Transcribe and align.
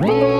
Whoa! 0.00 0.39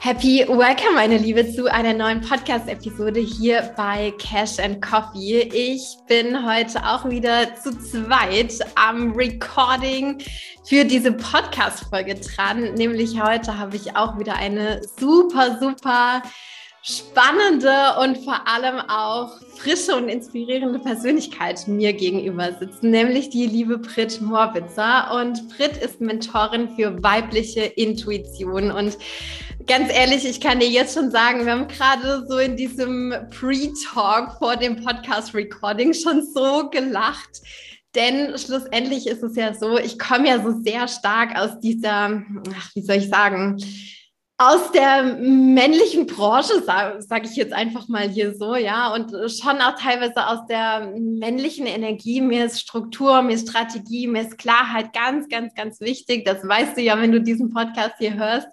Happy 0.00 0.46
Welcome, 0.46 0.94
meine 0.94 1.18
Liebe, 1.18 1.52
zu 1.52 1.66
einer 1.66 1.92
neuen 1.92 2.20
Podcast-Episode 2.20 3.18
hier 3.18 3.74
bei 3.76 4.12
Cash 4.18 4.60
and 4.60 4.80
Coffee. 4.80 5.40
Ich 5.52 5.96
bin 6.06 6.46
heute 6.46 6.86
auch 6.86 7.10
wieder 7.10 7.56
zu 7.56 7.76
zweit 7.76 8.60
am 8.76 9.10
Recording 9.14 10.18
für 10.64 10.84
diese 10.84 11.10
Podcast-Folge 11.10 12.14
dran. 12.14 12.74
Nämlich 12.74 13.20
heute 13.20 13.58
habe 13.58 13.74
ich 13.74 13.96
auch 13.96 14.16
wieder 14.20 14.36
eine 14.36 14.80
super, 14.84 15.58
super 15.60 16.22
spannende 16.82 17.72
und 18.00 18.18
vor 18.18 18.46
allem 18.46 18.80
auch 18.88 19.32
frische 19.56 19.96
und 19.96 20.08
inspirierende 20.08 20.78
Persönlichkeit 20.78 21.66
mir 21.66 21.92
gegenüber 21.92 22.52
sitzen, 22.58 22.90
nämlich 22.90 23.30
die 23.30 23.46
liebe 23.46 23.78
Brit 23.78 24.20
Morbitzer. 24.20 25.12
Und 25.14 25.48
Brit 25.48 25.76
ist 25.76 26.00
Mentorin 26.00 26.68
für 26.76 27.02
weibliche 27.02 27.62
Intuition 27.62 28.70
und 28.70 28.96
ganz 29.68 29.92
ehrlich, 29.92 30.24
ich 30.24 30.40
kann 30.40 30.60
dir 30.60 30.68
jetzt 30.68 30.94
schon 30.94 31.10
sagen, 31.10 31.44
wir 31.44 31.52
haben 31.52 31.68
gerade 31.68 32.26
so 32.26 32.38
in 32.38 32.56
diesem 32.56 33.14
Pre-Talk 33.30 34.38
vor 34.38 34.56
dem 34.56 34.82
Podcast-Recording 34.82 35.92
schon 35.92 36.24
so 36.24 36.70
gelacht. 36.70 37.42
Denn 37.94 38.36
schlussendlich 38.38 39.06
ist 39.06 39.22
es 39.22 39.36
ja 39.36 39.54
so, 39.54 39.78
ich 39.78 39.98
komme 39.98 40.28
ja 40.28 40.42
so 40.42 40.60
sehr 40.62 40.88
stark 40.88 41.38
aus 41.38 41.58
dieser, 41.60 42.22
ach, 42.56 42.70
wie 42.74 42.82
soll 42.82 42.96
ich 42.96 43.08
sagen, 43.08 43.56
aus 44.40 44.70
der 44.70 45.02
männlichen 45.02 46.06
Branche, 46.06 46.62
sage 46.62 47.02
sag 47.02 47.24
ich 47.24 47.34
jetzt 47.34 47.52
einfach 47.52 47.88
mal 47.88 48.08
hier 48.08 48.36
so, 48.36 48.54
ja, 48.54 48.94
und 48.94 49.10
schon 49.32 49.60
auch 49.60 49.74
teilweise 49.76 50.28
aus 50.28 50.46
der 50.48 50.92
männlichen 50.96 51.66
Energie. 51.66 52.20
Mir 52.20 52.44
ist 52.44 52.60
Struktur, 52.60 53.20
mir 53.22 53.34
ist 53.34 53.48
Strategie, 53.50 54.06
mir 54.06 54.22
ist 54.22 54.38
Klarheit 54.38 54.92
ganz, 54.92 55.28
ganz, 55.28 55.54
ganz 55.54 55.80
wichtig. 55.80 56.24
Das 56.24 56.46
weißt 56.46 56.76
du 56.76 56.82
ja, 56.82 57.00
wenn 57.00 57.10
du 57.10 57.20
diesen 57.20 57.52
Podcast 57.52 57.94
hier 57.98 58.14
hörst. 58.14 58.46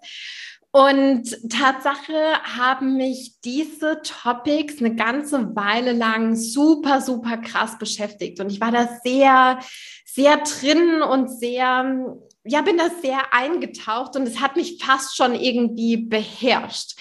Und 0.71 1.37
Tatsache 1.49 2.33
haben 2.43 2.97
mich 2.97 3.35
diese 3.45 4.01
Topics 4.01 4.79
eine 4.79 4.95
ganze 4.95 5.55
Weile 5.55 5.93
lang 5.93 6.35
super, 6.35 6.99
super 6.99 7.37
krass 7.37 7.77
beschäftigt. 7.77 8.39
Und 8.39 8.51
ich 8.51 8.59
war 8.59 8.71
da 8.71 8.89
sehr, 9.03 9.59
sehr 10.03 10.37
drin 10.37 11.03
und 11.03 11.29
sehr, 11.29 12.17
ja, 12.45 12.61
bin 12.61 12.77
da 12.77 12.89
sehr 13.01 13.33
eingetaucht 13.33 14.15
und 14.15 14.27
es 14.27 14.39
hat 14.39 14.55
mich 14.55 14.81
fast 14.83 15.17
schon 15.17 15.33
irgendwie 15.35 15.97
beherrscht. 15.97 16.95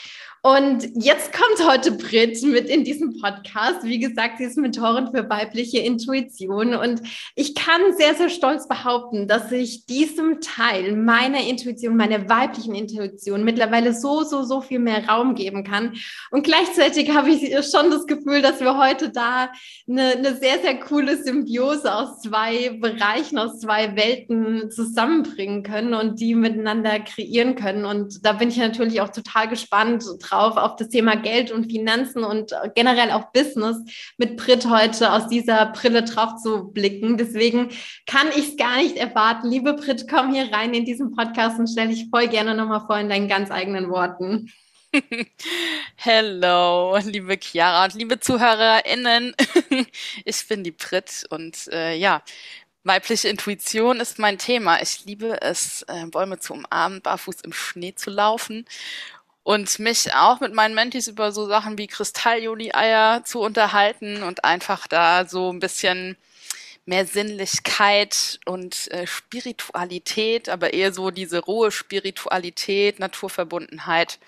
Und 0.47 0.91
jetzt 0.95 1.33
kommt 1.33 1.67
heute 1.67 1.93
Brit 1.93 2.43
mit 2.43 2.69
in 2.69 2.85
diesem 2.85 3.19
Podcast. 3.19 3.83
Wie 3.83 3.99
gesagt, 3.99 4.37
sie 4.37 4.45
ist 4.45 4.59
Mentorin 4.59 5.09
für 5.11 5.31
weibliche 5.31 5.79
Intuition. 5.79 6.75
Und 6.75 7.01
ich 7.35 7.55
kann 7.55 7.81
sehr, 7.97 8.15
sehr 8.15 8.29
stolz 8.29 8.69
behaupten, 8.69 9.27
dass 9.27 9.51
ich 9.53 9.87
diesem 9.87 10.43
Teil 10.43 10.97
meiner 10.97 11.41
Intuition, 11.41 11.97
meiner 11.97 12.29
weiblichen 12.29 12.75
Intuition 12.75 13.43
mittlerweile 13.43 13.95
so, 13.95 14.23
so, 14.23 14.43
so 14.43 14.61
viel 14.61 14.81
mehr 14.81 15.09
Raum 15.09 15.35
geben 15.35 15.65
kann. 15.65 15.95
Und 16.31 16.45
gleichzeitig 16.45 17.15
habe 17.15 17.31
ich 17.31 17.51
schon 17.67 17.91
das 17.91 18.07
Gefühl, 18.07 18.43
dass 18.43 18.61
wir 18.61 18.77
heute 18.77 19.09
da 19.09 19.51
eine, 19.89 20.11
eine 20.11 20.37
sehr, 20.37 20.59
sehr 20.59 20.79
coole 20.79 21.23
Symbiose 21.23 21.91
aus 21.91 22.21
zwei 22.21 22.69
Bereichen, 22.83 23.39
aus 23.39 23.61
zwei 23.61 23.97
Welten 23.97 24.71
zusammenbringen 24.71 25.63
können 25.63 25.95
und 25.95 26.21
die 26.21 26.35
miteinander 26.35 27.01
kreieren 27.01 27.55
können. 27.55 27.87
Und 27.87 28.27
da 28.27 28.35
bin 28.35 28.51
ich 28.51 28.59
natürlich 28.59 29.01
auch 29.01 29.09
total 29.09 29.49
gespannt 29.49 30.05
drauf 30.21 30.34
drauf, 30.35 30.57
auf 30.57 30.77
das 30.77 30.89
Thema 30.89 31.17
Geld 31.17 31.51
und 31.51 31.71
Finanzen 31.71 32.25
und 32.25 32.53
generell 32.75 33.11
auch 33.11 33.33
Business 33.33 33.77
mit 34.19 34.37
Brit 34.37 34.67
heute 34.69 35.13
aus 35.13 35.29
dieser 35.29 35.67
Brille 35.67 36.03
drauf 36.03 36.37
zu 36.43 36.71
blicken. 36.73 37.17
Deswegen 37.17 37.71
kann 38.07 38.29
ich 38.37 38.49
es 38.51 38.57
gar 38.57 38.77
nicht 38.77 38.97
erwarten. 38.97 39.49
Liebe 39.49 39.75
Brit, 39.75 40.07
komm 40.09 40.33
hier 40.33 40.53
rein 40.53 40.75
in 40.75 40.85
diesen 40.85 41.15
Podcast 41.15 41.59
und 41.59 41.69
stell 41.69 41.89
dich 41.89 42.07
voll 42.11 42.29
gerne 42.29 42.55
nochmal 42.55 42.85
vor 42.87 42.99
in 42.99 43.09
deinen 43.09 43.29
ganz 43.29 43.51
eigenen 43.51 43.89
Worten. 43.91 44.53
Hello, 45.97 46.97
liebe 47.05 47.37
Chiara 47.41 47.85
und 47.85 47.95
liebe 47.95 48.21
ZuhörerInnen. 48.21 49.35
Ich 50.25 50.47
bin 50.49 50.63
die 50.63 50.71
Brit 50.71 51.25
und 51.31 51.69
äh, 51.73 51.97
ja, 51.97 52.23
Weibliche 52.87 53.29
Intuition 53.29 53.99
ist 53.99 54.19
mein 54.19 54.37
Thema. 54.37 54.83
Ich 54.83 55.07
liebe 55.07 55.41
es, 55.41 55.87
äh, 55.89 56.05
Bäume 56.05 56.39
zu 56.39 56.53
umarmen, 56.53 57.01
barfuß 57.01 57.41
im 57.41 57.55
Schnee 57.55 57.95
zu 57.95 58.11
laufen 58.11 58.67
und 59.45 59.79
mich 59.79 60.13
auch 60.15 60.41
mit 60.41 60.55
meinen 60.55 60.75
Mentis 60.75 61.07
über 61.07 61.31
so 61.31 61.47
Sachen 61.47 61.79
wie 61.79 61.87
Kristalljuli-Eier 61.87 63.25
zu 63.25 63.41
unterhalten 63.41 64.23
und 64.23 64.45
einfach 64.45 64.89
da 64.89 65.27
so 65.27 65.53
ein 65.53 65.61
bisschen 65.61 66.17
mehr 66.87 67.07
Sinnlichkeit 67.07 68.41
und 68.47 68.91
äh, 68.91 69.07
Spiritualität, 69.07 70.49
aber 70.49 70.73
eher 70.73 70.93
so 70.93 71.11
diese 71.11 71.41
rohe 71.41 71.71
Spiritualität, 71.71 72.99
Naturverbundenheit 72.99 74.19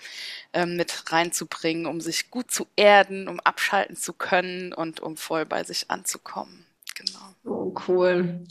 ähm, 0.53 0.75
mit 0.75 1.11
reinzubringen, 1.11 1.87
um 1.87 1.99
sich 1.99 2.31
gut 2.31 2.51
zu 2.51 2.67
erden, 2.75 3.27
um 3.27 3.39
abschalten 3.39 3.95
zu 3.95 4.13
können 4.13 4.71
und 4.73 4.99
um 4.99 5.17
voll 5.17 5.45
bei 5.45 5.63
sich 5.63 5.89
anzukommen. 5.89 6.66
Genau. 6.97 7.19
Oh, 7.45 7.73
cool. 7.87 8.43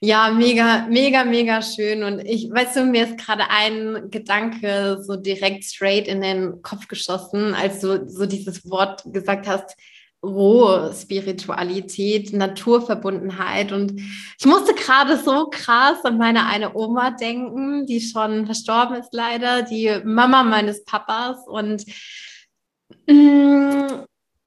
Ja, 0.00 0.30
mega, 0.30 0.86
mega, 0.88 1.24
mega 1.24 1.62
schön. 1.62 2.02
Und 2.02 2.20
ich, 2.20 2.50
weißt 2.50 2.76
du, 2.76 2.84
mir 2.84 3.04
ist 3.04 3.18
gerade 3.18 3.44
ein 3.48 4.10
Gedanke 4.10 5.00
so 5.00 5.14
direkt 5.14 5.64
straight 5.64 6.08
in 6.08 6.20
den 6.20 6.60
Kopf 6.62 6.88
geschossen, 6.88 7.54
als 7.54 7.80
du 7.80 8.08
so 8.08 8.26
dieses 8.26 8.68
Wort 8.68 9.04
gesagt 9.12 9.46
hast, 9.46 9.76
rohe 10.24 10.92
Spiritualität, 10.94 12.32
Naturverbundenheit. 12.32 13.70
Und 13.70 14.00
ich 14.00 14.46
musste 14.46 14.74
gerade 14.74 15.16
so 15.16 15.48
krass 15.50 16.04
an 16.04 16.18
meine 16.18 16.46
eine 16.46 16.74
Oma 16.74 17.12
denken, 17.12 17.86
die 17.86 18.00
schon 18.00 18.46
verstorben 18.46 18.96
ist 18.96 19.12
leider, 19.12 19.62
die 19.62 20.00
Mama 20.04 20.42
meines 20.42 20.84
Papas. 20.84 21.46
Und 21.46 21.84
mm, 23.06 24.04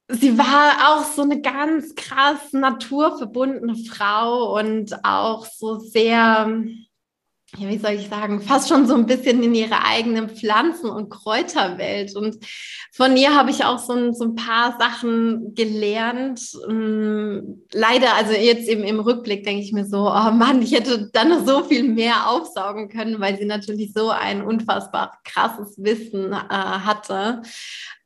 sie 0.08 0.38
war 0.38 0.90
auch 0.90 1.04
so 1.04 1.24
eine 1.24 1.42
ganz 1.42 1.96
krass 1.96 2.54
naturverbundene 2.54 3.76
Frau 3.76 4.58
und 4.58 5.04
auch 5.04 5.46
so 5.46 5.80
sehr, 5.80 6.64
ja, 7.58 7.70
wie 7.70 7.78
soll 7.78 7.92
ich 7.92 8.10
sagen, 8.10 8.42
fast 8.42 8.70
schon 8.70 8.86
so 8.86 8.96
ein 8.96 9.08
bisschen 9.08 9.42
in 9.42 9.56
ihre 9.56 9.84
eigenen 9.84 10.30
Pflanzen- 10.30 10.90
und 10.90 11.10
Kräuterwelt. 11.10 12.16
Und 12.16 12.38
von 12.92 13.18
ihr 13.18 13.36
habe 13.36 13.50
ich 13.50 13.66
auch 13.66 13.80
so 13.80 13.94
ein, 13.94 14.14
so 14.14 14.26
ein 14.26 14.36
paar 14.36 14.78
Sachen 14.78 15.56
gelernt. 15.56 16.42
Ähm, 16.70 17.64
leider, 17.72 18.14
also 18.16 18.34
jetzt 18.34 18.68
eben 18.68 18.84
im 18.84 19.00
Rückblick 19.00 19.44
denke 19.44 19.64
ich 19.64 19.74
mir 19.74 19.86
so, 19.86 20.02
oh 20.02 20.32
Mann, 20.32 20.62
ich 20.62 20.74
hätte 20.74 21.10
da 21.14 21.24
noch 21.24 21.46
so 21.48 21.64
viel 21.64 21.84
mehr 21.84 22.30
aufsaugen 22.30 22.90
können, 22.90 23.20
weil 23.20 23.38
sie 23.40 23.46
natürlich 23.46 23.94
so 23.94 24.10
ein 24.10 24.44
unfassbar 24.44 25.18
krasses 25.24 25.82
Wissen 25.82 26.32
äh, 26.32 26.36
hatte. 26.38 27.42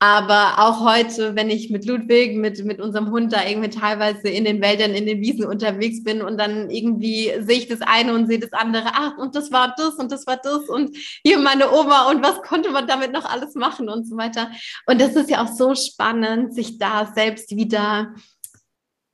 Aber 0.02 0.60
auch 0.60 0.80
heute, 0.80 1.36
wenn 1.36 1.50
ich 1.50 1.70
mit 1.70 1.86
Ludwig, 1.86 2.38
mit, 2.38 2.64
mit 2.64 2.80
unserem 2.80 3.12
Hund 3.12 3.34
da 3.34 3.46
irgendwie 3.46 3.70
teilweise 3.70 4.30
in 4.30 4.46
den 4.46 4.62
Wäldern, 4.62 4.92
in 4.92 5.06
den 5.06 5.20
Wiesen 5.20 5.46
unterwegs 5.46 6.06
bin 6.06 6.22
und 6.22 6.38
dann 6.38 6.70
irgendwie 6.70 7.34
sehe 7.42 7.58
ich 7.58 7.68
das 7.68 7.82
eine 7.82 8.14
und 8.14 8.28
sehe 8.28 8.40
das 8.40 8.54
andere, 8.54 8.92
ach, 8.94 9.18
und 9.18 9.36
das 9.36 9.52
war 9.52 9.76
das 9.78 9.96
und 9.96 10.10
das 10.10 10.26
war 10.26 10.38
das 10.38 10.70
und 10.70 10.96
hier 11.22 11.38
meine 11.38 11.70
Oma 11.74 12.10
und 12.10 12.24
was 12.24 12.42
konnte 12.44 12.72
man 12.72 12.88
damit 12.88 13.12
noch 13.12 13.26
alles 13.26 13.56
machen 13.56 13.90
und 13.90 14.08
so 14.08 14.16
weiter. 14.16 14.50
Und 14.86 15.02
das 15.02 15.18
ist 15.18 15.30
ja 15.30 15.44
auch 15.44 15.50
so 15.50 15.76
spannend, 15.76 16.56
sich 16.56 16.78
da 16.78 17.12
selbst 17.14 17.58
wieder, 17.58 18.16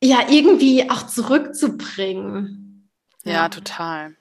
ja, 0.04 0.20
irgendwie 0.30 0.88
auch 0.92 1.08
zurückzubringen. 1.08 2.92
ja, 3.24 3.32
ja 3.32 3.50
total. 3.50 4.16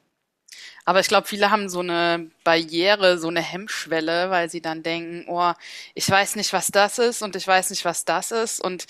Aber 0.85 1.01
ich 1.01 1.09
glaube, 1.09 1.27
viele 1.27 1.51
haben 1.51 1.69
so 1.71 1.81
eine 1.81 2.31
Barriere, 2.45 3.19
so 3.19 3.29
eine 3.29 3.41
Hemmschwelle, 3.41 4.31
weil 4.31 4.51
sie 4.51 4.61
dann 4.61 4.83
denken, 4.83 5.25
oh, 5.29 5.53
ich 5.95 6.09
weiß 6.09 6.37
nicht, 6.37 6.53
was 6.53 6.67
das 6.67 6.99
ist 6.99 7.23
und 7.23 7.37
ich 7.37 7.47
weiß 7.47 7.71
nicht, 7.71 7.85
was 7.87 8.05
das 8.05 8.31
ist. 8.33 8.61
Und 8.61 8.87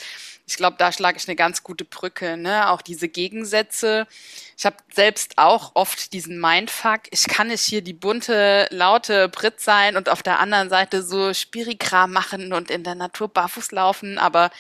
ich 0.47 0.57
glaube, 0.57 0.77
da 0.79 0.91
schlage 0.91 1.19
ich 1.19 1.29
eine 1.29 1.37
ganz 1.37 1.63
gute 1.63 1.85
Brücke. 1.85 2.37
Ne? 2.37 2.71
Auch 2.71 2.83
diese 2.83 3.09
Gegensätze 3.09 4.07
ich 4.57 4.67
habe 4.67 4.77
selbst 4.93 5.39
auch 5.39 5.73
oft 5.75 6.13
diesen 6.13 6.41
Mindfuck, 6.41 7.03
ich 7.11 7.27
kann 7.27 7.49
nicht 7.49 7.63
hier 7.63 7.83
die 7.83 7.93
bunte, 7.93 8.67
laute 8.71 9.29
Brit 9.29 9.61
sein 9.61 9.97
und 9.97 10.09
auf 10.09 10.23
der 10.23 10.39
anderen 10.39 10.69
Seite 10.69 11.03
so 11.03 11.35
Spirikram 11.35 12.13
machen 12.13 12.53
und 12.53 12.71
in 12.71 12.85
der 12.85 12.95
Natur 12.95 13.29
barfuß 13.29 13.73
laufen, 13.73 14.19
aber 14.19 14.51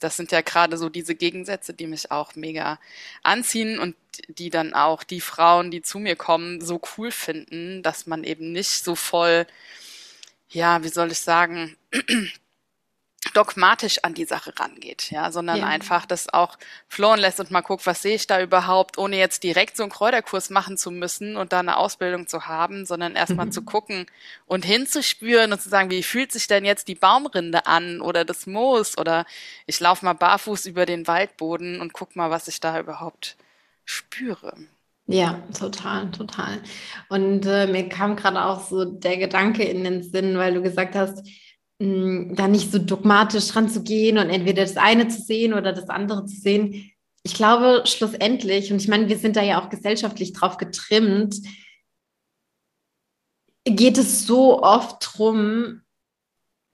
das 0.00 0.16
sind 0.16 0.32
ja 0.32 0.40
gerade 0.40 0.76
so 0.76 0.88
diese 0.88 1.14
Gegensätze, 1.14 1.72
die 1.72 1.86
mich 1.86 2.10
auch 2.10 2.34
mega 2.34 2.78
anziehen 3.22 3.78
und 3.78 3.96
die 4.28 4.50
dann 4.50 4.74
auch 4.74 5.02
die 5.02 5.20
Frauen, 5.20 5.70
die 5.70 5.82
zu 5.82 5.98
mir 5.98 6.16
kommen, 6.16 6.60
so 6.60 6.80
cool 6.96 7.10
finden, 7.10 7.82
dass 7.82 8.06
man 8.06 8.24
eben 8.24 8.52
nicht 8.52 8.84
so 8.84 8.94
voll, 8.94 9.46
ja, 10.50 10.82
wie 10.82 10.88
soll 10.88 11.10
ich 11.12 11.20
sagen, 11.20 11.76
dogmatisch 13.34 13.98
an 14.02 14.14
die 14.14 14.24
Sache 14.24 14.58
rangeht, 14.58 15.10
ja, 15.10 15.30
sondern 15.30 15.58
ja. 15.58 15.66
einfach 15.66 16.06
das 16.06 16.32
auch 16.32 16.56
flowen 16.88 17.20
lässt 17.20 17.40
und 17.40 17.50
mal 17.50 17.60
guckt, 17.60 17.86
was 17.86 18.02
sehe 18.02 18.14
ich 18.14 18.26
da 18.26 18.40
überhaupt, 18.40 18.96
ohne 18.96 19.18
jetzt 19.18 19.42
direkt 19.42 19.76
so 19.76 19.82
einen 19.82 19.92
Kräuterkurs 19.92 20.50
machen 20.50 20.76
zu 20.76 20.90
müssen 20.90 21.36
und 21.36 21.52
da 21.52 21.60
eine 21.60 21.76
Ausbildung 21.76 22.26
zu 22.26 22.46
haben, 22.46 22.86
sondern 22.86 23.16
erstmal 23.16 23.46
mhm. 23.46 23.52
zu 23.52 23.62
gucken 23.62 24.06
und 24.46 24.64
hinzuspüren 24.64 25.52
und 25.52 25.60
zu 25.60 25.68
sagen, 25.68 25.90
wie 25.90 26.02
fühlt 26.02 26.32
sich 26.32 26.46
denn 26.46 26.64
jetzt 26.64 26.88
die 26.88 26.94
Baumrinde 26.94 27.66
an 27.66 28.00
oder 28.00 28.24
das 28.24 28.46
Moos 28.46 28.96
oder 28.96 29.26
ich 29.66 29.78
laufe 29.80 30.04
mal 30.04 30.14
barfuß 30.14 30.66
über 30.66 30.86
den 30.86 31.06
Waldboden 31.06 31.80
und 31.80 31.92
guck 31.92 32.16
mal, 32.16 32.30
was 32.30 32.48
ich 32.48 32.60
da 32.60 32.78
überhaupt 32.78 33.36
spüre. 33.84 34.56
Ja, 35.06 35.42
total, 35.58 36.10
total. 36.12 36.62
Und 37.10 37.44
äh, 37.44 37.66
mir 37.66 37.90
kam 37.90 38.16
gerade 38.16 38.42
auch 38.42 38.60
so 38.60 38.86
der 38.86 39.18
Gedanke 39.18 39.62
in 39.62 39.84
den 39.84 40.02
Sinn, 40.02 40.38
weil 40.38 40.54
du 40.54 40.62
gesagt 40.62 40.94
hast, 40.94 41.28
mh, 41.78 42.34
da 42.34 42.48
nicht 42.48 42.70
so 42.72 42.78
dogmatisch 42.78 43.54
ranzugehen 43.54 44.18
und 44.18 44.30
entweder 44.30 44.62
das 44.62 44.76
eine 44.76 45.08
zu 45.08 45.20
sehen 45.20 45.54
oder 45.54 45.72
das 45.72 45.88
andere 45.88 46.26
zu 46.26 46.36
sehen. 46.36 46.90
Ich 47.22 47.34
glaube, 47.34 47.84
schlussendlich, 47.86 48.70
und 48.70 48.80
ich 48.80 48.88
meine, 48.88 49.08
wir 49.08 49.18
sind 49.18 49.36
da 49.36 49.42
ja 49.42 49.60
auch 49.60 49.70
gesellschaftlich 49.70 50.32
drauf 50.32 50.58
getrimmt, 50.58 51.36
geht 53.64 53.96
es 53.96 54.26
so 54.26 54.62
oft 54.62 55.02
darum, 55.02 55.80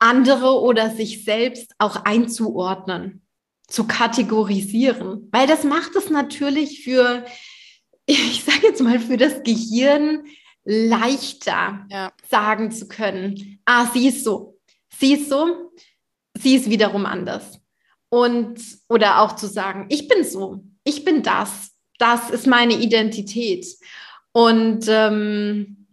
andere 0.00 0.60
oder 0.60 0.90
sich 0.90 1.24
selbst 1.24 1.74
auch 1.78 2.04
einzuordnen, 2.04 3.22
zu 3.68 3.86
kategorisieren. 3.86 5.28
Weil 5.30 5.46
das 5.46 5.62
macht 5.62 5.94
es 5.94 6.10
natürlich 6.10 6.82
für, 6.82 7.24
ich 8.06 8.42
sage 8.42 8.68
jetzt 8.68 8.80
mal, 8.80 8.98
für 8.98 9.18
das 9.18 9.42
Gehirn 9.44 10.24
leichter 10.64 11.86
ja. 11.90 12.12
sagen 12.28 12.70
zu 12.70 12.88
können, 12.88 13.60
ah, 13.66 13.86
sie 13.92 14.08
ist 14.08 14.24
so, 14.24 14.58
sie 15.00 15.14
ist 15.14 15.28
so, 15.28 15.72
sie 16.38 16.54
ist 16.54 16.70
wiederum 16.70 17.06
anders. 17.06 17.60
Und, 18.10 18.60
oder 18.88 19.20
auch 19.20 19.36
zu 19.36 19.46
sagen, 19.46 19.86
ich 19.88 20.08
bin 20.08 20.24
so, 20.24 20.64
ich 20.84 21.04
bin 21.04 21.22
das, 21.22 21.70
das 21.98 22.30
ist 22.30 22.46
meine 22.46 22.74
Identität. 22.74 23.66
Und 24.32 24.86
ähm, 24.88 25.86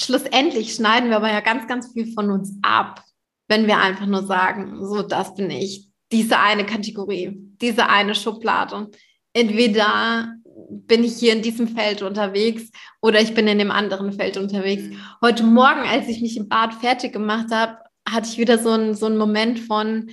schlussendlich 0.00 0.74
schneiden 0.74 1.10
wir 1.10 1.16
aber 1.16 1.30
ja 1.30 1.40
ganz, 1.40 1.66
ganz 1.68 1.92
viel 1.92 2.12
von 2.12 2.30
uns 2.30 2.56
ab, 2.62 3.02
wenn 3.48 3.66
wir 3.66 3.78
einfach 3.78 4.06
nur 4.06 4.24
sagen, 4.24 4.84
so, 4.84 5.02
das 5.02 5.34
bin 5.34 5.50
ich, 5.50 5.88
diese 6.12 6.38
eine 6.38 6.64
Kategorie, 6.64 7.36
diese 7.60 7.88
eine 7.88 8.14
Schublade. 8.14 8.90
Entweder 9.32 10.32
bin 10.70 11.04
ich 11.04 11.16
hier 11.18 11.32
in 11.32 11.42
diesem 11.42 11.68
Feld 11.68 12.02
unterwegs 12.02 12.70
oder 13.02 13.20
ich 13.20 13.34
bin 13.34 13.46
in 13.48 13.58
dem 13.58 13.70
anderen 13.70 14.12
Feld 14.12 14.36
unterwegs. 14.36 14.84
Mhm. 14.84 15.00
Heute 15.20 15.42
Morgen, 15.42 15.80
als 15.80 16.08
ich 16.08 16.20
mich 16.20 16.36
im 16.36 16.48
Bad 16.48 16.74
fertig 16.74 17.12
gemacht 17.12 17.48
habe, 17.50 17.78
hatte 18.08 18.28
ich 18.30 18.38
wieder 18.38 18.58
so 18.58 18.70
einen, 18.70 18.94
so 18.94 19.08
Moment 19.10 19.58
von, 19.60 20.10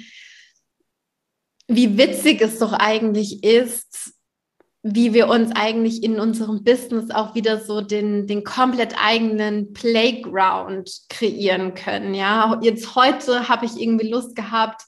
wie 1.67 1.97
witzig 1.97 2.41
es 2.41 2.59
doch 2.59 2.73
eigentlich 2.73 3.43
ist, 3.43 4.13
wie 4.83 5.13
wir 5.13 5.29
uns 5.29 5.51
eigentlich 5.55 6.03
in 6.03 6.19
unserem 6.19 6.63
Business 6.63 7.09
auch 7.09 7.35
wieder 7.35 7.61
so 7.61 7.79
den, 7.79 8.27
den 8.27 8.43
komplett 8.43 8.95
eigenen 9.01 9.71
Playground 9.71 10.91
kreieren 11.09 11.73
können. 11.73 12.13
Ja, 12.13 12.59
jetzt 12.61 12.95
heute 12.95 13.47
habe 13.47 13.65
ich 13.65 13.79
irgendwie 13.79 14.09
Lust 14.09 14.35
gehabt, 14.35 14.81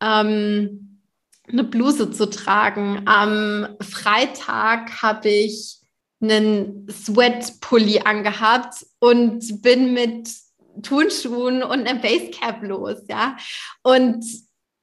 ähm, 0.00 1.00
eine 1.48 1.64
Bluse 1.64 2.12
zu 2.12 2.30
tragen. 2.30 3.02
Am 3.06 3.66
Freitag 3.80 5.02
habe 5.02 5.28
ich 5.28 5.80
einen 6.20 6.86
Sweatpulli 6.88 8.00
angehabt 8.00 8.86
und 9.00 9.60
bin 9.60 9.92
mit 9.92 10.28
Turnschuhen 10.82 11.62
und 11.62 11.86
einem 11.86 12.00
Basecap 12.00 12.62
los, 12.62 13.02
ja. 13.08 13.36
Und 13.82 14.24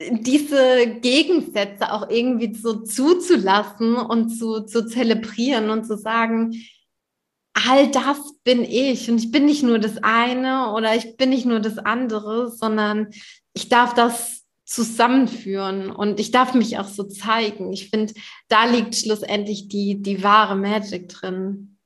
diese 0.02 1.00
Gegensätze 1.02 1.92
auch 1.92 2.10
irgendwie 2.10 2.54
so 2.56 2.82
zuzulassen 2.82 3.96
und 3.96 4.30
zu, 4.30 4.62
zu 4.62 4.86
zelebrieren 4.86 5.70
und 5.70 5.86
zu 5.86 5.98
sagen, 5.98 6.54
all 7.54 7.92
das 7.92 8.18
bin 8.44 8.64
ich 8.64 9.10
und 9.10 9.18
ich 9.18 9.32
bin 9.32 9.46
nicht 9.46 9.64
nur 9.64 9.80
das 9.80 9.98
eine 10.02 10.72
oder 10.74 10.96
ich 10.96 11.18
bin 11.18 11.30
nicht 11.30 11.46
nur 11.46 11.60
das 11.60 11.78
andere, 11.78 12.50
sondern 12.50 13.10
ich 13.54 13.68
darf 13.68 13.94
das 13.94 14.46
zusammenführen 14.66 15.90
und 15.90 16.20
ich 16.20 16.32
darf 16.32 16.54
mich 16.54 16.78
auch 16.78 16.88
so 16.88 17.04
zeigen. 17.04 17.74
Ich 17.74 17.90
finde, 17.90 18.14
da 18.48 18.66
liegt 18.66 18.96
schlussendlich 18.96 19.68
die, 19.68 20.02
die 20.02 20.24
wahre 20.24 20.56
Magic 20.56 21.10
drin. 21.10 21.79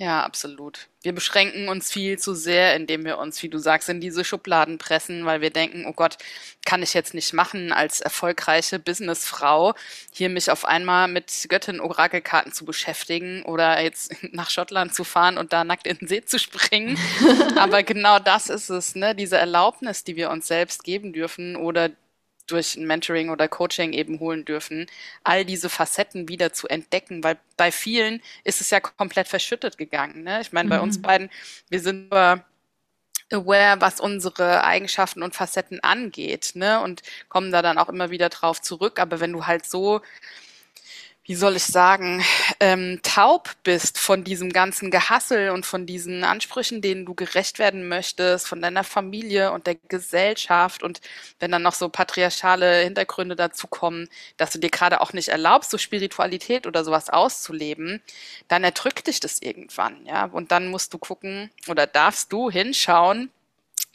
Ja, 0.00 0.22
absolut. 0.24 0.88
Wir 1.02 1.12
beschränken 1.14 1.68
uns 1.68 1.92
viel 1.92 2.18
zu 2.18 2.32
sehr, 2.34 2.74
indem 2.74 3.04
wir 3.04 3.18
uns, 3.18 3.42
wie 3.42 3.50
du 3.50 3.58
sagst, 3.58 3.90
in 3.90 4.00
diese 4.00 4.24
Schubladen 4.24 4.78
pressen, 4.78 5.26
weil 5.26 5.42
wir 5.42 5.50
denken, 5.50 5.84
oh 5.86 5.92
Gott, 5.92 6.16
kann 6.64 6.82
ich 6.82 6.94
jetzt 6.94 7.12
nicht 7.12 7.34
machen, 7.34 7.70
als 7.70 8.00
erfolgreiche 8.00 8.78
Businessfrau, 8.78 9.74
hier 10.10 10.30
mich 10.30 10.50
auf 10.50 10.64
einmal 10.64 11.06
mit 11.06 11.44
Göttin-Orakelkarten 11.50 12.50
zu 12.50 12.64
beschäftigen 12.64 13.42
oder 13.42 13.82
jetzt 13.82 14.16
nach 14.32 14.48
Schottland 14.48 14.94
zu 14.94 15.04
fahren 15.04 15.36
und 15.36 15.52
da 15.52 15.64
nackt 15.64 15.86
in 15.86 15.98
den 15.98 16.08
See 16.08 16.24
zu 16.24 16.38
springen. 16.38 16.98
Aber 17.58 17.82
genau 17.82 18.18
das 18.18 18.48
ist 18.48 18.70
es, 18.70 18.94
ne? 18.94 19.14
Diese 19.14 19.36
Erlaubnis, 19.36 20.02
die 20.02 20.16
wir 20.16 20.30
uns 20.30 20.46
selbst 20.46 20.82
geben 20.82 21.12
dürfen 21.12 21.56
oder 21.56 21.90
durch 22.50 22.76
ein 22.76 22.86
Mentoring 22.86 23.30
oder 23.30 23.48
Coaching 23.48 23.92
eben 23.92 24.20
holen 24.20 24.44
dürfen, 24.44 24.86
all 25.24 25.44
diese 25.44 25.68
Facetten 25.68 26.28
wieder 26.28 26.52
zu 26.52 26.68
entdecken, 26.68 27.24
weil 27.24 27.38
bei 27.56 27.72
vielen 27.72 28.22
ist 28.44 28.60
es 28.60 28.70
ja 28.70 28.80
komplett 28.80 29.28
verschüttet 29.28 29.78
gegangen. 29.78 30.22
Ne? 30.24 30.40
Ich 30.40 30.52
meine, 30.52 30.68
bei 30.68 30.78
mhm. 30.78 30.84
uns 30.84 31.00
beiden, 31.00 31.30
wir 31.68 31.80
sind 31.80 32.12
aber 32.12 32.44
aware, 33.32 33.80
was 33.80 34.00
unsere 34.00 34.64
Eigenschaften 34.64 35.22
und 35.22 35.34
Facetten 35.34 35.80
angeht, 35.80 36.52
ne? 36.54 36.80
Und 36.80 37.02
kommen 37.28 37.52
da 37.52 37.62
dann 37.62 37.78
auch 37.78 37.88
immer 37.88 38.10
wieder 38.10 38.28
drauf 38.28 38.60
zurück. 38.60 38.98
Aber 38.98 39.20
wenn 39.20 39.32
du 39.32 39.46
halt 39.46 39.66
so 39.66 40.00
wie 41.24 41.34
soll 41.34 41.56
ich 41.56 41.64
sagen, 41.64 42.24
ähm, 42.60 43.00
taub 43.02 43.50
bist 43.62 43.98
von 43.98 44.24
diesem 44.24 44.52
ganzen 44.52 44.90
Gehassel 44.90 45.50
und 45.50 45.66
von 45.66 45.86
diesen 45.86 46.24
Ansprüchen, 46.24 46.80
denen 46.80 47.04
du 47.06 47.14
gerecht 47.14 47.58
werden 47.58 47.88
möchtest, 47.88 48.48
von 48.48 48.60
deiner 48.62 48.84
Familie 48.84 49.52
und 49.52 49.66
der 49.66 49.76
Gesellschaft 49.88 50.82
und 50.82 51.00
wenn 51.38 51.52
dann 51.52 51.62
noch 51.62 51.74
so 51.74 51.88
patriarchale 51.88 52.82
Hintergründe 52.82 53.36
dazu 53.36 53.68
kommen, 53.68 54.08
dass 54.38 54.50
du 54.50 54.58
dir 54.58 54.70
gerade 54.70 55.00
auch 55.00 55.12
nicht 55.12 55.28
erlaubst, 55.28 55.70
so 55.70 55.78
Spiritualität 55.78 56.66
oder 56.66 56.84
sowas 56.84 57.10
auszuleben, 57.10 58.02
dann 58.48 58.64
erdrückt 58.64 59.06
dich 59.06 59.20
das 59.20 59.40
irgendwann, 59.42 60.04
ja. 60.06 60.24
Und 60.24 60.50
dann 60.52 60.68
musst 60.68 60.94
du 60.94 60.98
gucken 60.98 61.50
oder 61.68 61.86
darfst 61.86 62.32
du 62.32 62.50
hinschauen, 62.50 63.30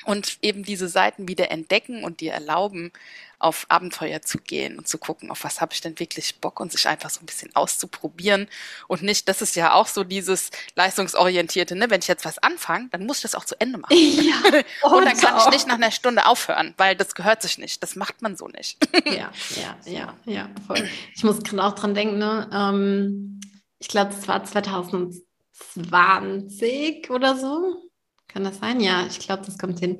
und 0.03 0.37
eben 0.41 0.63
diese 0.63 0.87
Seiten 0.87 1.27
wieder 1.27 1.51
entdecken 1.51 2.03
und 2.03 2.19
dir 2.19 2.33
erlauben, 2.33 2.91
auf 3.45 3.65
Abenteuer 3.69 4.21
zu 4.23 4.39
gehen 4.39 4.79
und 4.79 4.87
zu 4.87 4.97
gucken, 4.97 5.29
auf 5.29 5.43
was 5.43 5.61
habe 5.61 5.71
ich 5.71 5.79
denn 5.79 5.99
wirklich 5.99 6.41
Bock 6.41 6.59
und 6.59 6.71
sich 6.71 6.87
einfach 6.87 7.11
so 7.11 7.19
ein 7.19 7.27
bisschen 7.27 7.55
auszuprobieren 7.55 8.47
und 8.87 9.03
nicht, 9.03 9.29
das 9.29 9.43
ist 9.43 9.55
ja 9.55 9.73
auch 9.73 9.85
so 9.85 10.03
dieses 10.03 10.49
leistungsorientierte, 10.73 11.75
ne? 11.75 11.91
wenn 11.91 11.99
ich 11.99 12.07
jetzt 12.07 12.25
was 12.25 12.39
anfange, 12.39 12.89
dann 12.89 13.05
muss 13.05 13.17
ich 13.17 13.21
das 13.21 13.35
auch 13.35 13.45
zu 13.45 13.53
Ende 13.61 13.77
machen. 13.77 13.95
Ja, 13.95 14.41
und 14.89 15.05
dann 15.05 15.15
kann 15.15 15.37
ich 15.37 15.45
nicht 15.51 15.67
nach 15.67 15.75
einer 15.75 15.91
Stunde 15.91 16.25
aufhören, 16.25 16.73
weil 16.77 16.95
das 16.95 17.13
gehört 17.13 17.43
sich 17.43 17.59
nicht, 17.59 17.83
das 17.83 17.95
macht 17.95 18.23
man 18.23 18.35
so 18.35 18.47
nicht. 18.47 18.79
ja, 19.05 19.31
ja, 19.55 19.77
ja, 19.85 20.17
ja, 20.25 20.49
voll. 20.65 20.89
Ich 21.15 21.23
muss 21.23 21.43
gerade 21.43 21.63
auch 21.63 21.75
dran 21.75 21.93
denken, 21.93 22.17
ne? 22.17 22.49
Ähm, 22.51 23.39
ich 23.77 23.89
glaube, 23.89 24.15
es 24.19 24.27
war 24.27 24.43
2020 24.43 27.11
oder 27.11 27.37
so, 27.37 27.91
kann 28.27 28.43
das 28.43 28.57
sein? 28.57 28.79
Ja, 28.79 29.05
ich 29.05 29.19
glaube, 29.19 29.45
das 29.45 29.59
kommt 29.59 29.79
hin. 29.79 29.99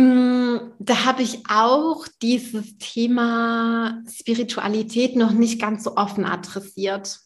Mm, 0.00 0.72
da 0.78 1.04
habe 1.04 1.22
ich 1.22 1.42
auch 1.48 2.06
dieses 2.22 2.78
Thema 2.78 4.02
Spiritualität 4.10 5.14
noch 5.14 5.32
nicht 5.32 5.60
ganz 5.60 5.84
so 5.84 5.96
offen 5.96 6.24
adressiert, 6.24 7.18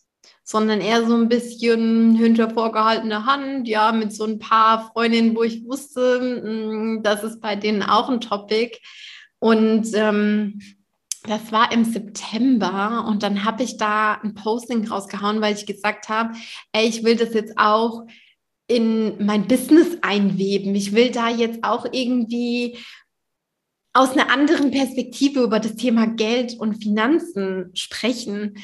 sondern 0.42 0.80
eher 0.80 1.06
so 1.06 1.14
ein 1.14 1.28
bisschen 1.28 2.16
hinter 2.16 2.50
vorgehaltener 2.50 3.26
Hand, 3.26 3.68
ja, 3.68 3.92
mit 3.92 4.12
so 4.12 4.24
ein 4.24 4.40
paar 4.40 4.90
Freundinnen, 4.92 5.36
wo 5.36 5.44
ich 5.44 5.64
wusste, 5.64 6.20
mm, 6.20 7.02
das 7.04 7.22
ist 7.22 7.40
bei 7.40 7.54
denen 7.54 7.84
auch 7.84 8.08
ein 8.08 8.20
Topic. 8.20 8.78
Und 9.38 9.88
ähm, 9.94 10.60
das 11.22 11.52
war 11.52 11.70
im 11.70 11.84
September 11.84 13.06
und 13.08 13.22
dann 13.22 13.44
habe 13.44 13.62
ich 13.62 13.76
da 13.76 14.14
ein 14.14 14.34
Posting 14.34 14.88
rausgehauen, 14.88 15.40
weil 15.40 15.54
ich 15.54 15.66
gesagt 15.66 16.08
habe, 16.08 16.34
ey, 16.72 16.86
ich 16.86 17.04
will 17.04 17.16
das 17.16 17.34
jetzt 17.34 17.54
auch 17.56 18.02
in 18.66 19.24
mein 19.24 19.46
Business 19.46 19.98
einweben. 20.02 20.74
Ich 20.74 20.94
will 20.94 21.10
da 21.10 21.28
jetzt 21.28 21.62
auch 21.64 21.86
irgendwie 21.92 22.78
aus 23.92 24.10
einer 24.12 24.30
anderen 24.30 24.70
Perspektive 24.70 25.42
über 25.42 25.60
das 25.60 25.76
Thema 25.76 26.06
Geld 26.06 26.58
und 26.58 26.82
Finanzen 26.82 27.70
sprechen. 27.74 28.58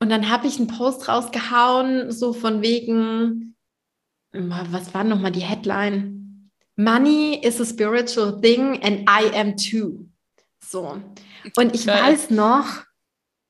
Und 0.00 0.10
dann 0.10 0.30
habe 0.30 0.46
ich 0.46 0.58
einen 0.58 0.68
Post 0.68 1.08
rausgehauen, 1.08 2.10
so 2.10 2.32
von 2.32 2.62
wegen, 2.62 3.56
was 4.32 4.94
war 4.94 5.04
nochmal 5.04 5.32
die 5.32 5.40
Headline? 5.40 6.50
Money 6.76 7.38
is 7.42 7.60
a 7.60 7.64
spiritual 7.64 8.40
thing 8.40 8.82
and 8.82 9.08
I 9.08 9.30
am 9.36 9.56
too. 9.56 10.06
So. 10.64 11.02
Und 11.56 11.74
ich 11.74 11.86
Geil. 11.86 12.02
weiß 12.02 12.30
noch, 12.30 12.84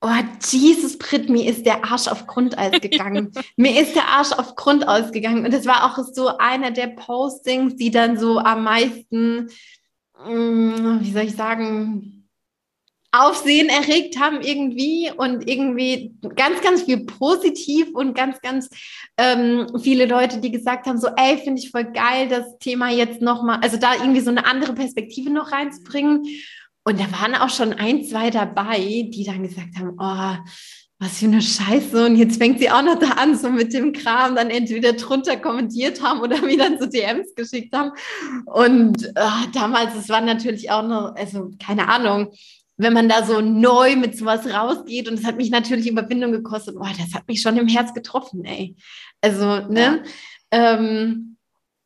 oh 0.02 0.10
Jesus 0.50 0.98
Brit, 0.98 1.28
mir 1.28 1.48
ist 1.48 1.64
der 1.64 1.84
Arsch 1.84 2.08
auf 2.08 2.26
Grundeis 2.26 2.80
gegangen. 2.80 3.32
mir 3.56 3.80
ist 3.80 3.94
der 3.94 4.08
Arsch 4.08 4.32
auf 4.32 4.56
Grundeis 4.56 5.12
gegangen. 5.12 5.44
Und 5.44 5.54
es 5.54 5.66
war 5.66 5.84
auch 5.84 6.04
so 6.12 6.36
einer 6.38 6.72
der 6.72 6.88
Postings, 6.88 7.76
die 7.76 7.90
dann 7.90 8.18
so 8.18 8.38
am 8.38 8.64
meisten, 8.64 9.48
mm, 10.26 11.00
wie 11.00 11.12
soll 11.12 11.22
ich 11.22 11.36
sagen, 11.36 12.22
Aufsehen 13.14 13.68
erregt 13.68 14.18
haben 14.18 14.40
irgendwie 14.40 15.12
und 15.14 15.46
irgendwie 15.46 16.14
ganz, 16.34 16.62
ganz 16.62 16.84
viel 16.84 17.04
positiv 17.04 17.88
und 17.92 18.14
ganz, 18.14 18.40
ganz 18.40 18.70
ähm, 19.18 19.66
viele 19.82 20.06
Leute, 20.06 20.40
die 20.40 20.50
gesagt 20.50 20.86
haben, 20.86 20.98
so, 20.98 21.08
ey, 21.16 21.36
finde 21.36 21.60
ich 21.60 21.70
voll 21.70 21.92
geil, 21.92 22.28
das 22.28 22.58
Thema 22.58 22.90
jetzt 22.90 23.20
nochmal, 23.20 23.58
also 23.60 23.76
da 23.76 23.96
irgendwie 23.96 24.22
so 24.22 24.30
eine 24.30 24.46
andere 24.46 24.72
Perspektive 24.72 25.28
noch 25.28 25.52
reinzubringen. 25.52 26.24
Und 26.84 26.98
da 26.98 27.12
waren 27.12 27.34
auch 27.34 27.50
schon 27.50 27.72
ein, 27.72 28.04
zwei 28.04 28.30
dabei, 28.30 28.78
die 28.78 29.24
dann 29.24 29.42
gesagt 29.42 29.76
haben, 29.78 29.96
oh, 29.98 30.44
was 30.98 31.18
für 31.18 31.26
eine 31.26 31.42
Scheiße. 31.42 32.06
Und 32.06 32.16
jetzt 32.16 32.38
fängt 32.38 32.60
sie 32.60 32.70
auch 32.70 32.82
noch 32.82 32.98
da 32.98 33.10
an, 33.10 33.36
so 33.36 33.50
mit 33.50 33.72
dem 33.72 33.92
Kram, 33.92 34.36
dann 34.36 34.50
entweder 34.50 34.92
drunter 34.92 35.36
kommentiert 35.36 36.02
haben 36.02 36.20
oder 36.20 36.40
mir 36.42 36.56
dann 36.56 36.78
so 36.78 36.86
DMs 36.86 37.34
geschickt 37.34 37.74
haben. 37.74 37.90
Und 38.46 39.04
äh, 39.04 39.48
damals, 39.52 39.94
es 39.96 40.08
war 40.08 40.20
natürlich 40.20 40.70
auch 40.70 40.86
noch, 40.86 41.14
also 41.16 41.50
keine 41.64 41.88
Ahnung, 41.88 42.32
wenn 42.76 42.92
man 42.92 43.08
da 43.08 43.24
so 43.24 43.40
neu 43.40 43.96
mit 43.96 44.16
sowas 44.16 44.46
rausgeht 44.46 45.08
und 45.08 45.18
es 45.18 45.24
hat 45.24 45.36
mich 45.36 45.50
natürlich 45.50 45.88
Überwindung 45.88 46.32
gekostet, 46.32 46.76
boah, 46.76 46.90
das 46.98 47.14
hat 47.14 47.28
mich 47.28 47.42
schon 47.42 47.56
im 47.56 47.68
Herz 47.68 47.92
getroffen, 47.94 48.44
ey. 48.44 48.76
Also, 49.20 49.66
ne? 49.68 50.02
Ja. 50.52 50.74
Ähm, 50.74 51.31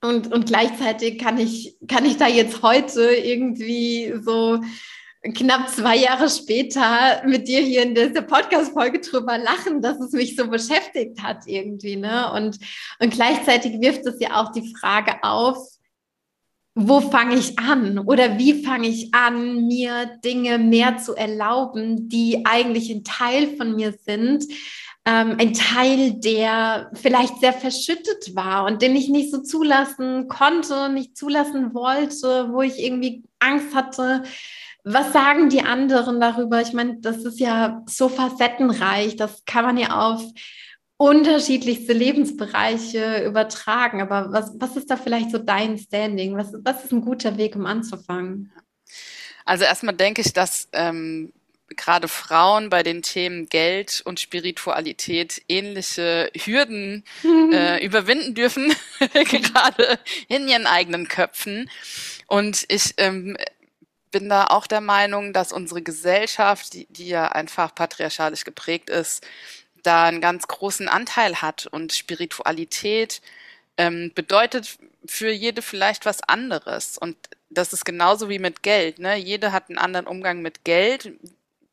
und, 0.03 0.33
und 0.33 0.47
gleichzeitig 0.47 1.19
kann 1.19 1.39
ich, 1.39 1.77
kann 1.89 2.05
ich 2.05 2.17
da 2.17 2.29
jetzt 2.29 2.63
heute 2.63 3.03
irgendwie 3.03 4.15
so 4.23 4.61
knapp 5.35 5.69
zwei 5.69 5.97
Jahre 5.97 6.29
später 6.29 7.23
mit 7.27 7.49
dir 7.49 7.61
hier 7.61 7.83
in 7.83 7.95
dieser 7.95 8.23
Podcast-Folge 8.23 9.01
drüber 9.01 9.39
lachen, 9.39 9.81
dass 9.83 9.99
es 10.01 10.13
mich 10.13 10.37
so 10.37 10.49
beschäftigt 10.49 11.23
hat 11.23 11.47
irgendwie, 11.47 11.97
ne? 11.97 12.33
Und, 12.33 12.59
und 13.01 13.13
gleichzeitig 13.13 13.81
wirft 13.81 14.07
es 14.07 14.21
ja 14.21 14.41
auch 14.41 14.53
die 14.53 14.73
Frage 14.79 15.23
auf, 15.23 15.57
wo 16.79 17.01
fange 17.01 17.37
ich 17.37 17.59
an 17.59 17.99
oder 17.99 18.39
wie 18.39 18.63
fange 18.63 18.89
ich 18.89 19.15
an, 19.15 19.67
mir 19.67 20.19
Dinge 20.23 20.59
mehr 20.59 20.99
zu 20.99 21.15
erlauben, 21.15 22.11
die 22.11 22.45
eigentlich 22.45 22.91
ein 22.91 23.03
Teil 23.03 23.57
von 23.57 23.75
mir 23.77 23.95
sind, 24.05 24.45
ähm, 25.07 25.37
ein 25.39 25.55
Teil, 25.55 26.15
der 26.15 26.91
vielleicht 26.95 27.39
sehr 27.39 27.53
verschüttet 27.53 28.35
war 28.35 28.65
und 28.65 28.83
den 28.83 28.97
ich 28.97 29.09
nicht 29.09 29.31
so 29.31 29.41
zulassen 29.41 30.27
konnte, 30.27 30.89
nicht 30.89 31.17
zulassen 31.17 31.73
wollte, 31.75 32.53
wo 32.53 32.61
ich 32.61 32.83
irgendwie 32.83 33.23
Angst 33.39 33.73
hatte. 33.73 34.25
Was 34.83 35.13
sagen 35.13 35.49
die 35.49 35.63
anderen 35.63 36.21
darüber? 36.21 36.61
Ich 36.61 36.73
meine, 36.73 36.99
das 36.99 37.19
ist 37.19 37.39
ja 37.39 37.83
so 37.87 38.09
facettenreich, 38.09 39.17
das 39.17 39.45
kann 39.45 39.65
man 39.65 39.79
ja 39.79 40.11
auf 40.11 40.23
unterschiedlichste 40.97 41.93
Lebensbereiche 41.93 43.25
übertragen. 43.25 44.01
Aber 44.01 44.33
was, 44.33 44.53
was 44.59 44.77
ist 44.77 44.91
da 44.91 44.97
vielleicht 44.97 45.31
so 45.31 45.39
dein 45.39 45.79
Standing? 45.79 46.37
Was, 46.37 46.53
was 46.65 46.85
ist 46.85 46.93
ein 46.93 47.03
guter 47.03 47.37
Weg, 47.37 47.55
um 47.55 47.67
anzufangen? 47.67 48.51
Also 49.45 49.65
erstmal 49.65 49.95
denke 49.95 50.23
ich, 50.23 50.33
dass 50.33 50.69
ähm, 50.73 51.33
gerade 51.77 52.09
Frauen 52.09 52.71
bei 52.71 52.83
den 52.83 53.03
Themen 53.03 53.49
Geld 53.49 54.03
und 54.05 54.21
Spiritualität 54.21 55.43
ähnliche 55.49 56.31
Hürden 56.35 57.05
äh, 57.25 57.85
überwinden 57.85 58.35
dürfen, 58.35 58.75
gerade 59.13 59.99
in 60.29 60.49
ihren 60.49 60.67
eigenen 60.67 61.09
Köpfen. 61.09 61.71
Und 62.27 62.65
ich 62.69 62.95
ähm, 62.97 63.37
bin 64.11 64.29
da 64.29 64.47
auch 64.47 64.67
der 64.67 64.81
Meinung, 64.81 65.33
dass 65.33 65.53
unsere 65.53 65.83
Gesellschaft, 65.83 66.73
die, 66.73 66.87
die 66.91 67.09
ja 67.09 67.29
einfach 67.29 67.75
patriarchalisch 67.75 68.45
geprägt 68.45 68.91
ist, 68.91 69.27
da 69.83 70.07
einen 70.07 70.21
ganz 70.21 70.49
großen 70.49 70.89
Anteil 70.89 71.43
hat 71.43 71.67
und 71.67 71.93
Spiritualität 71.93 73.21
ähm, 73.77 74.11
bedeutet 74.15 74.79
für 75.07 75.31
jede 75.31 75.63
vielleicht 75.63 76.07
was 76.07 76.23
anderes. 76.23 76.99
Und 76.99 77.17
das 77.51 77.73
ist 77.73 77.85
genauso 77.85 78.29
wie 78.29 78.39
mit 78.39 78.63
Geld. 78.63 78.99
Ne? 78.99 79.17
Jede 79.17 79.53
hat 79.53 79.69
einen 79.69 79.79
anderen 79.79 80.07
Umgang 80.07 80.43
mit 80.43 80.65
Geld. 80.65 81.13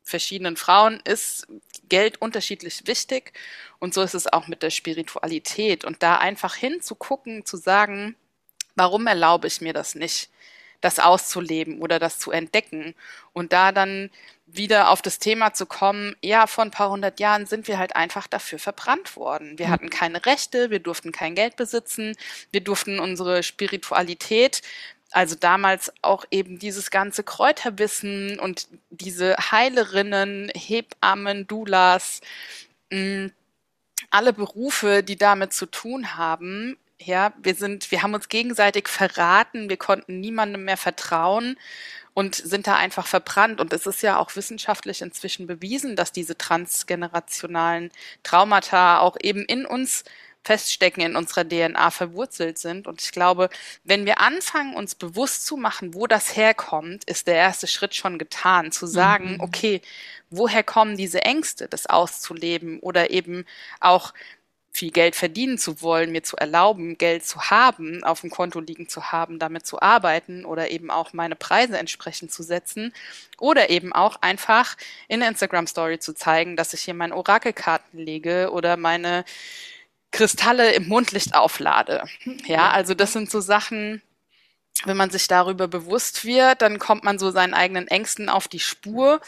Verschiedenen 0.04 0.56
Frauen 0.56 1.00
ist 1.04 1.48
Geld 1.88 2.20
unterschiedlich 2.20 2.86
wichtig. 2.86 3.32
Und 3.80 3.94
so 3.94 4.02
ist 4.02 4.14
es 4.14 4.32
auch 4.32 4.46
mit 4.46 4.62
der 4.62 4.70
Spiritualität. 4.70 5.84
Und 5.84 6.02
da 6.02 6.18
einfach 6.18 6.54
hinzugucken, 6.54 7.44
zu 7.44 7.56
sagen, 7.56 8.14
warum 8.76 9.06
erlaube 9.06 9.48
ich 9.48 9.60
mir 9.60 9.72
das 9.72 9.96
nicht? 9.96 10.30
das 10.84 10.98
auszuleben 10.98 11.80
oder 11.80 11.98
das 11.98 12.18
zu 12.18 12.30
entdecken 12.30 12.94
und 13.32 13.54
da 13.54 13.72
dann 13.72 14.10
wieder 14.46 14.90
auf 14.90 15.00
das 15.00 15.18
Thema 15.18 15.54
zu 15.54 15.64
kommen, 15.64 16.14
ja, 16.20 16.46
vor 16.46 16.62
ein 16.62 16.70
paar 16.70 16.90
hundert 16.90 17.20
Jahren 17.20 17.46
sind 17.46 17.68
wir 17.68 17.78
halt 17.78 17.96
einfach 17.96 18.26
dafür 18.26 18.58
verbrannt 18.58 19.16
worden. 19.16 19.58
Wir 19.58 19.68
mhm. 19.68 19.70
hatten 19.70 19.90
keine 19.90 20.26
Rechte, 20.26 20.68
wir 20.68 20.80
durften 20.80 21.10
kein 21.10 21.34
Geld 21.34 21.56
besitzen, 21.56 22.14
wir 22.52 22.60
durften 22.60 23.00
unsere 23.00 23.42
Spiritualität, 23.42 24.60
also 25.14 25.36
damals 25.36 25.92
auch 26.02 26.24
eben 26.30 26.58
dieses 26.58 26.90
ganze 26.90 27.22
Kräuterwissen 27.22 28.38
und 28.40 28.68
diese 28.90 29.36
Heilerinnen, 29.36 30.50
Hebammen, 30.54 31.46
Doulas, 31.46 32.20
mh, 32.90 33.30
alle 34.10 34.32
Berufe, 34.32 35.04
die 35.04 35.16
damit 35.16 35.52
zu 35.52 35.66
tun 35.66 36.16
haben, 36.16 36.76
ja, 36.98 37.32
wir 37.42 37.54
sind, 37.54 37.90
wir 37.90 38.02
haben 38.02 38.14
uns 38.14 38.28
gegenseitig 38.28 38.88
verraten, 38.88 39.68
wir 39.68 39.76
konnten 39.76 40.20
niemandem 40.20 40.64
mehr 40.64 40.76
vertrauen 40.76 41.56
und 42.14 42.34
sind 42.34 42.66
da 42.66 42.76
einfach 42.76 43.06
verbrannt. 43.06 43.60
Und 43.60 43.72
es 43.72 43.86
ist 43.86 44.02
ja 44.02 44.18
auch 44.18 44.34
wissenschaftlich 44.36 45.02
inzwischen 45.02 45.46
bewiesen, 45.46 45.96
dass 45.96 46.12
diese 46.12 46.36
transgenerationalen 46.38 47.90
Traumata 48.22 49.00
auch 49.00 49.16
eben 49.20 49.44
in 49.44 49.66
uns 49.66 50.04
feststecken, 50.44 51.02
in 51.02 51.16
unserer 51.16 51.48
DNA 51.48 51.90
verwurzelt 51.90 52.58
sind. 52.58 52.86
Und 52.86 53.02
ich 53.02 53.12
glaube, 53.12 53.48
wenn 53.82 54.04
wir 54.04 54.20
anfangen, 54.20 54.74
uns 54.74 54.94
bewusst 54.94 55.46
zu 55.46 55.56
machen, 55.56 55.94
wo 55.94 56.06
das 56.06 56.36
herkommt, 56.36 57.04
ist 57.04 57.26
der 57.26 57.36
erste 57.36 57.66
Schritt 57.66 57.94
schon 57.94 58.18
getan, 58.18 58.70
zu 58.70 58.86
sagen, 58.86 59.34
mhm. 59.34 59.40
okay, 59.40 59.80
woher 60.30 60.62
kommen 60.62 60.96
diese 60.96 61.22
Ängste, 61.22 61.68
das 61.68 61.86
auszuleben 61.86 62.78
oder 62.80 63.10
eben 63.10 63.46
auch 63.80 64.12
viel 64.74 64.90
Geld 64.90 65.14
verdienen 65.14 65.56
zu 65.56 65.82
wollen, 65.82 66.10
mir 66.10 66.24
zu 66.24 66.36
erlauben, 66.36 66.98
Geld 66.98 67.24
zu 67.24 67.42
haben, 67.42 68.02
auf 68.02 68.22
dem 68.22 68.30
Konto 68.30 68.58
liegen 68.58 68.88
zu 68.88 69.12
haben, 69.12 69.38
damit 69.38 69.64
zu 69.66 69.80
arbeiten 69.80 70.44
oder 70.44 70.70
eben 70.70 70.90
auch 70.90 71.12
meine 71.12 71.36
Preise 71.36 71.78
entsprechend 71.78 72.32
zu 72.32 72.42
setzen 72.42 72.92
oder 73.38 73.70
eben 73.70 73.92
auch 73.92 74.16
einfach 74.20 74.76
in 75.06 75.20
der 75.20 75.28
Instagram 75.28 75.68
Story 75.68 76.00
zu 76.00 76.12
zeigen, 76.12 76.56
dass 76.56 76.74
ich 76.74 76.82
hier 76.82 76.94
meine 76.94 77.14
Orakelkarten 77.14 78.00
lege 78.00 78.50
oder 78.50 78.76
meine 78.76 79.24
Kristalle 80.14 80.72
im 80.72 80.86
Mondlicht 80.86 81.34
auflade. 81.34 82.04
Ja, 82.46 82.70
also 82.70 82.94
das 82.94 83.12
sind 83.12 83.30
so 83.30 83.40
Sachen, 83.40 84.00
wenn 84.84 84.96
man 84.96 85.10
sich 85.10 85.26
darüber 85.26 85.66
bewusst 85.66 86.24
wird, 86.24 86.62
dann 86.62 86.78
kommt 86.78 87.02
man 87.02 87.18
so 87.18 87.32
seinen 87.32 87.52
eigenen 87.52 87.88
Ängsten 87.88 88.28
auf 88.28 88.46
die 88.46 88.60
Spur 88.60 89.20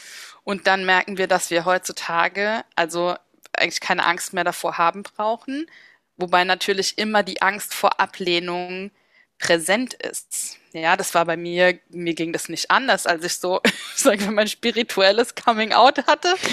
und 0.43 0.65
dann 0.65 0.85
merken 0.85 1.17
wir, 1.17 1.27
dass 1.27 1.49
wir 1.49 1.65
heutzutage, 1.65 2.63
also 2.75 3.15
eigentlich 3.51 3.81
keine 3.81 4.05
Angst 4.05 4.33
mehr 4.33 4.45
davor 4.45 4.77
haben 4.77 5.03
brauchen. 5.03 5.67
Wobei 6.15 6.45
natürlich 6.45 6.97
immer 6.97 7.21
die 7.21 7.41
Angst 7.41 7.73
vor 7.73 7.99
Ablehnung 7.99 8.91
präsent 9.39 9.93
ist. 9.93 10.57
Ja, 10.73 10.95
das 10.97 11.13
war 11.13 11.25
bei 11.25 11.37
mir, 11.37 11.79
mir 11.89 12.13
ging 12.13 12.33
das 12.33 12.49
nicht 12.49 12.69
anders, 12.69 13.07
als 13.07 13.23
ich 13.23 13.35
so, 13.37 13.61
sagen 13.95 14.21
wir 14.21 14.31
mal, 14.31 14.47
spirituelles 14.47 15.35
Coming 15.35 15.73
Out 15.73 16.05
hatte. 16.07 16.33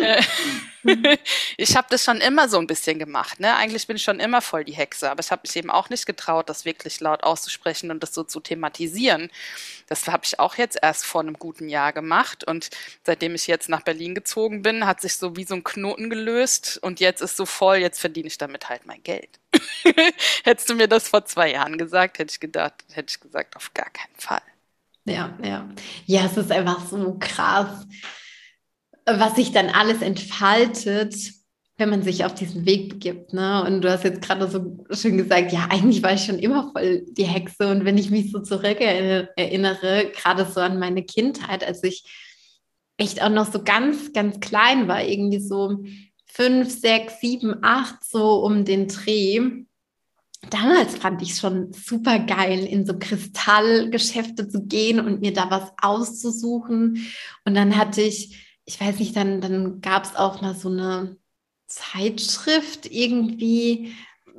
Äh, 0.00 0.22
ich 1.56 1.76
habe 1.76 1.88
das 1.90 2.04
schon 2.04 2.20
immer 2.20 2.48
so 2.48 2.58
ein 2.58 2.66
bisschen 2.66 2.98
gemacht. 2.98 3.40
Ne? 3.40 3.54
Eigentlich 3.56 3.86
bin 3.86 3.96
ich 3.96 4.02
schon 4.02 4.20
immer 4.20 4.40
voll 4.42 4.64
die 4.64 4.74
Hexe, 4.74 5.10
aber 5.10 5.20
ich 5.20 5.30
habe 5.30 5.42
mich 5.44 5.56
eben 5.56 5.70
auch 5.70 5.90
nicht 5.90 6.06
getraut, 6.06 6.48
das 6.48 6.64
wirklich 6.64 7.00
laut 7.00 7.24
auszusprechen 7.24 7.90
und 7.90 8.02
das 8.02 8.14
so 8.14 8.24
zu 8.24 8.40
thematisieren. 8.40 9.30
Das 9.86 10.06
habe 10.06 10.24
ich 10.24 10.38
auch 10.38 10.56
jetzt 10.56 10.78
erst 10.80 11.04
vor 11.04 11.20
einem 11.20 11.34
guten 11.34 11.68
Jahr 11.68 11.92
gemacht 11.92 12.44
und 12.44 12.70
seitdem 13.04 13.34
ich 13.34 13.46
jetzt 13.46 13.68
nach 13.68 13.82
Berlin 13.82 14.14
gezogen 14.14 14.62
bin, 14.62 14.86
hat 14.86 15.00
sich 15.00 15.16
so 15.16 15.36
wie 15.36 15.44
so 15.44 15.54
ein 15.54 15.64
Knoten 15.64 16.10
gelöst 16.10 16.78
und 16.82 17.00
jetzt 17.00 17.22
ist 17.22 17.36
so 17.36 17.46
voll, 17.46 17.78
jetzt 17.78 18.00
verdiene 18.00 18.28
ich 18.28 18.38
damit 18.38 18.68
halt 18.68 18.86
mein 18.86 19.02
Geld. 19.02 19.30
Hättest 20.44 20.68
du 20.68 20.74
mir 20.74 20.88
das 20.88 21.08
vor 21.08 21.24
zwei 21.24 21.52
Jahren 21.52 21.78
gesagt, 21.78 22.18
hätte 22.18 22.32
ich 22.32 22.40
gedacht, 22.40 22.74
hätte 22.92 23.10
ich 23.10 23.20
gesagt, 23.20 23.56
auf 23.58 23.74
gar 23.74 23.90
keinen 23.90 24.16
Fall. 24.16 24.40
Ja, 25.04 25.36
ja. 25.42 25.68
Ja, 26.06 26.24
es 26.26 26.36
ist 26.36 26.52
einfach 26.52 26.86
so 26.86 27.16
krass 27.18 27.86
was 29.08 29.36
sich 29.36 29.52
dann 29.52 29.68
alles 29.68 30.02
entfaltet, 30.02 31.14
wenn 31.76 31.90
man 31.90 32.02
sich 32.02 32.24
auf 32.24 32.34
diesen 32.34 32.66
Weg 32.66 32.88
begibt. 32.88 33.32
Ne? 33.32 33.64
Und 33.64 33.82
du 33.82 33.90
hast 33.90 34.04
jetzt 34.04 34.20
gerade 34.20 34.48
so 34.48 34.84
schön 34.90 35.16
gesagt, 35.16 35.52
ja, 35.52 35.68
eigentlich 35.70 36.02
war 36.02 36.12
ich 36.12 36.24
schon 36.24 36.38
immer 36.38 36.72
voll 36.72 37.04
die 37.10 37.24
Hexe. 37.24 37.68
Und 37.68 37.84
wenn 37.84 37.96
ich 37.96 38.10
mich 38.10 38.32
so 38.32 38.40
zurück 38.40 38.80
erinnere, 38.80 40.10
gerade 40.12 40.44
so 40.44 40.60
an 40.60 40.78
meine 40.78 41.04
Kindheit, 41.04 41.64
als 41.64 41.82
ich 41.84 42.04
echt 42.96 43.22
auch 43.22 43.30
noch 43.30 43.50
so 43.50 43.62
ganz, 43.62 44.12
ganz 44.12 44.40
klein 44.40 44.88
war, 44.88 45.04
irgendwie 45.04 45.38
so 45.38 45.84
fünf, 46.26 46.68
sechs, 46.68 47.20
sieben, 47.20 47.58
acht, 47.62 48.04
so 48.04 48.44
um 48.44 48.64
den 48.64 48.88
Dreh. 48.88 49.64
Damals 50.50 50.96
fand 50.96 51.20
ich 51.20 51.36
schon 51.36 51.72
super 51.72 52.20
geil, 52.20 52.64
in 52.64 52.86
so 52.86 52.98
Kristallgeschäfte 52.98 54.48
zu 54.48 54.64
gehen 54.64 55.00
und 55.00 55.20
mir 55.20 55.32
da 55.32 55.50
was 55.50 55.72
auszusuchen. 55.82 57.06
Und 57.44 57.54
dann 57.54 57.76
hatte 57.76 58.02
ich, 58.02 58.60
ich 58.64 58.80
weiß 58.80 58.98
nicht, 59.00 59.16
dann, 59.16 59.40
dann 59.40 59.80
gab 59.80 60.04
es 60.04 60.14
auch 60.14 60.40
mal 60.40 60.54
so 60.54 60.68
eine 60.68 61.16
Zeitschrift 61.66 62.86
irgendwie 62.90 63.92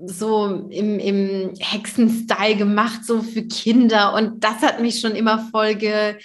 so 0.06 0.68
im, 0.70 1.00
im 1.00 1.54
Hexenstyle 1.60 2.56
gemacht, 2.56 3.04
so 3.06 3.22
für 3.22 3.44
Kinder. 3.44 4.14
Und 4.14 4.44
das 4.44 4.62
hat 4.62 4.82
mich 4.82 5.02
schon 5.02 5.16
immer 5.16 5.50
voll, 5.52 5.76
ge, 5.76 6.16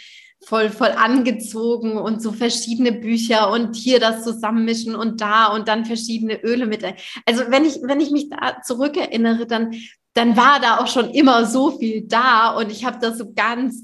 voll, 0.46 0.70
voll 0.70 0.90
angezogen 0.90 1.96
und 1.96 2.22
so 2.22 2.32
verschiedene 2.32 2.92
Bücher 2.92 3.50
und 3.50 3.74
hier 3.76 4.00
das 4.00 4.24
zusammenmischen 4.24 4.94
und 4.94 5.20
da 5.20 5.46
und 5.46 5.68
dann 5.68 5.84
verschiedene 5.84 6.42
Öle 6.42 6.66
mit. 6.66 6.84
Also 7.26 7.44
wenn 7.48 7.64
ich, 7.64 7.80
wenn 7.82 8.00
ich 8.00 8.10
mich 8.10 8.28
da 8.30 8.60
zurückerinnere, 8.62 9.46
dann, 9.46 9.74
dann 10.14 10.36
war 10.36 10.60
da 10.60 10.78
auch 10.78 10.86
schon 10.86 11.10
immer 11.10 11.46
so 11.46 11.78
viel 11.78 12.02
da 12.06 12.56
und 12.56 12.70
ich 12.70 12.84
habe 12.84 12.98
das 13.00 13.18
so 13.18 13.32
ganz 13.34 13.82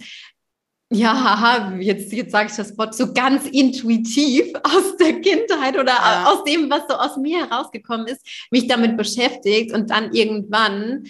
ja, 0.93 1.73
jetzt, 1.79 2.13
jetzt 2.13 2.33
sage 2.33 2.49
ich 2.51 2.57
das 2.57 2.77
Wort 2.77 2.97
so 2.97 3.13
ganz 3.13 3.47
intuitiv 3.47 4.53
aus 4.65 4.97
der 4.97 5.21
Kindheit 5.21 5.79
oder 5.79 5.93
ja. 5.93 6.27
aus 6.27 6.43
dem, 6.43 6.69
was 6.69 6.83
so 6.89 6.95
aus 6.95 7.17
mir 7.17 7.47
herausgekommen 7.47 8.09
ist, 8.09 8.27
mich 8.51 8.67
damit 8.67 8.97
beschäftigt 8.97 9.73
und 9.73 9.91
dann 9.91 10.13
irgendwann, 10.13 11.05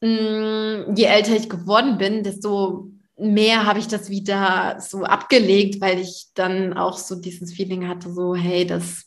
mh, 0.00 0.86
mm, 0.88 0.96
je 0.96 1.04
älter 1.04 1.36
ich 1.36 1.50
geworden 1.50 1.98
bin, 1.98 2.22
desto 2.22 2.90
mehr 3.18 3.66
habe 3.66 3.78
ich 3.78 3.88
das 3.88 4.10
wieder 4.10 4.78
so 4.80 5.04
abgelegt, 5.04 5.80
weil 5.80 5.98
ich 5.98 6.28
dann 6.34 6.72
auch 6.74 6.98
so 6.98 7.16
dieses 7.16 7.52
Feeling 7.52 7.88
hatte, 7.88 8.12
so, 8.12 8.34
hey, 8.34 8.66
das 8.66 9.06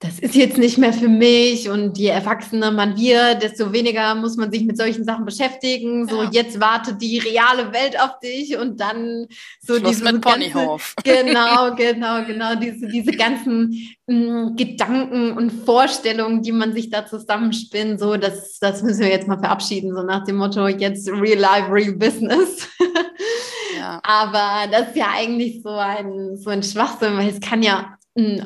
das 0.00 0.18
ist 0.18 0.34
jetzt 0.34 0.58
nicht 0.58 0.76
mehr 0.76 0.92
für 0.92 1.08
mich 1.08 1.70
und 1.70 1.96
je 1.96 2.08
erwachsener 2.08 2.70
man 2.70 2.98
wird, 2.98 3.42
desto 3.42 3.72
weniger 3.72 4.14
muss 4.14 4.36
man 4.36 4.52
sich 4.52 4.64
mit 4.64 4.76
solchen 4.76 5.04
Sachen 5.04 5.24
beschäftigen. 5.24 6.06
So, 6.06 6.22
ja. 6.22 6.30
jetzt 6.32 6.60
wartet 6.60 7.00
die 7.00 7.18
reale 7.18 7.72
Welt 7.72 7.98
auf 7.98 8.18
dich 8.18 8.58
und 8.58 8.78
dann 8.78 9.26
so 9.60 9.76
Schluss 9.76 9.96
diese 9.96 10.12
mit 10.12 10.20
Ponyhof. 10.20 10.94
Genau, 11.04 11.74
genau, 11.74 12.24
genau, 12.26 12.54
diese, 12.56 12.88
diese 12.88 13.12
ganzen 13.12 13.96
mh, 14.06 14.50
mm, 14.50 14.56
Gedanken 14.56 15.32
und 15.32 15.50
Vorstellungen, 15.50 16.42
die 16.42 16.52
man 16.52 16.74
sich 16.74 16.90
da 16.90 17.06
zusammenspinnt, 17.06 17.98
so, 17.98 18.18
das, 18.18 18.58
das 18.58 18.82
müssen 18.82 19.00
wir 19.00 19.08
jetzt 19.08 19.28
mal 19.28 19.38
verabschieden, 19.38 19.94
so 19.94 20.02
nach 20.02 20.24
dem 20.24 20.36
Motto, 20.36 20.68
jetzt 20.68 21.08
real 21.08 21.38
life, 21.38 21.72
real 21.72 21.92
business. 21.92 22.68
Ja. 23.78 24.00
Aber 24.02 24.70
das 24.72 24.88
ist 24.88 24.96
ja 24.96 25.08
eigentlich 25.14 25.62
so 25.62 25.68
ein, 25.68 26.36
so 26.38 26.48
ein 26.48 26.62
Schwachsinn, 26.62 27.16
weil 27.18 27.28
es 27.28 27.40
kann 27.40 27.62
ja 27.62 27.96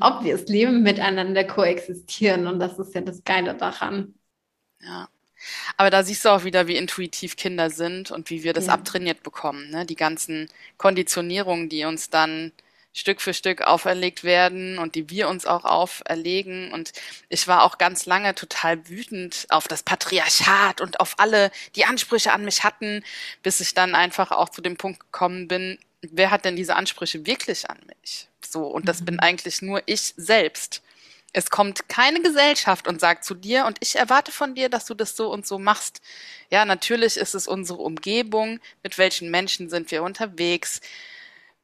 obviously 0.00 0.66
miteinander 0.66 1.44
koexistieren 1.44 2.46
und 2.46 2.58
das 2.58 2.78
ist 2.78 2.94
ja 2.94 3.00
das 3.00 3.22
Geile 3.24 3.54
daran. 3.54 4.14
Ja. 4.80 5.08
Aber 5.76 5.90
da 5.90 6.02
siehst 6.02 6.24
du 6.24 6.28
auch 6.30 6.44
wieder, 6.44 6.66
wie 6.66 6.76
intuitiv 6.76 7.36
Kinder 7.36 7.70
sind 7.70 8.10
und 8.10 8.30
wie 8.30 8.42
wir 8.42 8.52
das 8.52 8.66
ja. 8.66 8.74
abtrainiert 8.74 9.22
bekommen. 9.22 9.70
Ne? 9.70 9.86
Die 9.86 9.96
ganzen 9.96 10.48
Konditionierungen, 10.76 11.68
die 11.68 11.84
uns 11.84 12.10
dann 12.10 12.52
Stück 12.92 13.20
für 13.20 13.34
Stück 13.34 13.62
auferlegt 13.62 14.24
werden 14.24 14.78
und 14.78 14.96
die 14.96 15.08
wir 15.10 15.28
uns 15.28 15.46
auch 15.46 15.64
auferlegen. 15.64 16.72
Und 16.72 16.92
ich 17.28 17.46
war 17.46 17.62
auch 17.62 17.78
ganz 17.78 18.04
lange 18.06 18.34
total 18.34 18.88
wütend 18.88 19.46
auf 19.50 19.68
das 19.68 19.82
Patriarchat 19.84 20.80
und 20.80 21.00
auf 21.00 21.14
alle, 21.18 21.50
die 21.76 21.84
Ansprüche 21.84 22.32
an 22.32 22.44
mich 22.44 22.64
hatten, 22.64 23.04
bis 23.42 23.60
ich 23.60 23.74
dann 23.74 23.94
einfach 23.94 24.32
auch 24.32 24.48
zu 24.48 24.60
dem 24.60 24.76
Punkt 24.76 25.00
gekommen 25.00 25.46
bin, 25.48 25.78
wer 26.02 26.30
hat 26.30 26.44
denn 26.44 26.56
diese 26.56 26.76
Ansprüche 26.76 27.26
wirklich 27.26 27.68
an 27.68 27.78
mich? 27.86 28.28
So, 28.46 28.66
und 28.66 28.88
das 28.88 29.00
mhm. 29.00 29.04
bin 29.06 29.20
eigentlich 29.20 29.62
nur 29.62 29.82
ich 29.86 30.14
selbst. 30.16 30.82
Es 31.32 31.50
kommt 31.50 31.88
keine 31.88 32.20
Gesellschaft 32.20 32.88
und 32.88 33.00
sagt 33.00 33.24
zu 33.24 33.34
dir, 33.34 33.66
und 33.66 33.78
ich 33.80 33.96
erwarte 33.96 34.32
von 34.32 34.54
dir, 34.54 34.68
dass 34.68 34.86
du 34.86 34.94
das 34.94 35.16
so 35.16 35.30
und 35.30 35.46
so 35.46 35.58
machst. 35.58 36.00
Ja, 36.50 36.64
natürlich 36.64 37.16
ist 37.16 37.34
es 37.34 37.46
unsere 37.46 37.80
Umgebung, 37.80 38.58
mit 38.82 38.98
welchen 38.98 39.30
Menschen 39.30 39.70
sind 39.70 39.90
wir 39.92 40.02
unterwegs, 40.02 40.80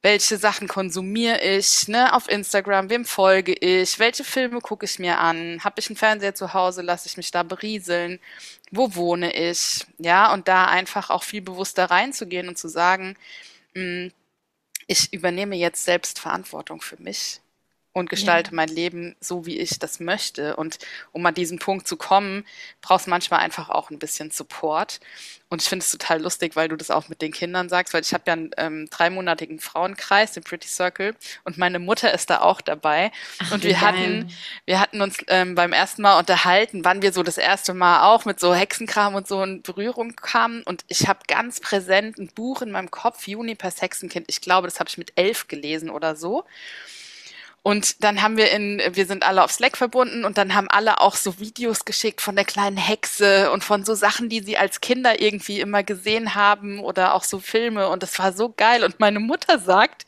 welche 0.02 0.38
Sachen 0.38 0.68
konsumiere 0.68 1.40
ich, 1.40 1.88
ne, 1.88 2.14
auf 2.14 2.28
Instagram, 2.28 2.90
wem 2.90 3.04
folge 3.04 3.54
ich, 3.54 3.98
welche 3.98 4.22
Filme 4.22 4.60
gucke 4.60 4.84
ich 4.84 5.00
mir 5.00 5.18
an, 5.18 5.64
habe 5.64 5.80
ich 5.80 5.88
einen 5.88 5.96
Fernseher 5.96 6.34
zu 6.34 6.54
Hause, 6.54 6.82
lasse 6.82 7.08
ich 7.08 7.16
mich 7.16 7.32
da 7.32 7.42
berieseln, 7.42 8.20
wo 8.70 8.94
wohne 8.94 9.34
ich, 9.34 9.84
ja, 9.98 10.32
und 10.32 10.46
da 10.46 10.66
einfach 10.66 11.10
auch 11.10 11.24
viel 11.24 11.42
bewusster 11.42 11.86
reinzugehen 11.86 12.46
und 12.46 12.56
zu 12.56 12.68
sagen, 12.68 13.16
mh, 13.75 13.82
hm, 13.82 14.12
ich 14.86 15.12
übernehme 15.12 15.56
jetzt 15.56 15.84
selbst 15.84 16.18
Verantwortung 16.18 16.80
für 16.80 17.00
mich 17.02 17.40
und 17.97 18.11
gestalte 18.11 18.50
ja. 18.50 18.56
mein 18.56 18.69
Leben 18.69 19.17
so, 19.21 19.47
wie 19.47 19.59
ich 19.59 19.78
das 19.78 20.00
möchte. 20.00 20.56
Und 20.56 20.78
um 21.13 21.25
an 21.25 21.32
diesen 21.32 21.59
Punkt 21.59 21.89
zu 21.89 21.97
kommen, 21.97 22.45
brauchst 22.82 23.09
manchmal 23.09 23.41
einfach 23.41 23.71
auch 23.71 23.89
ein 23.89 23.99
bisschen 23.99 24.30
Support. 24.30 25.00
Und 25.49 25.63
ich 25.63 25.69
finde 25.69 25.82
es 25.82 25.93
total 25.93 26.21
lustig, 26.21 26.56
weil 26.56 26.69
du 26.69 26.76
das 26.76 26.91
auch 26.91 27.09
mit 27.09 27.23
den 27.23 27.32
Kindern 27.32 27.71
sagst, 27.71 27.95
weil 27.95 28.02
ich 28.02 28.13
habe 28.13 28.25
ja 28.26 28.35
einen 28.35 28.50
ähm, 28.59 28.91
dreimonatigen 28.91 29.61
Frauenkreis, 29.61 30.32
den 30.32 30.43
Pretty 30.43 30.69
Circle, 30.69 31.15
und 31.45 31.56
meine 31.56 31.78
Mutter 31.78 32.13
ist 32.13 32.28
da 32.28 32.43
auch 32.43 32.61
dabei. 32.61 33.13
Ach, 33.39 33.52
und 33.52 33.63
wir 33.63 33.71
geil. 33.71 33.80
hatten, 33.80 34.32
wir 34.67 34.78
hatten 34.78 35.00
uns 35.00 35.17
ähm, 35.28 35.54
beim 35.54 35.73
ersten 35.73 36.02
Mal 36.02 36.19
unterhalten, 36.19 36.85
wann 36.85 37.00
wir 37.00 37.15
so 37.15 37.23
das 37.23 37.39
erste 37.39 37.73
Mal 37.73 38.02
auch 38.02 38.26
mit 38.26 38.39
so 38.39 38.54
Hexenkram 38.54 39.15
und 39.15 39.26
so 39.26 39.43
in 39.43 39.63
Berührung 39.63 40.17
kamen. 40.17 40.63
Und 40.65 40.85
ich 40.89 41.09
habe 41.09 41.21
ganz 41.28 41.61
präsent 41.61 42.19
ein 42.19 42.28
Buch 42.28 42.61
in 42.61 42.73
meinem 42.73 42.91
Kopf, 42.91 43.26
Junipers 43.26 43.80
Hexenkind. 43.80 44.26
Ich 44.28 44.43
glaube, 44.43 44.67
das 44.67 44.80
habe 44.80 44.91
ich 44.91 44.99
mit 44.99 45.13
elf 45.17 45.49
gelesen 45.49 45.89
oder 45.89 46.15
so. 46.15 46.45
Und 47.66 48.04
dann 48.04 48.22
haben 48.22 48.36
wir 48.36 48.52
in, 48.52 48.80
wir 48.92 49.06
sind 49.06 49.26
alle 49.26 49.42
auf 49.42 49.50
Slack 49.50 49.76
verbunden 49.76 50.24
und 50.24 50.38
dann 50.38 50.54
haben 50.54 50.70
alle 50.70 51.00
auch 51.00 51.16
so 51.16 51.40
Videos 51.40 51.84
geschickt 51.84 52.20
von 52.20 52.36
der 52.36 52.44
kleinen 52.44 52.76
Hexe 52.76 53.50
und 53.50 53.64
von 53.64 53.84
so 53.84 53.96
Sachen, 53.96 54.28
die 54.28 54.38
sie 54.38 54.56
als 54.56 54.80
Kinder 54.80 55.20
irgendwie 55.20 55.58
immer 55.58 55.82
gesehen 55.82 56.36
haben 56.36 56.78
oder 56.78 57.12
auch 57.12 57.24
so 57.24 57.40
Filme 57.40 57.88
und 57.88 58.04
das 58.04 58.20
war 58.20 58.32
so 58.32 58.54
geil. 58.56 58.84
Und 58.84 59.00
meine 59.00 59.18
Mutter 59.18 59.58
sagt, 59.58 60.06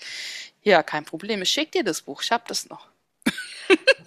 ja, 0.62 0.84
kein 0.84 1.04
Problem, 1.04 1.42
ich 1.42 1.50
schick 1.50 1.72
dir 1.72 1.82
das 1.82 2.02
Buch, 2.02 2.22
ich 2.22 2.30
hab 2.30 2.46
das 2.46 2.68
noch. 2.68 2.86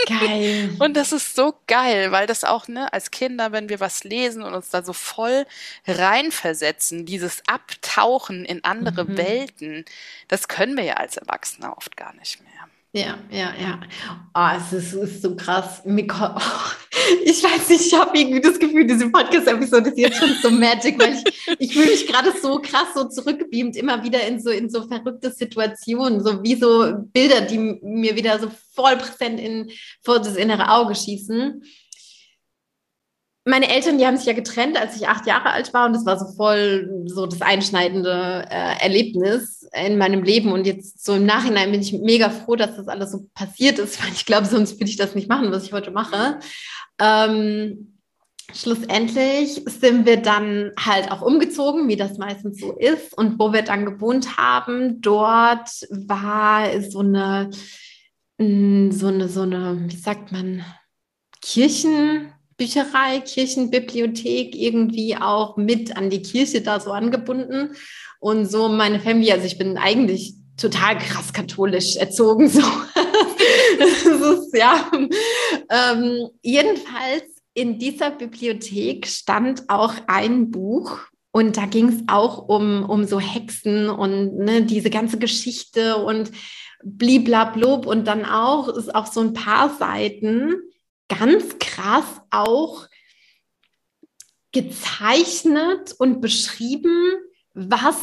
Geil. 0.07 0.73
und 0.79 0.95
das 0.95 1.11
ist 1.11 1.35
so 1.35 1.53
geil, 1.67 2.13
weil 2.13 2.27
das 2.27 2.45
auch, 2.45 2.69
ne, 2.69 2.93
als 2.93 3.11
Kinder, 3.11 3.51
wenn 3.51 3.67
wir 3.67 3.81
was 3.81 4.05
lesen 4.05 4.43
und 4.43 4.53
uns 4.53 4.69
da 4.69 4.81
so 4.81 4.93
voll 4.93 5.45
reinversetzen, 5.85 7.05
dieses 7.05 7.43
Abtauchen 7.47 8.45
in 8.45 8.63
andere 8.63 9.03
mhm. 9.03 9.17
Welten, 9.17 9.85
das 10.29 10.47
können 10.47 10.77
wir 10.77 10.85
ja 10.85 10.93
als 10.93 11.17
Erwachsene 11.17 11.75
oft 11.75 11.97
gar 11.97 12.13
nicht 12.13 12.41
mehr. 12.41 12.70
Ja, 12.93 13.17
ja, 13.31 13.53
ja. 13.57 13.79
Oh, 14.33 14.57
es 14.57 14.73
ist, 14.73 14.93
ist 14.93 15.21
so 15.21 15.33
krass. 15.33 15.81
Oh, 15.85 15.89
ich 17.23 17.41
weiß 17.41 17.69
nicht, 17.69 17.85
ich 17.85 17.93
habe 17.93 18.17
irgendwie 18.17 18.41
das 18.41 18.59
Gefühl, 18.59 18.85
diese 18.85 19.09
Podcast-Episode 19.09 19.91
ist 19.91 19.97
jetzt 19.97 20.17
schon 20.17 20.35
so 20.41 20.51
magic, 20.51 20.99
weil 20.99 21.13
ich, 21.13 21.55
ich 21.59 21.73
fühle 21.73 21.85
mich 21.85 22.05
gerade 22.05 22.33
so 22.41 22.59
krass 22.59 22.87
so 22.93 23.05
zurückgebeamt, 23.05 23.77
immer 23.77 24.03
wieder 24.03 24.27
in 24.27 24.41
so, 24.41 24.49
in 24.49 24.69
so 24.69 24.85
verrückte 24.85 25.31
Situationen, 25.31 26.21
so 26.21 26.43
wie 26.43 26.55
so 26.55 26.91
Bilder, 27.13 27.41
die 27.41 27.79
mir 27.81 28.17
wieder 28.17 28.37
so 28.39 28.51
voll 28.75 28.97
präsent 28.97 29.39
in, 29.39 29.71
vor 30.01 30.19
das 30.19 30.35
innere 30.35 30.69
Auge 30.69 30.93
schießen 30.93 31.63
meine 33.43 33.69
Eltern, 33.69 33.97
die 33.97 34.05
haben 34.05 34.17
sich 34.17 34.27
ja 34.27 34.33
getrennt, 34.33 34.79
als 34.79 34.95
ich 34.95 35.07
acht 35.07 35.25
Jahre 35.25 35.49
alt 35.49 35.73
war 35.73 35.87
und 35.87 35.93
das 35.93 36.05
war 36.05 36.19
so 36.19 36.27
voll 36.35 37.05
so 37.05 37.25
das 37.25 37.41
einschneidende 37.41 38.45
äh, 38.49 38.83
Erlebnis 38.83 39.67
in 39.73 39.97
meinem 39.97 40.23
Leben 40.23 40.51
und 40.51 40.67
jetzt 40.67 41.03
so 41.03 41.15
im 41.15 41.25
Nachhinein 41.25 41.71
bin 41.71 41.81
ich 41.81 41.93
mega 41.93 42.29
froh, 42.29 42.55
dass 42.55 42.75
das 42.75 42.87
alles 42.87 43.11
so 43.11 43.27
passiert 43.33 43.79
ist, 43.79 44.01
weil 44.03 44.13
ich 44.13 44.25
glaube, 44.25 44.45
sonst 44.45 44.75
würde 44.75 44.89
ich 44.89 44.97
das 44.97 45.15
nicht 45.15 45.27
machen, 45.27 45.51
was 45.51 45.65
ich 45.65 45.73
heute 45.73 45.91
mache. 45.91 46.39
Ähm, 46.99 47.97
schlussendlich 48.53 49.63
sind 49.65 50.05
wir 50.05 50.17
dann 50.17 50.71
halt 50.77 51.11
auch 51.11 51.23
umgezogen, 51.23 51.87
wie 51.87 51.95
das 51.95 52.19
meistens 52.19 52.59
so 52.59 52.73
ist 52.73 53.17
und 53.17 53.39
wo 53.39 53.53
wir 53.53 53.63
dann 53.63 53.85
gewohnt 53.85 54.37
haben, 54.37 55.01
dort 55.01 55.69
war 55.89 56.81
so 56.81 56.99
eine, 56.99 57.49
mm, 58.37 58.91
so 58.91 59.07
eine, 59.07 59.27
so 59.29 59.41
eine, 59.41 59.81
wie 59.87 59.95
sagt 59.95 60.31
man, 60.31 60.63
Kirchen, 61.41 62.31
Bücherei, 62.61 63.21
Kirchenbibliothek 63.21 64.55
irgendwie 64.55 65.17
auch 65.17 65.57
mit 65.57 65.97
an 65.97 66.11
die 66.11 66.21
Kirche 66.21 66.61
da 66.61 66.79
so 66.79 66.91
angebunden. 66.91 67.75
Und 68.19 68.45
so 68.45 68.69
meine 68.69 68.99
Familie, 68.99 69.33
also 69.33 69.47
ich 69.47 69.57
bin 69.57 69.79
eigentlich 69.79 70.35
total 70.57 70.99
krass 70.99 71.33
katholisch 71.33 71.95
erzogen. 71.95 72.49
So. 72.49 72.61
ist, 73.79 74.55
ja. 74.55 74.91
Ähm, 75.71 76.27
jedenfalls 76.43 77.23
in 77.55 77.79
dieser 77.79 78.11
Bibliothek 78.11 79.07
stand 79.07 79.67
auch 79.67 79.95
ein 80.05 80.51
Buch. 80.51 80.99
Und 81.31 81.57
da 81.57 81.65
ging 81.65 81.89
es 81.89 82.03
auch 82.05 82.47
um, 82.47 82.87
um 82.87 83.05
so 83.05 83.19
Hexen 83.19 83.89
und 83.89 84.37
ne, 84.37 84.61
diese 84.61 84.91
ganze 84.91 85.17
Geschichte 85.17 85.97
und 85.97 86.29
bliblablub. 86.83 87.87
Und 87.87 88.05
dann 88.05 88.23
auch 88.23 88.67
ist 88.67 88.93
auch 88.93 89.07
so 89.07 89.21
ein 89.21 89.33
paar 89.33 89.75
Seiten 89.79 90.57
ganz 91.19 91.57
krass 91.59 92.05
auch 92.29 92.87
gezeichnet 94.51 95.93
und 95.97 96.21
beschrieben, 96.21 97.13
was 97.53 97.97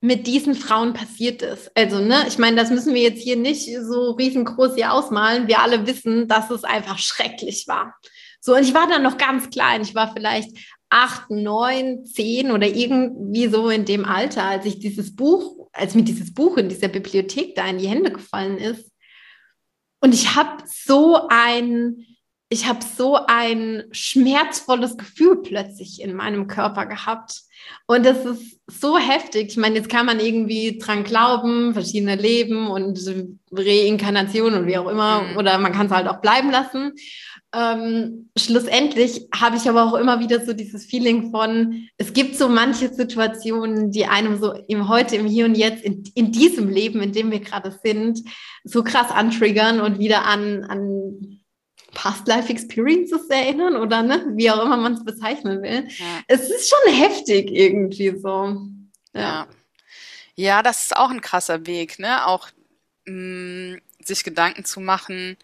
mit 0.00 0.26
diesen 0.26 0.54
Frauen 0.54 0.92
passiert 0.92 1.40
ist. 1.40 1.70
Also, 1.74 1.98
ne, 1.98 2.24
ich 2.28 2.38
meine, 2.38 2.56
das 2.56 2.70
müssen 2.70 2.94
wir 2.94 3.02
jetzt 3.02 3.22
hier 3.22 3.36
nicht 3.36 3.66
so 3.82 4.10
riesengroß 4.10 4.74
hier 4.74 4.92
ausmalen. 4.92 5.48
Wir 5.48 5.60
alle 5.60 5.86
wissen, 5.86 6.28
dass 6.28 6.50
es 6.50 6.62
einfach 6.62 6.98
schrecklich 6.98 7.66
war. 7.66 7.94
So, 8.40 8.54
und 8.54 8.62
ich 8.62 8.74
war 8.74 8.86
dann 8.86 9.02
noch 9.02 9.16
ganz 9.16 9.48
klein. 9.48 9.80
Ich 9.80 9.94
war 9.94 10.12
vielleicht 10.12 10.50
acht, 10.90 11.30
neun, 11.30 12.04
zehn 12.04 12.52
oder 12.52 12.66
irgendwie 12.66 13.48
so 13.48 13.70
in 13.70 13.86
dem 13.86 14.04
Alter, 14.04 14.44
als 14.44 14.66
ich 14.66 14.78
dieses 14.78 15.16
Buch, 15.16 15.70
als 15.72 15.94
mir 15.94 16.04
dieses 16.04 16.34
Buch 16.34 16.58
in 16.58 16.68
dieser 16.68 16.88
Bibliothek 16.88 17.54
da 17.54 17.66
in 17.66 17.78
die 17.78 17.88
Hände 17.88 18.12
gefallen 18.12 18.58
ist. 18.58 18.92
Und 20.00 20.12
ich 20.12 20.36
habe 20.36 20.62
so 20.66 21.28
ein, 21.30 22.04
ich 22.54 22.68
habe 22.68 22.78
so 22.96 23.18
ein 23.26 23.82
schmerzvolles 23.90 24.96
Gefühl 24.96 25.42
plötzlich 25.42 26.00
in 26.00 26.14
meinem 26.14 26.46
Körper 26.46 26.86
gehabt. 26.86 27.42
Und 27.88 28.06
das 28.06 28.24
ist 28.24 28.60
so 28.68 28.96
heftig. 28.96 29.48
Ich 29.48 29.56
meine, 29.56 29.74
jetzt 29.74 29.88
kann 29.88 30.06
man 30.06 30.20
irgendwie 30.20 30.78
dran 30.78 31.02
glauben, 31.02 31.74
verschiedene 31.74 32.14
Leben 32.14 32.68
und 32.68 32.96
Reinkarnation 33.50 34.54
und 34.54 34.66
wie 34.68 34.78
auch 34.78 34.88
immer, 34.88 35.22
mhm. 35.22 35.36
oder 35.36 35.58
man 35.58 35.72
kann 35.72 35.86
es 35.86 35.92
halt 35.92 36.06
auch 36.06 36.20
bleiben 36.20 36.52
lassen. 36.52 36.92
Ähm, 37.52 38.30
schlussendlich 38.38 39.26
habe 39.34 39.56
ich 39.56 39.68
aber 39.68 39.82
auch 39.82 39.94
immer 39.94 40.20
wieder 40.20 40.44
so 40.44 40.52
dieses 40.52 40.86
Feeling 40.86 41.32
von, 41.32 41.88
es 41.98 42.12
gibt 42.12 42.36
so 42.36 42.48
manche 42.48 42.88
Situationen, 42.88 43.90
die 43.90 44.06
einem 44.06 44.40
so 44.40 44.52
im 44.68 44.88
Heute, 44.88 45.16
im 45.16 45.26
Hier 45.26 45.46
und 45.46 45.56
Jetzt, 45.56 45.82
in, 45.82 46.04
in 46.14 46.30
diesem 46.30 46.68
Leben, 46.68 47.00
in 47.02 47.12
dem 47.12 47.32
wir 47.32 47.40
gerade 47.40 47.76
sind, 47.82 48.20
so 48.62 48.84
krass 48.84 49.10
antriggern 49.10 49.80
und 49.80 49.98
wieder 49.98 50.24
an, 50.24 50.62
an 50.64 51.33
Past 51.94 52.26
Life 52.26 52.50
Experiences 52.50 53.28
erinnern 53.28 53.76
oder 53.76 54.02
ne, 54.02 54.26
wie 54.30 54.50
auch 54.50 54.62
immer 54.64 54.76
man 54.76 54.94
es 54.94 55.04
bezeichnen 55.04 55.62
will. 55.62 55.88
Ja. 55.88 56.20
Es 56.26 56.50
ist 56.50 56.68
schon 56.68 56.92
heftig 56.92 57.50
irgendwie 57.50 58.16
so. 58.18 58.60
Ja. 59.14 59.46
ja. 60.34 60.62
das 60.62 60.84
ist 60.84 60.96
auch 60.96 61.10
ein 61.10 61.20
krasser 61.20 61.66
Weg, 61.66 61.98
ne? 61.98 62.26
Auch 62.26 62.48
mh, 63.06 63.76
mm, 63.76 63.80
sich 64.00 64.24
Gedanken 64.24 64.64
zu 64.64 64.80
machen, 64.80 65.36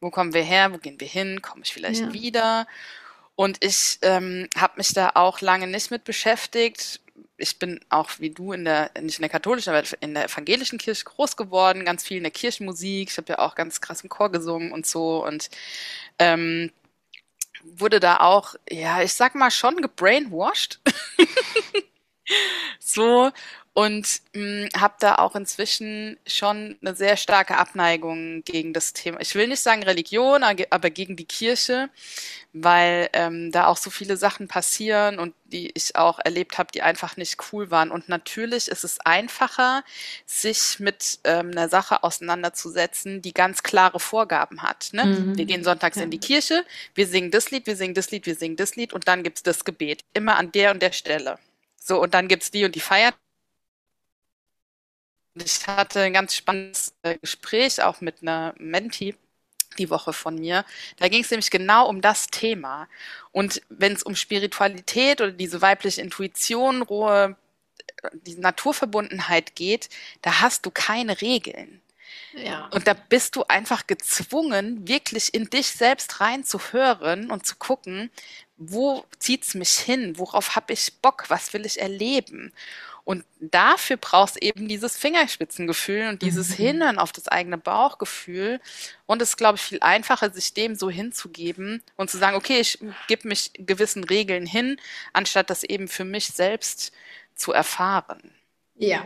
wo 0.00 0.10
kommen 0.10 0.34
wir 0.34 0.42
her, 0.42 0.72
wo 0.72 0.78
gehen 0.78 1.00
wir 1.00 1.08
hin, 1.08 1.42
komme 1.42 1.62
ich 1.64 1.72
vielleicht 1.72 2.02
ja. 2.02 2.12
wieder. 2.12 2.66
Und 3.36 3.64
ich 3.64 3.98
ähm, 4.02 4.48
habe 4.56 4.74
mich 4.76 4.92
da 4.92 5.12
auch 5.14 5.40
lange 5.40 5.66
nicht 5.66 5.90
mit 5.90 6.04
beschäftigt. 6.04 7.00
Ich 7.36 7.58
bin 7.58 7.80
auch 7.88 8.10
wie 8.18 8.30
du 8.30 8.52
in 8.52 8.64
der, 8.64 8.90
nicht 9.00 9.18
in 9.18 9.22
der 9.22 9.28
katholischen, 9.28 9.74
aber 9.74 9.82
in 10.00 10.14
der 10.14 10.26
evangelischen 10.26 10.78
Kirche 10.78 11.04
groß 11.04 11.36
geworden, 11.36 11.84
ganz 11.84 12.04
viel 12.04 12.18
in 12.18 12.22
der 12.22 12.32
Kirchenmusik. 12.32 13.10
Ich 13.10 13.16
habe 13.16 13.32
ja 13.32 13.38
auch 13.40 13.54
ganz 13.54 13.80
krass 13.80 14.02
im 14.02 14.08
Chor 14.08 14.30
gesungen 14.30 14.72
und 14.72 14.86
so 14.86 15.24
und 15.24 15.50
ähm, 16.18 16.70
wurde 17.64 17.98
da 18.00 18.18
auch, 18.18 18.54
ja, 18.70 19.02
ich 19.02 19.14
sag 19.14 19.34
mal 19.34 19.50
schon 19.50 19.82
gebrainwashed. 19.82 20.80
so 22.78 23.32
und 23.74 24.20
hm, 24.34 24.68
habe 24.76 24.94
da 25.00 25.16
auch 25.16 25.34
inzwischen 25.34 26.16
schon 26.26 26.78
eine 26.80 26.94
sehr 26.94 27.16
starke 27.16 27.58
Abneigung 27.58 28.44
gegen 28.44 28.72
das 28.72 28.92
Thema. 28.92 29.20
Ich 29.20 29.34
will 29.34 29.48
nicht 29.48 29.60
sagen 29.60 29.82
Religion, 29.82 30.44
aber 30.44 30.90
gegen 30.90 31.16
die 31.16 31.26
Kirche, 31.26 31.90
weil 32.54 33.10
ähm, 33.14 33.50
da 33.50 33.66
auch 33.66 33.76
so 33.76 33.90
viele 33.90 34.16
Sachen 34.16 34.46
passieren 34.46 35.18
und 35.18 35.34
die 35.44 35.72
ich 35.74 35.96
auch 35.96 36.20
erlebt 36.20 36.56
habe, 36.56 36.70
die 36.72 36.82
einfach 36.82 37.16
nicht 37.16 37.36
cool 37.52 37.72
waren. 37.72 37.90
Und 37.90 38.08
natürlich 38.08 38.68
ist 38.68 38.84
es 38.84 39.00
einfacher, 39.00 39.82
sich 40.24 40.78
mit 40.78 41.18
ähm, 41.24 41.50
einer 41.50 41.68
Sache 41.68 42.04
auseinanderzusetzen, 42.04 43.20
die 43.22 43.34
ganz 43.34 43.64
klare 43.64 43.98
Vorgaben 43.98 44.62
hat. 44.62 44.90
Ne? 44.92 45.04
Mhm. 45.04 45.36
Wir 45.36 45.46
gehen 45.46 45.64
sonntags 45.64 45.96
ja. 45.96 46.04
in 46.04 46.12
die 46.12 46.20
Kirche, 46.20 46.64
wir 46.94 47.08
singen 47.08 47.32
das 47.32 47.50
Lied, 47.50 47.66
wir 47.66 47.76
singen 47.76 47.94
das 47.94 48.12
Lied, 48.12 48.24
wir 48.24 48.36
singen 48.36 48.56
das 48.56 48.76
Lied 48.76 48.92
und 48.92 49.08
dann 49.08 49.24
gibt's 49.24 49.42
das 49.42 49.64
Gebet. 49.64 50.04
Immer 50.14 50.36
an 50.36 50.52
der 50.52 50.70
und 50.70 50.80
der 50.80 50.92
Stelle. 50.92 51.38
So, 51.80 52.00
und 52.00 52.14
dann 52.14 52.28
gibt's 52.28 52.52
die 52.52 52.64
und 52.64 52.76
die 52.76 52.80
Feiertage 52.80 53.18
ich 55.36 55.66
hatte 55.66 56.00
ein 56.00 56.12
ganz 56.12 56.36
spannendes 56.36 56.94
äh, 57.02 57.18
Gespräch 57.18 57.82
auch 57.82 58.00
mit 58.00 58.22
einer 58.22 58.54
Menti 58.58 59.16
die 59.74 59.90
Woche 59.90 60.12
von 60.12 60.36
mir. 60.36 60.64
Da 60.96 61.08
ging 61.08 61.22
es 61.22 61.30
nämlich 61.30 61.50
genau 61.50 61.88
um 61.88 62.00
das 62.00 62.26
Thema. 62.28 62.88
Und 63.32 63.62
wenn 63.68 63.92
es 63.92 64.02
um 64.02 64.16
Spiritualität 64.16 65.20
oder 65.20 65.32
diese 65.32 65.62
weibliche 65.62 66.00
Intuition, 66.00 66.82
rohe, 66.82 67.36
die 68.12 68.36
Naturverbundenheit 68.36 69.56
geht, 69.56 69.88
da 70.22 70.40
hast 70.40 70.66
du 70.66 70.70
keine 70.70 71.20
Regeln. 71.20 71.80
Ja. 72.32 72.66
Und 72.72 72.86
da 72.86 72.94
bist 72.94 73.36
du 73.36 73.44
einfach 73.44 73.86
gezwungen, 73.86 74.88
wirklich 74.88 75.34
in 75.34 75.50
dich 75.50 75.68
selbst 75.68 76.20
reinzuhören 76.20 77.30
und 77.30 77.46
zu 77.46 77.56
gucken, 77.56 78.10
wo 78.56 79.04
zieht's 79.18 79.54
mich 79.54 79.74
hin? 79.74 80.18
Worauf 80.18 80.56
habe 80.56 80.72
ich 80.72 81.00
Bock? 81.00 81.24
Was 81.28 81.52
will 81.52 81.66
ich 81.66 81.80
erleben? 81.80 82.52
Und 83.04 83.24
dafür 83.38 83.98
brauchst 83.98 84.42
eben 84.42 84.66
dieses 84.66 84.96
Fingerspitzengefühl 84.96 86.08
und 86.08 86.22
dieses 86.22 86.50
mhm. 86.50 86.54
Hinhören 86.54 86.98
auf 86.98 87.12
das 87.12 87.28
eigene 87.28 87.58
Bauchgefühl. 87.58 88.60
Und 89.04 89.20
es 89.20 89.30
ist, 89.30 89.36
glaube 89.36 89.56
ich, 89.56 89.62
viel 89.62 89.80
einfacher, 89.80 90.30
sich 90.30 90.54
dem 90.54 90.74
so 90.74 90.88
hinzugeben 90.88 91.82
und 91.96 92.08
zu 92.08 92.16
sagen, 92.16 92.36
okay, 92.36 92.60
ich 92.60 92.78
gebe 93.06 93.28
mich 93.28 93.52
gewissen 93.58 94.04
Regeln 94.04 94.46
hin, 94.46 94.78
anstatt 95.12 95.50
das 95.50 95.64
eben 95.64 95.86
für 95.86 96.04
mich 96.04 96.28
selbst 96.28 96.92
zu 97.34 97.52
erfahren. 97.52 98.32
Ja, 98.76 99.04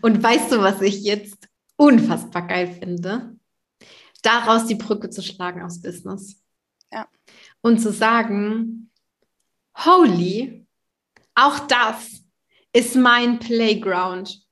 und 0.00 0.22
weißt 0.22 0.52
du, 0.52 0.60
was 0.60 0.80
ich 0.80 1.02
jetzt 1.02 1.48
unfassbar 1.76 2.46
geil 2.46 2.76
finde? 2.78 3.36
Daraus 4.22 4.66
die 4.66 4.76
Brücke 4.76 5.10
zu 5.10 5.22
schlagen 5.22 5.62
aus 5.62 5.82
Business. 5.82 6.40
Ja. 6.92 7.08
Und 7.62 7.80
zu 7.80 7.92
sagen, 7.92 8.90
holy, 9.76 10.66
auch 11.34 11.58
das 11.60 12.19
ist 12.72 12.94
mein 12.96 13.38
Playground. 13.38 14.42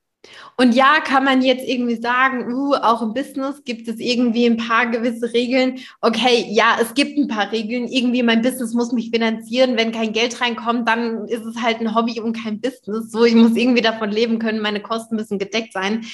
Und 0.56 0.74
ja, 0.74 1.00
kann 1.00 1.24
man 1.24 1.40
jetzt 1.42 1.66
irgendwie 1.66 1.96
sagen, 1.96 2.52
uh, 2.52 2.74
auch 2.74 3.00
im 3.00 3.14
Business 3.14 3.62
gibt 3.64 3.86
es 3.86 4.00
irgendwie 4.00 4.44
ein 4.46 4.56
paar 4.56 4.86
gewisse 4.90 5.32
Regeln. 5.32 5.78
Okay, 6.00 6.46
ja, 6.50 6.78
es 6.80 6.94
gibt 6.94 7.16
ein 7.16 7.28
paar 7.28 7.52
Regeln. 7.52 7.86
Irgendwie 7.86 8.24
mein 8.24 8.42
Business 8.42 8.74
muss 8.74 8.90
mich 8.90 9.10
finanzieren. 9.10 9.76
Wenn 9.76 9.92
kein 9.92 10.12
Geld 10.12 10.40
reinkommt, 10.40 10.88
dann 10.88 11.28
ist 11.28 11.44
es 11.44 11.62
halt 11.62 11.80
ein 11.80 11.94
Hobby 11.94 12.20
und 12.20 12.36
kein 12.36 12.60
Business. 12.60 13.12
So, 13.12 13.24
ich 13.24 13.36
muss 13.36 13.56
irgendwie 13.56 13.82
davon 13.82 14.10
leben 14.10 14.40
können. 14.40 14.60
Meine 14.60 14.82
Kosten 14.82 15.14
müssen 15.14 15.38
gedeckt 15.38 15.72
sein. 15.72 16.04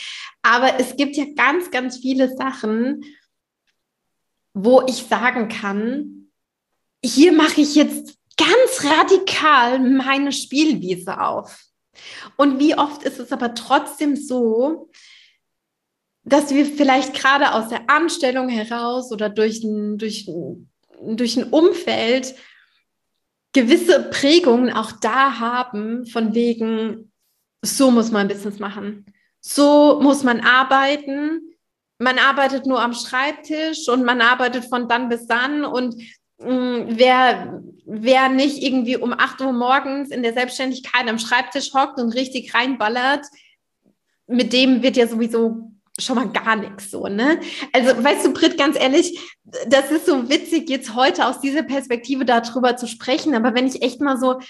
Aber 0.42 0.78
es 0.78 0.96
gibt 0.96 1.16
ja 1.16 1.24
ganz, 1.34 1.70
ganz 1.70 1.96
viele 1.96 2.36
Sachen, 2.36 3.02
wo 4.52 4.82
ich 4.86 5.04
sagen 5.04 5.48
kann, 5.48 6.28
hier 7.02 7.32
mache 7.32 7.62
ich 7.62 7.74
jetzt 7.74 8.18
ganz 8.36 8.84
radikal 8.84 9.78
meine 9.78 10.32
Spielwiese 10.32 11.20
auf. 11.20 11.64
Und 12.36 12.58
wie 12.58 12.76
oft 12.76 13.02
ist 13.02 13.18
es 13.18 13.32
aber 13.32 13.54
trotzdem 13.54 14.16
so, 14.16 14.90
dass 16.24 16.54
wir 16.54 16.64
vielleicht 16.64 17.14
gerade 17.14 17.52
aus 17.52 17.68
der 17.68 17.88
Anstellung 17.90 18.48
heraus 18.48 19.12
oder 19.12 19.28
durch 19.28 19.62
ein, 19.62 19.98
durch, 19.98 20.28
durch 21.00 21.36
ein 21.36 21.50
Umfeld 21.50 22.34
gewisse 23.52 24.10
Prägungen 24.10 24.72
auch 24.72 24.92
da 24.92 25.38
haben, 25.38 26.06
von 26.06 26.34
wegen, 26.34 27.12
so 27.62 27.90
muss 27.90 28.10
man 28.10 28.28
Business 28.28 28.58
machen, 28.58 29.06
so 29.40 30.00
muss 30.02 30.22
man 30.22 30.40
arbeiten, 30.40 31.54
man 31.98 32.18
arbeitet 32.18 32.66
nur 32.66 32.80
am 32.80 32.94
Schreibtisch 32.94 33.88
und 33.88 34.04
man 34.04 34.20
arbeitet 34.20 34.64
von 34.64 34.88
dann 34.88 35.08
bis 35.08 35.26
dann 35.26 35.64
und 35.64 35.94
wer, 36.38 37.62
wer 37.84 38.28
nicht 38.28 38.62
irgendwie 38.62 38.96
um 38.96 39.12
8 39.12 39.40
Uhr 39.40 39.52
morgens 39.52 40.10
in 40.10 40.22
der 40.22 40.32
Selbstständigkeit 40.32 41.08
am 41.08 41.18
Schreibtisch 41.18 41.72
hockt 41.74 42.00
und 42.00 42.14
richtig 42.14 42.54
reinballert, 42.54 43.24
mit 44.26 44.52
dem 44.52 44.82
wird 44.82 44.96
ja 44.96 45.06
sowieso 45.06 45.70
schon 45.98 46.16
mal 46.16 46.28
gar 46.28 46.56
nichts 46.56 46.90
so, 46.90 47.06
ne? 47.06 47.38
Also, 47.72 48.02
weißt 48.02 48.26
du, 48.26 48.32
Britt, 48.32 48.58
ganz 48.58 48.76
ehrlich, 48.78 49.18
das 49.68 49.90
ist 49.90 50.06
so 50.06 50.28
witzig, 50.28 50.68
jetzt 50.68 50.94
heute 50.94 51.26
aus 51.26 51.40
dieser 51.40 51.62
Perspektive 51.62 52.24
darüber 52.24 52.76
zu 52.76 52.88
sprechen, 52.88 53.34
aber 53.34 53.54
wenn 53.54 53.66
ich 53.66 53.82
echt 53.82 54.00
mal 54.00 54.18
so 54.18 54.40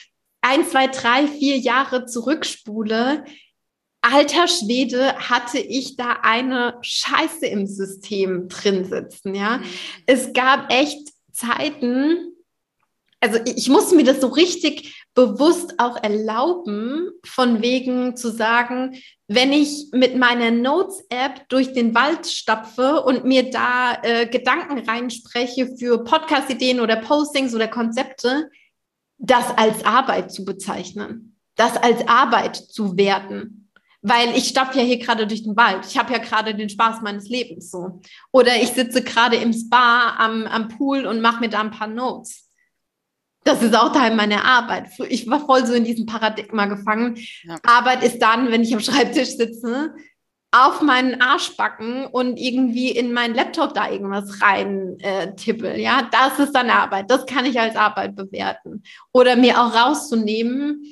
ein, 0.41 0.67
zwei, 0.67 0.87
drei, 0.87 1.27
vier 1.27 1.59
Jahre 1.59 2.07
zurückspule, 2.07 3.25
alter 4.01 4.49
Schwede, 4.49 5.17
hatte 5.17 5.59
ich 5.59 5.97
da 5.97 6.19
eine 6.23 6.77
Scheiße 6.83 7.47
im 7.47 7.67
System 7.67 8.49
drin 8.49 8.85
sitzen, 8.85 9.35
ja? 9.35 9.59
Mhm. 9.59 9.65
Es 10.07 10.33
gab 10.33 10.73
echt 10.73 11.14
Zeiten, 11.35 12.33
also 13.21 13.39
ich 13.45 13.69
musste 13.69 13.97
mir 13.97 14.05
das 14.05 14.21
so 14.21 14.29
richtig 14.29 15.03
bewusst 15.15 15.79
auch 15.79 16.03
erlauben, 16.03 17.11
von 17.25 17.63
wegen 17.63 18.17
zu 18.17 18.31
sagen, 18.31 18.99
wenn 19.29 19.53
ich 19.53 19.87
mit 19.93 20.17
meiner 20.17 20.51
Notes-App 20.51 21.49
durch 21.49 21.73
den 21.73 21.95
Wald 21.95 22.27
stapfe 22.27 23.03
und 23.03 23.25
mir 23.25 23.51
da 23.51 23.99
äh, 24.03 24.27
Gedanken 24.27 24.79
reinspreche 24.87 25.75
für 25.79 26.05
Podcast-Ideen 26.05 26.81
oder 26.81 26.97
Postings 26.97 27.55
oder 27.55 27.69
Konzepte, 27.69 28.51
das 29.19 29.57
als 29.57 29.85
Arbeit 29.85 30.31
zu 30.31 30.45
bezeichnen, 30.45 31.41
das 31.57 31.77
als 31.77 32.07
Arbeit 32.07 32.57
zu 32.57 32.97
werten 32.99 33.64
weil 34.07 34.37
ich 34.37 34.49
stapfe 34.49 34.79
ja 34.79 34.85
hier 34.85 34.99
gerade 34.99 35.27
durch 35.27 35.45
den 35.45 35.57
Wald. 35.57 35.87
Ich 35.89 35.97
habe 35.97 36.13
ja 36.13 36.19
gerade 36.19 36.55
den 36.55 36.69
Spaß 36.69 37.01
meines 37.01 37.31
Lebens 37.31 37.71
so. 37.71 38.03
Oder 38.33 38.57
ich 38.57 38.69
sitze 38.69 39.03
gerade 39.03 39.37
im 39.37 39.55
Spa 39.55 40.17
am, 40.19 40.47
am 40.47 40.69
Pool 40.69 41.07
und 41.07 41.23
mache 41.23 41.41
mir 41.41 41.49
da 41.49 41.61
ein 41.61 41.71
paar 41.71 41.89
Notes. 41.89 42.51
das 43.45 43.63
ist 43.63 43.75
auch 43.75 43.93
Teil 43.93 44.15
meiner 44.15 44.45
Arbeit. 44.45 44.89
Ich 45.09 45.29
war 45.29 45.41
voll 45.41 45.65
so 45.67 45.73
in 45.73 45.85
diesem 45.85 46.05
Paradigma 46.05 46.67
gefangen. 46.67 47.17
Ja. 47.45 47.57
Arbeit 47.63 48.03
ist 48.03 48.19
dann, 48.19 48.51
wenn 48.51 48.63
ich 48.63 48.75
am 48.75 48.81
Schreibtisch 48.81 49.37
sitze, 49.37 49.95
auf 50.53 50.83
meinen 50.83 51.23
Arschbacken 51.23 52.07
und 52.07 52.37
irgendwie 52.37 52.91
in 52.91 53.13
meinen 53.13 53.35
Laptop 53.35 53.73
da 53.73 53.91
irgendwas 53.91 54.43
rein 54.43 54.99
äh, 55.01 55.35
tippel. 55.35 55.81
Ja, 55.81 56.09
das 56.13 56.39
ist 56.39 56.53
dann 56.53 56.69
Arbeit. 56.69 57.11
Das 57.11 57.25
kann 57.25 57.47
ich 57.47 57.59
als 57.59 57.75
Arbeit 57.75 58.15
bewerten. 58.15 58.83
Oder 59.13 59.35
mir 59.35 59.59
auch 59.59 59.75
rauszunehmen, 59.75 60.85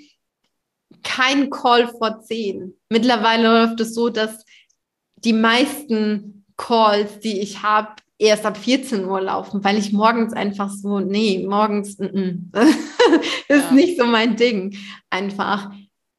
kein 1.03 1.51
Call 1.51 1.88
vor 1.88 2.21
zehn. 2.23 2.75
Mittlerweile 2.88 3.67
läuft 3.67 3.81
es 3.81 3.95
so, 3.95 4.09
dass 4.09 4.45
die 5.17 5.33
meisten 5.33 6.45
Calls, 6.57 7.21
die 7.21 7.41
ich 7.41 7.62
habe, 7.62 7.97
erst 8.19 8.47
ab 8.47 8.57
14 8.57 9.05
Uhr 9.05 9.21
laufen, 9.21 9.65
weil 9.65 9.79
ich 9.79 9.93
morgens 9.93 10.33
einfach 10.33 10.71
so, 10.71 11.01
nee, 11.01 11.45
morgens 11.49 11.99
n 11.99 12.51
-n. 12.53 12.53
ist 13.49 13.65
ja. 13.65 13.73
nicht 13.73 13.99
so 13.99 14.07
mein 14.07 14.37
Ding. 14.37 14.77
Einfach. 15.11 15.73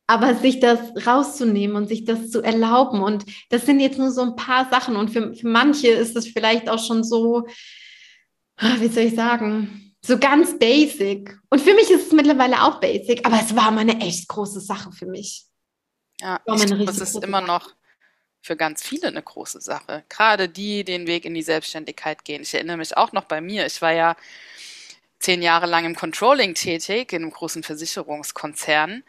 Aber 0.06 0.36
sich 0.36 0.60
das 0.60 0.80
rauszunehmen 1.08 1.78
und 1.78 1.88
sich 1.88 2.04
das 2.04 2.30
zu 2.30 2.41
erlauben. 2.41 3.02
Und 3.02 3.26
das 3.50 3.65
sind 3.65 3.80
jetzt 3.80 3.98
nur 3.98 4.12
so 4.12 4.22
ein 4.22 4.36
paar 4.36 4.69
Sachen. 4.69 4.98
Und 4.98 5.12
für, 5.12 5.34
für 5.34 5.48
manche 5.48 5.88
ist 5.88 6.17
es 6.17 6.28
vielleicht 6.28 6.69
auch 6.69 6.84
schon 6.84 7.06
so, 7.06 7.48
ah, 8.58 8.76
wie 8.80 8.89
soll 8.89 9.04
ich 9.04 9.15
sagen, 9.15 9.92
so 10.06 10.18
ganz 10.18 10.58
basic. 10.60 11.38
Und 11.50 11.62
für 11.62 11.74
mich 11.74 11.89
ist 11.89 12.08
es 12.08 12.12
mittlerweile 12.12 12.62
auch 12.63 12.80
basic, 12.80 13.26
aber 13.26 13.39
es 13.42 13.56
war 13.56 13.72
mal 13.72 13.82
eine 13.82 14.00
echt 14.02 14.28
große 14.28 14.60
Sache 14.60 14.92
für 14.92 15.06
mich. 15.06 15.46
Ja, 16.20 16.39
ich 16.46 16.66
glaube, 16.66 16.84
es 16.84 17.00
ist 17.00 17.24
immer 17.24 17.42
noch 17.42 17.74
für 18.42 18.58
ganz 18.58 18.84
viele 18.84 19.08
eine 19.08 19.24
große 19.24 19.62
Sache. 19.62 20.04
Gerade 20.10 20.50
die, 20.50 20.84
den 20.84 21.08
Weg 21.08 21.26
in 21.26 21.34
die 21.34 21.42
Selbstständigkeit 21.42 22.26
gehen. 22.26 22.42
Ich 22.42 22.54
erinnere 22.54 22.78
mich 22.78 22.96
auch 22.98 23.13
noch 23.13 23.24
bei 23.24 23.39
mir. 23.39 23.66
Ich 23.66 23.82
war 23.82 23.94
ja 23.94 24.16
zehn 25.20 25.42
Jahre 25.42 25.66
lang 25.66 25.86
im 25.86 25.96
Controlling 25.96 26.54
tätig, 26.54 27.13
in 27.13 27.22
einem 27.22 27.32
großen 27.32 27.63
Versicherungskonzern 27.63 29.04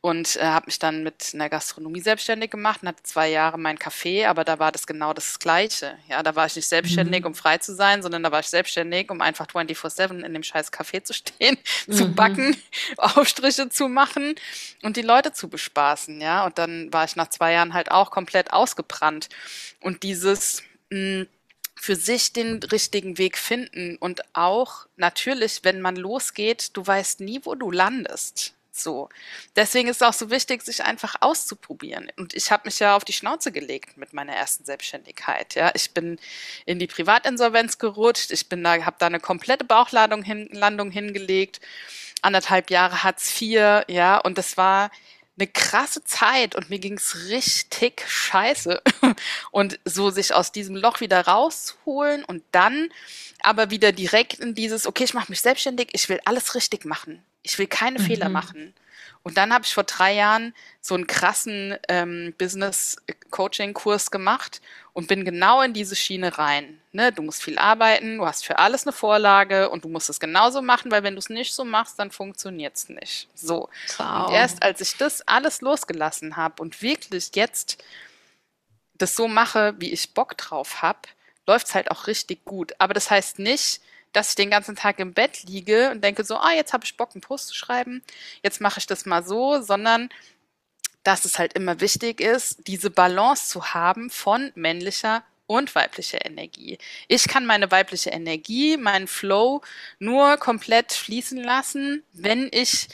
und 0.00 0.36
äh, 0.36 0.44
habe 0.44 0.66
mich 0.66 0.78
dann 0.78 1.02
mit 1.02 1.32
einer 1.34 1.48
Gastronomie 1.48 2.00
selbstständig 2.00 2.50
gemacht 2.50 2.82
und 2.82 2.88
hatte 2.88 3.02
zwei 3.02 3.28
Jahre 3.28 3.58
mein 3.58 3.78
Café, 3.78 4.28
aber 4.28 4.44
da 4.44 4.60
war 4.60 4.70
das 4.70 4.86
genau 4.86 5.12
das 5.12 5.40
Gleiche. 5.40 5.98
Ja, 6.08 6.22
da 6.22 6.36
war 6.36 6.46
ich 6.46 6.54
nicht 6.54 6.68
selbstständig, 6.68 7.22
mhm. 7.22 7.28
um 7.28 7.34
frei 7.34 7.58
zu 7.58 7.74
sein, 7.74 8.02
sondern 8.02 8.22
da 8.22 8.30
war 8.30 8.40
ich 8.40 8.46
selbstständig, 8.46 9.10
um 9.10 9.20
einfach 9.20 9.48
24-7 9.48 10.24
in 10.24 10.32
dem 10.32 10.44
scheiß 10.44 10.72
Café 10.72 11.02
zu 11.02 11.12
stehen, 11.12 11.58
mhm. 11.86 11.92
zu 11.92 12.14
backen, 12.14 12.56
Aufstriche 12.96 13.68
zu 13.70 13.88
machen 13.88 14.36
und 14.82 14.96
die 14.96 15.02
Leute 15.02 15.32
zu 15.32 15.48
bespaßen. 15.48 16.20
Ja, 16.20 16.46
und 16.46 16.58
dann 16.58 16.92
war 16.92 17.04
ich 17.04 17.16
nach 17.16 17.30
zwei 17.30 17.52
Jahren 17.52 17.74
halt 17.74 17.90
auch 17.90 18.12
komplett 18.12 18.52
ausgebrannt. 18.52 19.28
Und 19.80 20.04
dieses, 20.04 20.62
mh, 20.90 20.98
hm, 20.98 21.26
für 21.80 21.96
sich 21.96 22.32
den 22.32 22.60
richtigen 22.62 23.18
Weg 23.18 23.38
finden 23.38 23.96
und 23.98 24.22
auch 24.34 24.86
natürlich, 24.96 25.60
wenn 25.62 25.80
man 25.80 25.94
losgeht, 25.94 26.76
du 26.76 26.84
weißt 26.84 27.20
nie, 27.20 27.40
wo 27.44 27.54
du 27.54 27.70
landest. 27.70 28.54
So. 28.78 29.08
Deswegen 29.56 29.88
ist 29.88 29.96
es 29.96 30.02
auch 30.02 30.12
so 30.12 30.30
wichtig, 30.30 30.62
sich 30.62 30.82
einfach 30.84 31.16
auszuprobieren. 31.20 32.10
Und 32.16 32.34
ich 32.34 32.50
habe 32.50 32.62
mich 32.66 32.78
ja 32.78 32.96
auf 32.96 33.04
die 33.04 33.12
Schnauze 33.12 33.52
gelegt 33.52 33.96
mit 33.96 34.12
meiner 34.12 34.34
ersten 34.34 34.64
Selbstständigkeit. 34.64 35.54
Ja, 35.54 35.70
ich 35.74 35.92
bin 35.92 36.18
in 36.66 36.78
die 36.78 36.86
Privatinsolvenz 36.86 37.78
gerutscht. 37.78 38.30
Ich 38.30 38.48
bin 38.48 38.62
da, 38.64 38.84
habe 38.84 38.96
da 38.98 39.06
eine 39.06 39.20
komplette 39.20 39.64
Bauchlandung 39.64 40.22
hin, 40.22 40.48
Landung 40.52 40.90
hingelegt. 40.90 41.60
Anderthalb 42.22 42.70
Jahre 42.70 43.04
Hartz 43.04 43.40
IV, 43.40 43.84
ja, 43.88 44.18
und 44.18 44.38
das 44.38 44.56
war 44.56 44.90
eine 45.38 45.46
krasse 45.46 46.02
Zeit 46.04 46.56
und 46.56 46.68
mir 46.68 46.78
ging's 46.78 47.28
richtig 47.28 48.04
scheiße. 48.08 48.82
Und 49.52 49.78
so 49.84 50.10
sich 50.10 50.34
aus 50.34 50.52
diesem 50.52 50.76
Loch 50.76 51.00
wieder 51.00 51.26
rausholen 51.26 52.24
und 52.24 52.42
dann 52.52 52.88
aber 53.40 53.70
wieder 53.70 53.92
direkt 53.92 54.34
in 54.34 54.54
dieses, 54.54 54.86
okay, 54.86 55.04
ich 55.04 55.14
mache 55.14 55.30
mich 55.30 55.40
selbstständig, 55.40 55.90
ich 55.92 56.08
will 56.08 56.20
alles 56.24 56.54
richtig 56.54 56.84
machen. 56.84 57.22
Ich 57.42 57.58
will 57.58 57.66
keine 57.66 57.98
mhm. 57.98 58.04
Fehler 58.04 58.28
machen. 58.28 58.74
Und 59.22 59.36
dann 59.36 59.52
habe 59.52 59.64
ich 59.64 59.74
vor 59.74 59.84
drei 59.84 60.14
Jahren 60.14 60.54
so 60.80 60.94
einen 60.94 61.06
krassen 61.06 61.76
ähm, 61.88 62.34
Business-Coaching-Kurs 62.38 64.10
gemacht 64.10 64.62
und 64.92 65.06
bin 65.06 65.24
genau 65.24 65.60
in 65.60 65.74
diese 65.74 65.96
Schiene 65.96 66.38
rein. 66.38 66.80
Ne? 66.92 67.12
Du 67.12 67.22
musst 67.22 67.42
viel 67.42 67.58
arbeiten, 67.58 68.18
du 68.18 68.26
hast 68.26 68.46
für 68.46 68.58
alles 68.58 68.86
eine 68.86 68.92
Vorlage 68.92 69.68
und 69.68 69.84
du 69.84 69.88
musst 69.88 70.08
es 70.08 70.18
genauso 70.18 70.62
machen, 70.62 70.90
weil 70.90 71.02
wenn 71.02 71.14
du 71.14 71.18
es 71.18 71.28
nicht 71.28 71.52
so 71.52 71.64
machst, 71.64 71.98
dann 71.98 72.10
funktioniert 72.10 72.76
es 72.76 72.88
nicht. 72.88 73.28
So. 73.34 73.68
Wow. 73.98 74.28
Und 74.28 74.34
erst 74.34 74.62
als 74.62 74.80
ich 74.80 74.96
das 74.96 75.20
alles 75.28 75.60
losgelassen 75.60 76.36
habe 76.36 76.62
und 76.62 76.80
wirklich 76.80 77.30
jetzt 77.34 77.84
das 78.94 79.14
so 79.14 79.28
mache, 79.28 79.74
wie 79.78 79.92
ich 79.92 80.14
Bock 80.14 80.36
drauf 80.36 80.80
habe, 80.82 81.00
läuft 81.46 81.68
es 81.68 81.74
halt 81.74 81.90
auch 81.90 82.06
richtig 82.06 82.44
gut. 82.44 82.72
Aber 82.78 82.94
das 82.94 83.10
heißt 83.10 83.38
nicht, 83.38 83.80
dass 84.12 84.30
ich 84.30 84.34
den 84.34 84.50
ganzen 84.50 84.76
Tag 84.76 84.98
im 84.98 85.14
Bett 85.14 85.42
liege 85.44 85.90
und 85.90 86.02
denke 86.02 86.24
so, 86.24 86.36
ah, 86.36 86.52
jetzt 86.52 86.72
habe 86.72 86.84
ich 86.84 86.96
Bock, 86.96 87.10
einen 87.14 87.20
Post 87.20 87.48
zu 87.48 87.54
schreiben, 87.54 88.02
jetzt 88.42 88.60
mache 88.60 88.80
ich 88.80 88.86
das 88.86 89.06
mal 89.06 89.24
so, 89.24 89.60
sondern 89.60 90.08
dass 91.02 91.24
es 91.24 91.38
halt 91.38 91.54
immer 91.54 91.80
wichtig 91.80 92.20
ist, 92.20 92.66
diese 92.66 92.90
Balance 92.90 93.48
zu 93.48 93.72
haben 93.72 94.10
von 94.10 94.52
männlicher 94.54 95.24
und 95.46 95.74
weiblicher 95.74 96.24
Energie. 96.24 96.78
Ich 97.08 97.26
kann 97.26 97.46
meine 97.46 97.70
weibliche 97.70 98.10
Energie, 98.10 98.76
meinen 98.76 99.08
Flow 99.08 99.62
nur 99.98 100.36
komplett 100.36 100.92
fließen 100.92 101.42
lassen, 101.42 102.04
wenn 102.12 102.48
ich 102.52 102.88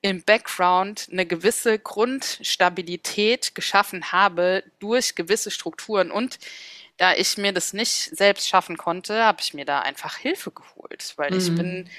im 0.00 0.22
Background 0.22 1.08
eine 1.10 1.26
gewisse 1.26 1.78
Grundstabilität 1.78 3.54
geschaffen 3.54 4.12
habe 4.12 4.62
durch 4.78 5.14
gewisse 5.14 5.50
Strukturen 5.50 6.10
und 6.10 6.38
da 6.98 7.14
ich 7.14 7.38
mir 7.38 7.52
das 7.52 7.72
nicht 7.72 8.16
selbst 8.16 8.48
schaffen 8.48 8.76
konnte, 8.76 9.24
habe 9.24 9.40
ich 9.40 9.54
mir 9.54 9.64
da 9.64 9.80
einfach 9.80 10.16
Hilfe 10.16 10.50
geholt, 10.50 11.14
weil 11.16 11.30
mhm. 11.30 11.38
ich 11.38 11.54
bin 11.54 11.90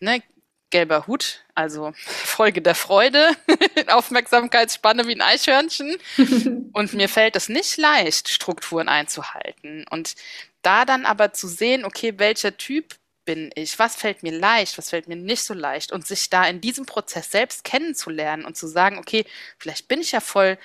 ne, 0.00 0.22
gelber 0.70 1.06
Hut, 1.06 1.44
also 1.54 1.92
Folge 2.06 2.62
der 2.62 2.74
Freude, 2.74 3.30
Aufmerksamkeitsspanne 3.88 5.06
wie 5.06 5.14
ein 5.14 5.20
Eichhörnchen. 5.20 5.96
und 6.72 6.92
mir 6.94 7.08
fällt 7.08 7.34
es 7.34 7.48
nicht 7.48 7.76
leicht, 7.78 8.28
Strukturen 8.28 8.88
einzuhalten. 8.88 9.84
Und 9.90 10.14
da 10.62 10.84
dann 10.84 11.06
aber 11.06 11.32
zu 11.32 11.48
sehen, 11.48 11.84
okay, 11.84 12.14
welcher 12.18 12.56
Typ 12.56 12.94
bin 13.24 13.50
ich? 13.54 13.78
Was 13.78 13.96
fällt 13.96 14.22
mir 14.22 14.32
leicht? 14.32 14.76
Was 14.78 14.90
fällt 14.90 15.08
mir 15.08 15.16
nicht 15.16 15.44
so 15.44 15.54
leicht? 15.54 15.92
Und 15.92 16.06
sich 16.06 16.28
da 16.28 16.44
in 16.44 16.60
diesem 16.60 16.86
Prozess 16.86 17.30
selbst 17.30 17.64
kennenzulernen 17.64 18.44
und 18.44 18.56
zu 18.56 18.66
sagen, 18.66 18.98
okay, 18.98 19.24
vielleicht 19.58 19.88
bin 19.88 20.00
ich 20.00 20.12
ja 20.12 20.20
voll 20.20 20.58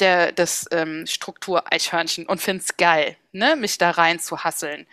der, 0.00 0.32
das 0.32 0.66
ähm, 0.72 1.06
Struktur-Eichhörnchen 1.06 2.26
und 2.26 2.40
finde 2.40 2.62
es 2.62 2.76
geil, 2.76 3.16
ne, 3.32 3.56
mich 3.56 3.78
da 3.78 3.90
rein 3.90 4.18
zu 4.18 4.42
hasseln. 4.42 4.86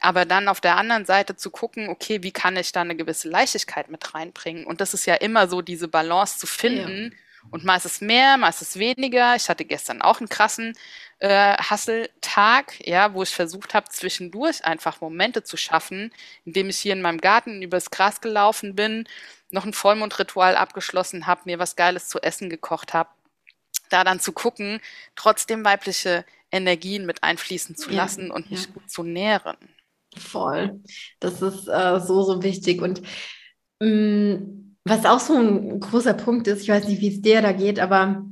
Aber 0.00 0.24
dann 0.24 0.48
auf 0.48 0.60
der 0.60 0.76
anderen 0.76 1.04
Seite 1.04 1.36
zu 1.36 1.50
gucken, 1.50 1.88
okay, 1.88 2.22
wie 2.22 2.30
kann 2.30 2.56
ich 2.56 2.72
da 2.72 2.82
eine 2.82 2.96
gewisse 2.96 3.28
Leichtigkeit 3.28 3.90
mit 3.90 4.14
reinbringen? 4.14 4.64
Und 4.64 4.80
das 4.80 4.94
ist 4.94 5.06
ja 5.06 5.14
immer 5.14 5.48
so, 5.48 5.60
diese 5.60 5.88
Balance 5.88 6.38
zu 6.38 6.46
finden. 6.46 7.10
Ja. 7.12 7.18
Und 7.50 7.64
mal 7.64 7.76
ist 7.76 7.84
es 7.84 8.00
mehr, 8.00 8.36
mal 8.36 8.48
ist 8.50 8.62
es 8.62 8.78
weniger. 8.78 9.34
Ich 9.34 9.48
hatte 9.48 9.64
gestern 9.64 10.02
auch 10.02 10.20
einen 10.20 10.28
krassen 10.28 10.76
äh, 11.18 11.56
Hasseltag, 11.56 12.86
ja, 12.86 13.12
wo 13.14 13.22
ich 13.22 13.30
versucht 13.30 13.74
habe, 13.74 13.88
zwischendurch 13.90 14.64
einfach 14.64 15.00
Momente 15.00 15.42
zu 15.42 15.56
schaffen, 15.56 16.12
indem 16.44 16.68
ich 16.68 16.78
hier 16.78 16.92
in 16.92 17.02
meinem 17.02 17.20
Garten 17.20 17.62
übers 17.62 17.90
Gras 17.90 18.20
gelaufen 18.20 18.76
bin, 18.76 19.08
noch 19.50 19.64
ein 19.64 19.72
Vollmondritual 19.72 20.56
abgeschlossen 20.56 21.26
habe, 21.26 21.42
mir 21.44 21.58
was 21.58 21.74
Geiles 21.74 22.08
zu 22.08 22.20
essen 22.20 22.50
gekocht 22.50 22.94
habe 22.94 23.08
da 23.90 24.04
dann 24.04 24.20
zu 24.20 24.32
gucken, 24.32 24.80
trotzdem 25.16 25.64
weibliche 25.64 26.24
Energien 26.50 27.06
mit 27.06 27.22
einfließen 27.22 27.76
zu 27.76 27.90
lassen 27.90 28.28
ja, 28.28 28.34
und 28.34 28.50
mich 28.50 28.66
ja. 28.66 28.72
gut 28.72 28.90
zu 28.90 29.02
nähren. 29.02 29.56
Voll. 30.16 30.80
Das 31.20 31.42
ist 31.42 31.68
äh, 31.68 32.00
so, 32.00 32.22
so 32.22 32.42
wichtig. 32.42 32.80
Und 32.82 33.02
mh, 33.80 33.88
mm, 33.88 34.76
was 34.84 35.04
auch 35.04 35.20
so 35.20 35.34
ein 35.34 35.80
großer 35.80 36.14
Punkt 36.14 36.46
ist, 36.46 36.62
ich 36.62 36.68
weiß 36.68 36.88
nicht, 36.88 37.00
wie 37.00 37.14
es 37.14 37.20
dir 37.20 37.42
da 37.42 37.52
geht, 37.52 37.78
aber 37.78 38.24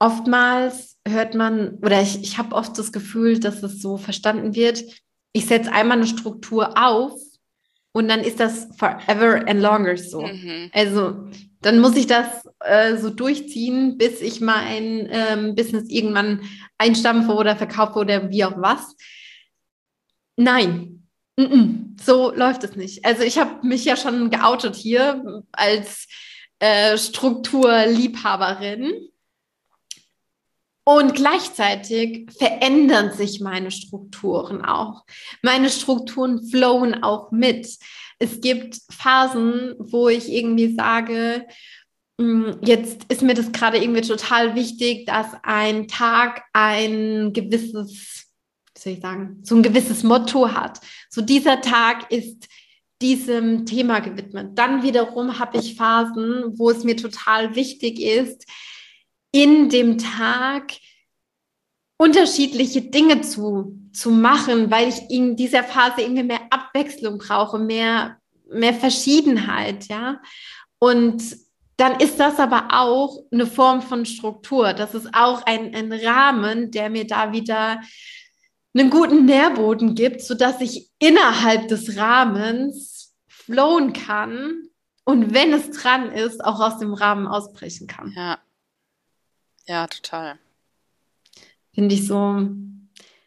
oftmals 0.00 0.98
hört 1.06 1.34
man, 1.34 1.78
oder 1.78 2.02
ich, 2.02 2.22
ich 2.22 2.38
habe 2.38 2.56
oft 2.56 2.76
das 2.76 2.92
Gefühl, 2.92 3.38
dass 3.38 3.62
es 3.62 3.80
so 3.80 3.96
verstanden 3.96 4.54
wird, 4.54 4.82
ich 5.32 5.46
setze 5.46 5.72
einmal 5.72 5.98
eine 5.98 6.06
Struktur 6.06 6.76
auf 6.76 7.12
und 7.92 8.08
dann 8.08 8.20
ist 8.20 8.40
das 8.40 8.68
forever 8.76 9.46
and 9.46 9.60
longer 9.60 9.96
so. 9.96 10.22
Mhm. 10.22 10.70
Also 10.72 11.28
dann 11.62 11.80
muss 11.80 11.96
ich 11.96 12.06
das 12.06 12.26
äh, 12.60 12.96
so 12.96 13.10
durchziehen, 13.10 13.98
bis 13.98 14.20
ich 14.20 14.40
mein 14.40 15.08
ähm, 15.10 15.54
Business 15.54 15.88
irgendwann 15.88 16.42
einstampfe 16.78 17.32
oder 17.32 17.56
verkaufe 17.56 17.98
oder 17.98 18.30
wie 18.30 18.44
auch 18.44 18.54
was. 18.56 18.96
Nein, 20.36 21.02
so 22.04 22.32
läuft 22.34 22.64
es 22.64 22.76
nicht. 22.76 23.04
Also 23.04 23.22
ich 23.22 23.38
habe 23.38 23.66
mich 23.66 23.84
ja 23.84 23.96
schon 23.96 24.30
geoutet 24.30 24.76
hier 24.76 25.44
als 25.52 26.06
äh, 26.58 26.98
Strukturliebhaberin. 26.98 29.08
Und 30.84 31.14
gleichzeitig 31.14 32.28
verändern 32.36 33.12
sich 33.12 33.40
meine 33.40 33.70
Strukturen 33.70 34.64
auch. 34.64 35.04
Meine 35.40 35.70
Strukturen 35.70 36.44
flowen 36.48 37.04
auch 37.04 37.30
mit. 37.30 37.68
Es 38.22 38.40
gibt 38.40 38.78
Phasen, 38.88 39.74
wo 39.78 40.08
ich 40.08 40.32
irgendwie 40.32 40.74
sage, 40.74 41.44
hm, 42.20 42.58
jetzt 42.62 43.04
ist 43.08 43.22
mir 43.22 43.34
das 43.34 43.50
gerade 43.50 43.78
irgendwie 43.78 44.02
total 44.02 44.54
wichtig, 44.54 45.06
dass 45.06 45.26
ein 45.42 45.88
Tag 45.88 46.44
ein 46.52 47.32
gewisses, 47.32 48.28
wie 48.74 48.80
soll 48.80 48.92
ich 48.92 49.00
sagen, 49.00 49.40
so 49.42 49.56
ein 49.56 49.62
gewisses 49.64 50.04
Motto 50.04 50.52
hat. 50.52 50.80
So 51.10 51.20
dieser 51.20 51.60
Tag 51.60 52.12
ist 52.12 52.46
diesem 53.00 53.66
Thema 53.66 53.98
gewidmet. 53.98 54.56
Dann 54.56 54.84
wiederum 54.84 55.40
habe 55.40 55.58
ich 55.58 55.74
Phasen, 55.74 56.56
wo 56.56 56.70
es 56.70 56.84
mir 56.84 56.96
total 56.96 57.56
wichtig 57.56 58.00
ist, 58.00 58.46
in 59.32 59.68
dem 59.68 59.98
Tag 59.98 60.74
unterschiedliche 62.02 62.82
Dinge 62.82 63.20
zu, 63.20 63.78
zu 63.92 64.10
machen, 64.10 64.72
weil 64.72 64.88
ich 64.88 65.08
in 65.08 65.36
dieser 65.36 65.62
Phase 65.62 66.02
irgendwie 66.02 66.24
mehr 66.24 66.40
Abwechslung 66.50 67.18
brauche, 67.18 67.60
mehr, 67.60 68.18
mehr 68.50 68.74
Verschiedenheit, 68.74 69.86
ja. 69.86 70.20
Und 70.80 71.22
dann 71.76 72.00
ist 72.00 72.18
das 72.18 72.40
aber 72.40 72.68
auch 72.72 73.22
eine 73.30 73.46
Form 73.46 73.82
von 73.82 74.04
Struktur. 74.04 74.72
Das 74.72 74.94
ist 74.94 75.14
auch 75.14 75.46
ein, 75.46 75.76
ein 75.76 75.92
Rahmen, 75.92 76.72
der 76.72 76.90
mir 76.90 77.06
da 77.06 77.32
wieder 77.32 77.80
einen 78.74 78.90
guten 78.90 79.24
Nährboden 79.24 79.94
gibt, 79.94 80.22
sodass 80.22 80.60
ich 80.60 80.90
innerhalb 80.98 81.68
des 81.68 81.96
Rahmens 81.96 83.14
flowen 83.28 83.92
kann 83.92 84.64
und 85.04 85.34
wenn 85.34 85.52
es 85.52 85.70
dran 85.70 86.10
ist, 86.10 86.44
auch 86.44 86.58
aus 86.58 86.78
dem 86.78 86.94
Rahmen 86.94 87.28
ausbrechen 87.28 87.86
kann. 87.86 88.12
Ja. 88.16 88.38
Ja, 89.66 89.86
total. 89.86 90.40
Finde 91.74 91.94
ich 91.94 92.06
so. 92.06 92.48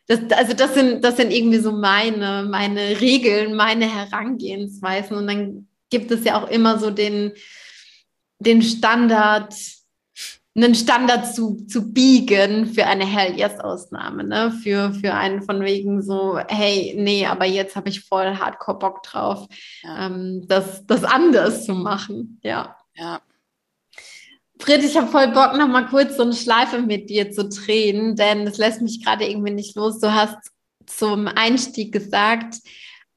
Das, 0.08 0.20
also 0.38 0.54
das 0.54 0.76
sind, 0.76 1.04
das 1.04 1.18
sind 1.18 1.32
irgendwie 1.32 1.58
so 1.58 1.72
meine, 1.72 2.48
meine 2.50 3.02
Regeln, 3.02 3.56
meine 3.56 3.92
Herangehensweisen. 3.92 5.18
Und 5.18 5.28
dann 5.28 5.68
gibt 5.90 6.12
es 6.12 6.24
ja 6.24 6.42
auch 6.42 6.50
immer 6.50 6.78
so 6.78 6.92
den, 6.92 7.32
den 8.40 8.62
Standard, 8.62 9.54
einen 10.56 10.76
Standard 10.76 11.34
zu, 11.34 11.66
zu 11.68 11.92
biegen 11.92 12.68
für 12.68 12.86
eine 12.86 13.06
Hell 13.06 13.38
Yes 13.38 13.60
Ausnahme, 13.60 14.24
ne? 14.24 14.52
Für, 14.64 14.94
für 14.94 15.14
einen 15.14 15.42
von 15.42 15.62
wegen 15.62 16.02
so, 16.02 16.40
hey, 16.48 16.96
nee, 16.98 17.26
aber 17.26 17.46
jetzt 17.46 17.76
habe 17.76 17.90
ich 17.90 18.02
voll 18.02 18.38
Hardcore 18.38 18.80
Bock 18.80 19.04
drauf, 19.04 19.48
ja. 19.84 20.06
ähm, 20.06 20.46
das, 20.48 20.86
das 20.86 21.04
anders 21.04 21.66
zu 21.66 21.74
machen. 21.74 22.40
Ja. 22.44 22.78
Ja. 22.96 23.22
Fred, 24.60 24.84
ich 24.84 24.96
habe 24.96 25.08
voll 25.08 25.28
Bock, 25.30 25.58
noch 25.58 25.68
mal 25.68 25.88
kurz 25.88 26.16
so 26.16 26.24
eine 26.24 26.34
Schleife 26.34 26.82
mit 26.82 27.10
dir 27.10 27.32
zu 27.32 27.48
drehen, 27.50 28.16
denn 28.16 28.46
das 28.46 28.58
lässt 28.58 28.82
mich 28.82 29.04
gerade 29.04 29.28
irgendwie 29.28 29.52
nicht 29.52 29.76
los. 29.76 30.00
Du 30.00 30.14
hast 30.14 30.38
zum 30.86 31.28
Einstieg 31.28 31.92
gesagt, 31.92 32.56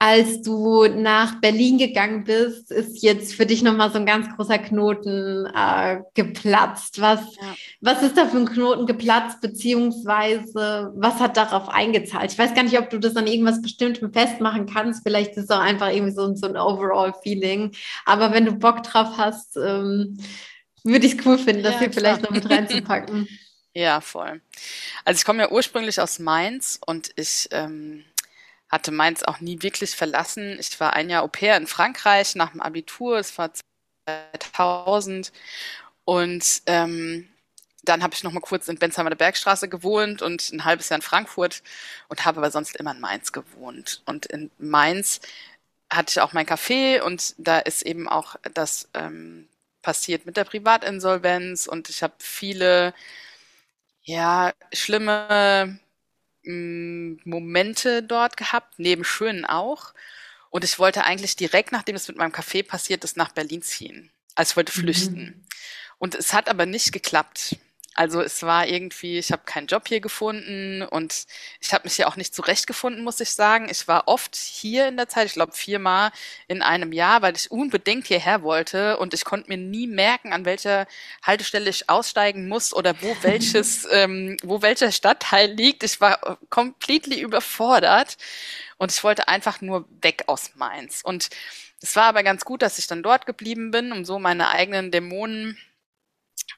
als 0.00 0.42
du 0.42 0.86
nach 0.86 1.40
Berlin 1.40 1.76
gegangen 1.76 2.22
bist, 2.22 2.70
ist 2.70 3.02
jetzt 3.02 3.34
für 3.34 3.46
dich 3.46 3.64
nochmal 3.64 3.90
so 3.90 3.98
ein 3.98 4.06
ganz 4.06 4.28
großer 4.36 4.58
Knoten 4.58 5.46
äh, 5.46 6.02
geplatzt. 6.14 7.00
Was, 7.00 7.20
ja. 7.34 7.54
was 7.80 8.02
ist 8.04 8.16
da 8.16 8.26
für 8.26 8.36
ein 8.36 8.46
Knoten 8.46 8.86
geplatzt, 8.86 9.40
beziehungsweise 9.40 10.92
was 10.94 11.18
hat 11.18 11.36
darauf 11.36 11.68
eingezahlt? 11.68 12.30
Ich 12.32 12.38
weiß 12.38 12.54
gar 12.54 12.62
nicht, 12.62 12.78
ob 12.78 12.90
du 12.90 13.00
das 13.00 13.16
an 13.16 13.26
irgendwas 13.26 13.60
Bestimmtem 13.60 14.12
festmachen 14.12 14.66
kannst. 14.66 15.02
Vielleicht 15.02 15.36
ist 15.36 15.44
es 15.44 15.50
auch 15.50 15.60
einfach 15.60 15.90
irgendwie 15.90 16.14
so, 16.14 16.32
so 16.36 16.46
ein 16.46 16.56
Overall-Feeling. 16.56 17.72
Aber 18.06 18.32
wenn 18.32 18.44
du 18.44 18.52
Bock 18.52 18.84
drauf 18.84 19.14
hast, 19.16 19.56
ähm, 19.56 20.16
würde 20.84 21.06
ich 21.06 21.18
es 21.18 21.26
cool 21.26 21.38
finden, 21.38 21.62
das 21.62 21.74
ja, 21.74 21.80
hier 21.80 21.92
vielleicht 21.92 22.22
noch 22.22 22.30
mit 22.30 22.48
reinzupacken. 22.48 23.28
ja, 23.74 24.00
voll. 24.00 24.40
Also 25.04 25.18
ich 25.18 25.24
komme 25.24 25.42
ja 25.42 25.50
ursprünglich 25.50 26.00
aus 26.00 26.18
Mainz 26.18 26.78
und 26.84 27.10
ich 27.16 27.48
ähm, 27.52 28.04
hatte 28.68 28.90
Mainz 28.90 29.22
auch 29.22 29.40
nie 29.40 29.62
wirklich 29.62 29.90
verlassen. 29.90 30.56
Ich 30.60 30.78
war 30.80 30.92
ein 30.92 31.10
Jahr 31.10 31.22
Au 31.22 31.28
pair 31.28 31.56
in 31.56 31.66
Frankreich 31.66 32.34
nach 32.34 32.52
dem 32.52 32.60
Abitur, 32.60 33.18
es 33.18 33.36
war 33.38 33.52
2000 34.06 35.32
und 36.04 36.62
ähm, 36.66 37.28
dann 37.84 38.02
habe 38.02 38.14
ich 38.14 38.22
noch 38.22 38.32
mal 38.32 38.40
kurz 38.40 38.68
in 38.68 38.78
Benzheimer 38.78 39.10
Bergstraße 39.10 39.68
gewohnt 39.68 40.22
und 40.22 40.52
ein 40.52 40.64
halbes 40.64 40.88
Jahr 40.88 40.98
in 40.98 41.02
Frankfurt 41.02 41.62
und 42.08 42.24
habe 42.24 42.38
aber 42.38 42.50
sonst 42.50 42.76
immer 42.76 42.92
in 42.92 43.00
Mainz 43.00 43.32
gewohnt. 43.32 44.02
Und 44.04 44.26
in 44.26 44.50
Mainz 44.58 45.20
hatte 45.90 46.10
ich 46.10 46.20
auch 46.20 46.32
mein 46.32 46.46
Café 46.46 47.00
und 47.00 47.34
da 47.38 47.58
ist 47.58 47.82
eben 47.82 48.08
auch 48.08 48.36
das 48.54 48.88
ähm, 48.94 49.48
passiert 49.88 50.26
mit 50.26 50.36
der 50.36 50.44
Privatinsolvenz 50.44 51.66
und 51.66 51.88
ich 51.88 52.02
habe 52.02 52.14
viele 52.18 52.92
ja 54.02 54.52
schlimme 54.72 55.78
Mm, 56.48 57.18
Momente 57.24 58.02
dort 58.02 58.38
gehabt, 58.38 58.78
neben 58.78 59.04
schönen 59.04 59.44
auch. 59.44 59.92
Und 60.48 60.64
ich 60.64 60.78
wollte 60.78 61.04
eigentlich 61.04 61.36
direkt, 61.36 61.72
nachdem 61.72 61.94
es 61.94 62.08
mit 62.08 62.16
meinem 62.16 62.32
Café 62.32 62.66
passiert 62.66 63.04
ist, 63.04 63.18
nach 63.18 63.32
Berlin 63.32 63.60
ziehen. 63.60 64.10
Also 64.34 64.52
ich 64.52 64.56
wollte 64.56 64.72
flüchten. 64.72 65.24
Mhm. 65.24 65.44
Und 65.98 66.14
es 66.14 66.32
hat 66.32 66.48
aber 66.48 66.64
nicht 66.64 66.92
geklappt. 66.92 67.56
Also 67.98 68.22
es 68.22 68.44
war 68.44 68.64
irgendwie, 68.68 69.18
ich 69.18 69.32
habe 69.32 69.42
keinen 69.44 69.66
Job 69.66 69.88
hier 69.88 70.00
gefunden 70.00 70.82
und 70.82 71.26
ich 71.60 71.74
habe 71.74 71.82
mich 71.82 71.96
hier 71.96 72.06
auch 72.06 72.14
nicht 72.14 72.32
zurechtgefunden, 72.32 73.02
muss 73.02 73.18
ich 73.18 73.30
sagen. 73.30 73.66
Ich 73.68 73.88
war 73.88 74.06
oft 74.06 74.36
hier 74.36 74.86
in 74.86 74.96
der 74.96 75.08
Zeit, 75.08 75.26
ich 75.26 75.32
glaube 75.32 75.50
viermal 75.50 76.12
in 76.46 76.62
einem 76.62 76.92
Jahr, 76.92 77.22
weil 77.22 77.34
ich 77.34 77.50
unbedingt 77.50 78.06
hierher 78.06 78.44
wollte 78.44 78.98
und 78.98 79.14
ich 79.14 79.24
konnte 79.24 79.48
mir 79.48 79.56
nie 79.56 79.88
merken, 79.88 80.32
an 80.32 80.44
welcher 80.44 80.86
Haltestelle 81.24 81.68
ich 81.68 81.90
aussteigen 81.90 82.46
muss 82.46 82.72
oder 82.72 83.02
wo 83.02 83.16
welches, 83.22 83.84
ähm, 83.90 84.36
wo 84.44 84.62
welcher 84.62 84.92
Stadtteil 84.92 85.50
liegt. 85.50 85.82
Ich 85.82 86.00
war 86.00 86.38
completely 86.50 87.18
überfordert 87.20 88.16
und 88.76 88.92
ich 88.92 89.02
wollte 89.02 89.26
einfach 89.26 89.60
nur 89.60 89.88
weg 90.02 90.22
aus 90.28 90.52
Mainz. 90.54 91.02
Und 91.02 91.30
es 91.82 91.96
war 91.96 92.04
aber 92.04 92.22
ganz 92.22 92.44
gut, 92.44 92.62
dass 92.62 92.78
ich 92.78 92.86
dann 92.86 93.02
dort 93.02 93.26
geblieben 93.26 93.72
bin, 93.72 93.90
um 93.90 94.04
so 94.04 94.20
meine 94.20 94.50
eigenen 94.50 94.92
Dämonen 94.92 95.58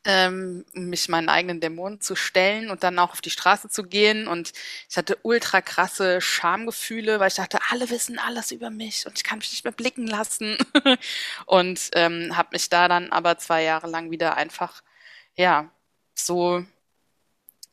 ähm, 0.05 0.65
mich 0.73 1.09
meinen 1.09 1.29
eigenen 1.29 1.61
Dämonen 1.61 2.01
zu 2.01 2.17
stellen 2.17 2.71
und 2.71 2.83
dann 2.83 2.99
auch 2.99 3.13
auf 3.13 3.21
die 3.21 3.31
Straße 3.31 3.69
zu 3.69 3.85
gehen. 3.85 4.29
Und 4.29 4.53
ich 4.89 4.97
hatte 4.97 5.19
ultra 5.23 5.61
krasse 5.61 6.21
Schamgefühle, 6.21 7.21
weil 7.21 7.29
ich 7.29 7.35
dachte, 7.35 7.59
alle 7.71 7.91
wissen 7.91 8.19
alles 8.19 8.51
über 8.51 8.71
mich 8.71 9.07
und 9.07 9.17
ich 9.19 9.25
kann 9.25 9.39
mich 9.39 9.51
nicht 9.51 9.65
mehr 9.65 9.73
blicken 9.73 10.07
lassen. 10.07 10.57
und 11.47 11.91
ähm, 11.95 12.37
habe 12.37 12.51
mich 12.53 12.69
da 12.69 12.89
dann 12.89 13.13
aber 13.13 13.39
zwei 13.39 13.63
Jahre 13.63 13.89
lang 13.89 14.11
wieder 14.11 14.37
einfach, 14.37 14.83
ja, 15.37 15.71
so 16.15 16.65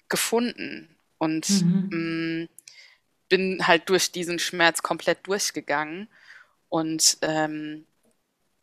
gefunden 0.09 0.95
und 1.17 1.49
mhm. 1.49 1.89
mh, 1.91 1.97
mm, 1.97 2.49
bin 3.29 3.67
halt 3.67 3.89
durch 3.89 4.11
diesen 4.11 4.39
Schmerz 4.39 4.81
komplett 4.81 5.27
durchgegangen. 5.27 6.07
Und 6.69 7.17
ähm, 7.21 7.85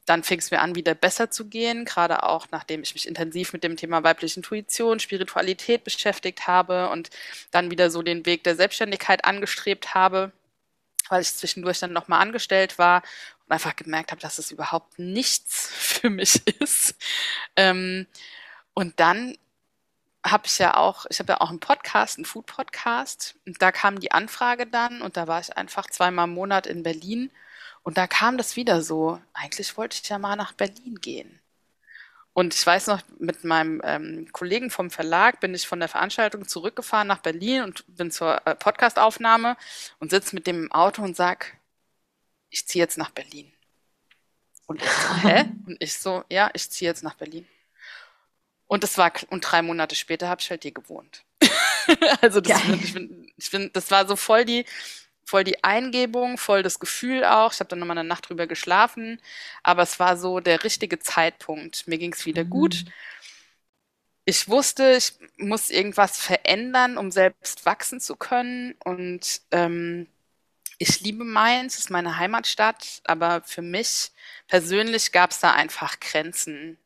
dann 0.06 0.22
fing 0.22 0.38
es 0.38 0.50
mir 0.50 0.60
an, 0.60 0.74
wieder 0.74 0.94
besser 0.94 1.30
zu 1.30 1.46
gehen, 1.46 1.84
gerade 1.84 2.22
auch 2.22 2.46
nachdem 2.50 2.82
ich 2.82 2.94
mich 2.94 3.08
intensiv 3.08 3.52
mit 3.52 3.64
dem 3.64 3.76
Thema 3.76 4.02
weibliche 4.02 4.36
Intuition, 4.36 5.00
Spiritualität 5.00 5.84
beschäftigt 5.84 6.46
habe 6.46 6.90
und 6.90 7.10
dann 7.50 7.70
wieder 7.70 7.90
so 7.90 8.02
den 8.02 8.26
Weg 8.26 8.44
der 8.44 8.56
Selbstständigkeit 8.56 9.24
angestrebt 9.24 9.94
habe, 9.94 10.32
weil 11.08 11.22
ich 11.22 11.34
zwischendurch 11.34 11.78
dann 11.78 11.92
nochmal 11.92 12.20
angestellt 12.20 12.78
war 12.78 13.02
und 13.46 13.52
einfach 13.52 13.76
gemerkt 13.76 14.10
habe, 14.10 14.20
dass 14.20 14.38
es 14.38 14.50
überhaupt 14.50 14.98
nichts 14.98 15.68
für 15.72 16.10
mich 16.10 16.46
ist. 16.60 16.96
Ähm, 17.56 18.06
und 18.74 19.00
dann 19.00 19.36
habe 20.26 20.46
ich 20.46 20.58
ja 20.58 20.76
auch, 20.76 21.04
ich 21.10 21.18
habe 21.18 21.34
ja 21.34 21.40
auch 21.40 21.50
einen 21.50 21.60
Podcast, 21.60 22.16
einen 22.16 22.24
Food-Podcast. 22.24 23.36
Und 23.46 23.60
da 23.60 23.72
kam 23.72 24.00
die 24.00 24.12
Anfrage 24.12 24.66
dann 24.66 25.02
und 25.02 25.16
da 25.16 25.26
war 25.26 25.40
ich 25.40 25.56
einfach 25.56 25.86
zweimal 25.88 26.26
im 26.26 26.34
Monat 26.34 26.66
in 26.66 26.82
Berlin 26.82 27.30
und 27.84 27.98
da 27.98 28.06
kam 28.06 28.38
das 28.38 28.56
wieder 28.56 28.82
so, 28.82 29.20
eigentlich 29.34 29.76
wollte 29.76 30.00
ich 30.02 30.08
ja 30.08 30.18
mal 30.18 30.36
nach 30.36 30.52
Berlin 30.52 30.96
gehen. 31.00 31.40
Und 32.32 32.54
ich 32.54 32.66
weiß 32.66 32.88
noch, 32.88 33.02
mit 33.18 33.44
meinem 33.44 33.80
ähm, 33.84 34.32
Kollegen 34.32 34.70
vom 34.70 34.90
Verlag 34.90 35.38
bin 35.38 35.54
ich 35.54 35.68
von 35.68 35.78
der 35.78 35.88
Veranstaltung 35.88 36.48
zurückgefahren 36.48 37.06
nach 37.06 37.20
Berlin 37.20 37.62
und 37.62 37.84
bin 37.86 38.10
zur 38.10 38.44
äh, 38.46 38.56
Podcastaufnahme 38.56 39.56
und 40.00 40.10
sitze 40.10 40.34
mit 40.34 40.48
dem 40.48 40.64
im 40.64 40.72
Auto 40.72 41.02
und 41.02 41.14
sag, 41.14 41.58
ich 42.50 42.66
ziehe 42.66 42.82
jetzt 42.82 42.98
nach 42.98 43.10
Berlin. 43.10 43.52
Und 44.66 44.82
ich 44.82 44.90
so, 44.90 45.14
hä? 45.22 45.44
Und 45.66 45.76
ich 45.78 45.94
so, 45.94 46.24
ja, 46.30 46.50
ich 46.54 46.70
ziehe 46.70 46.90
jetzt 46.90 47.02
nach 47.02 47.14
Berlin. 47.14 47.46
Und 48.66 48.82
das 48.82 48.96
war, 48.96 49.12
und 49.28 49.42
drei 49.42 49.60
Monate 49.60 49.94
später 49.94 50.28
habe 50.28 50.40
ich 50.40 50.50
halt 50.50 50.62
hier 50.62 50.72
gewohnt. 50.72 51.22
also 52.22 52.40
das, 52.40 52.64
ich 52.82 52.94
bin, 52.94 53.30
ich 53.36 53.50
bin, 53.50 53.70
das 53.74 53.90
war 53.90 54.08
so 54.08 54.16
voll 54.16 54.46
die, 54.46 54.64
voll 55.24 55.44
die 55.44 55.62
Eingebung, 55.64 56.38
voll 56.38 56.62
das 56.62 56.78
Gefühl 56.78 57.24
auch. 57.24 57.52
Ich 57.52 57.60
habe 57.60 57.68
dann 57.68 57.78
nochmal 57.78 57.98
eine 57.98 58.08
Nacht 58.08 58.28
drüber 58.28 58.46
geschlafen, 58.46 59.20
aber 59.62 59.82
es 59.82 59.98
war 59.98 60.16
so 60.16 60.40
der 60.40 60.64
richtige 60.64 60.98
Zeitpunkt. 60.98 61.86
Mir 61.88 61.98
ging 61.98 62.12
es 62.12 62.26
wieder 62.26 62.44
mhm. 62.44 62.50
gut. 62.50 62.84
Ich 64.26 64.48
wusste, 64.48 64.96
ich 64.96 65.12
muss 65.36 65.70
irgendwas 65.70 66.18
verändern, 66.18 66.96
um 66.96 67.10
selbst 67.10 67.66
wachsen 67.66 68.00
zu 68.00 68.16
können. 68.16 68.74
Und 68.84 69.42
ähm, 69.50 70.06
ich 70.78 71.00
liebe 71.00 71.24
Mainz, 71.24 71.78
ist 71.78 71.90
meine 71.90 72.18
Heimatstadt, 72.18 73.02
aber 73.04 73.42
für 73.42 73.62
mich 73.62 74.12
persönlich 74.48 75.12
gab 75.12 75.30
es 75.30 75.40
da 75.40 75.52
einfach 75.52 76.00
Grenzen 76.00 76.78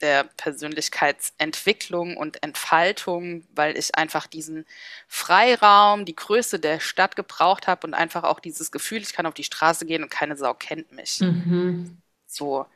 der 0.00 0.24
Persönlichkeitsentwicklung 0.24 2.16
und 2.16 2.42
Entfaltung, 2.42 3.46
weil 3.54 3.76
ich 3.76 3.94
einfach 3.94 4.26
diesen 4.26 4.66
Freiraum, 5.08 6.04
die 6.04 6.16
Größe 6.16 6.58
der 6.58 6.80
Stadt 6.80 7.16
gebraucht 7.16 7.66
habe 7.66 7.86
und 7.86 7.94
einfach 7.94 8.24
auch 8.24 8.40
dieses 8.40 8.70
Gefühl, 8.70 9.02
ich 9.02 9.12
kann 9.12 9.26
auf 9.26 9.34
die 9.34 9.44
Straße 9.44 9.86
gehen 9.86 10.02
und 10.02 10.10
keine 10.10 10.36
Sau 10.36 10.54
kennt 10.54 10.92
mich. 10.92 11.20
Mhm. 11.20 11.98
So. 12.26 12.66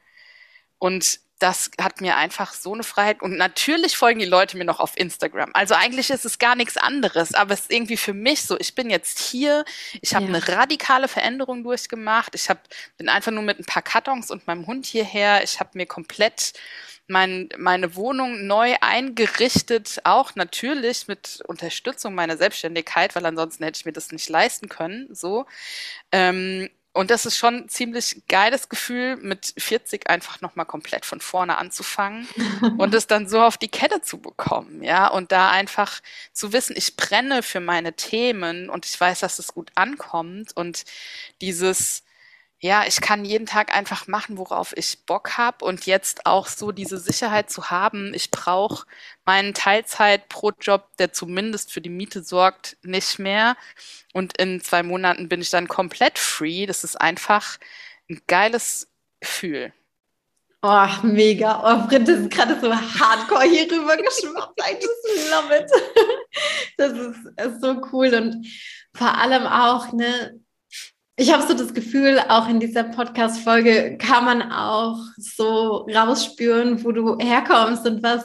Und 0.79 1.21
das 1.41 1.71
hat 1.81 2.01
mir 2.01 2.17
einfach 2.17 2.53
so 2.53 2.75
eine 2.75 2.83
Freiheit. 2.83 3.23
Und 3.23 3.37
natürlich 3.37 3.97
folgen 3.97 4.21
die 4.21 4.27
Leute 4.27 4.57
mir 4.57 4.65
noch 4.65 4.79
auf 4.79 4.97
Instagram. 4.97 5.51
Also 5.55 5.75
eigentlich 5.75 6.11
ist 6.11 6.25
es 6.25 6.39
gar 6.39 6.55
nichts 6.55 6.77
anderes, 6.77 7.35
aber 7.35 7.55
es 7.55 7.61
ist 7.61 7.73
irgendwie 7.73 7.97
für 7.97 8.13
mich 8.13 8.43
so, 8.43 8.59
ich 8.59 8.75
bin 8.75 8.91
jetzt 8.91 9.19
hier, 9.19 9.65
ich 10.03 10.15
habe 10.15 10.27
ja. 10.27 10.35
eine 10.35 10.49
radikale 10.49 11.09
Veränderung 11.09 11.65
durchgemacht. 11.65 12.35
Ich 12.35 12.49
hab, 12.51 12.69
bin 12.99 13.09
einfach 13.09 13.33
nur 13.33 13.43
mit 13.43 13.59
ein 13.59 13.65
paar 13.65 13.83
Kartons 13.83 14.31
und 14.31 14.47
meinem 14.47 14.67
Hund 14.67 14.87
hierher. 14.87 15.43
Ich 15.43 15.61
habe 15.61 15.71
mir 15.75 15.87
komplett 15.87 16.53
mein, 17.09 17.49
meine 17.57 17.97
Wohnung 17.97 18.47
neu 18.47 18.77
eingerichtet, 18.81 20.01
auch 20.05 20.35
natürlich 20.37 21.09
mit 21.09 21.43
Unterstützung 21.47 22.15
meiner 22.15 22.37
Selbstständigkeit, 22.37 23.17
weil 23.17 23.27
ansonsten 23.27 23.65
hätte 23.65 23.79
ich 23.79 23.87
mir 23.87 23.93
das 23.93 24.13
nicht 24.13 24.29
leisten 24.29 24.69
können. 24.69 25.09
So. 25.13 25.47
Ähm, 26.13 26.69
und 26.93 27.11
das 27.11 27.25
ist 27.25 27.37
schon 27.37 27.55
ein 27.55 27.69
ziemlich 27.69 28.23
geiles 28.29 28.69
Gefühl, 28.69 29.17
mit 29.17 29.55
40 29.57 30.11
einfach 30.11 30.41
nochmal 30.41 30.67
komplett 30.67 31.07
von 31.07 31.21
vorne 31.21 31.57
anzufangen 31.57 32.27
und 32.79 32.95
es 32.95 33.07
dann 33.07 33.29
so 33.29 33.41
auf 33.41 33.57
die 33.57 33.69
Kette 33.69 34.03
zu 34.03 34.19
bekommen, 34.19 34.83
ja. 34.83 35.09
Und 35.09 35.31
da 35.31 35.51
einfach 35.51 36.01
zu 36.33 36.53
wissen, 36.53 36.75
ich 36.77 36.97
brenne 36.97 37.43
für 37.43 37.61
meine 37.61 37.95
Themen 37.95 38.69
und 38.71 38.87
ich 38.87 39.01
weiß, 39.01 39.21
dass 39.21 39.39
es 39.39 39.55
gut 39.55 39.71
ankommt 39.77 40.57
und 40.57 40.85
dieses, 41.41 42.03
ja, 42.63 42.85
ich 42.87 43.01
kann 43.01 43.25
jeden 43.25 43.47
Tag 43.47 43.75
einfach 43.75 44.07
machen, 44.07 44.37
worauf 44.37 44.77
ich 44.77 45.07
Bock 45.07 45.39
habe 45.39 45.65
und 45.65 45.87
jetzt 45.87 46.27
auch 46.27 46.47
so 46.47 46.73
diese 46.73 46.99
Sicherheit 46.99 47.51
zu 47.51 47.71
haben, 47.71 48.13
ich 48.13 48.31
brauche 48.31 48.87
meinen 49.25 49.55
Teilzeit-Pro-Job, 49.55 50.97
der 50.99 51.13
zumindest 51.13 51.73
für 51.73 51.81
die 51.81 51.89
Miete 51.89 52.23
sorgt, 52.23 52.77
nicht 52.83 53.19
mehr. 53.19 53.57
Und 54.13 54.37
in 54.37 54.61
zwei 54.61 54.83
Monaten 54.83 55.29
bin 55.29 55.41
ich 55.41 55.49
dann 55.49 55.69
komplett 55.69 56.19
free. 56.19 56.67
Das 56.67 56.85
ist 56.85 57.01
einfach 57.01 57.57
ein 58.11 58.21
geiles 58.27 58.89
Gefühl. 59.21 59.73
Oh, 60.63 60.89
mega. 61.03 61.63
Oh, 61.65 61.89
Britt, 61.89 62.07
das 62.07 62.19
ist 62.19 62.31
gerade 62.31 62.61
so 62.61 62.75
hardcore 62.75 63.45
hier 63.49 63.71
rüber 63.73 63.97
geschwappt. 63.97 64.61
I 64.61 64.75
just 64.75 65.31
love 65.31 65.55
it. 65.57 65.71
Das 66.77 66.93
ist, 66.93 67.27
ist 67.37 67.61
so 67.61 67.81
cool 67.93 68.15
und 68.15 68.47
vor 68.95 69.19
allem 69.19 69.47
auch, 69.47 69.93
ne, 69.93 70.41
ich 71.21 71.31
habe 71.31 71.47
so 71.47 71.53
das 71.53 71.75
Gefühl, 71.75 72.19
auch 72.31 72.49
in 72.49 72.61
dieser 72.61 72.83
Podcast-Folge 72.83 73.99
kann 73.99 74.25
man 74.25 74.51
auch 74.51 74.97
so 75.19 75.87
rausspüren, 75.95 76.83
wo 76.83 76.93
du 76.93 77.19
herkommst 77.19 77.87
und 77.87 78.03
was 78.03 78.25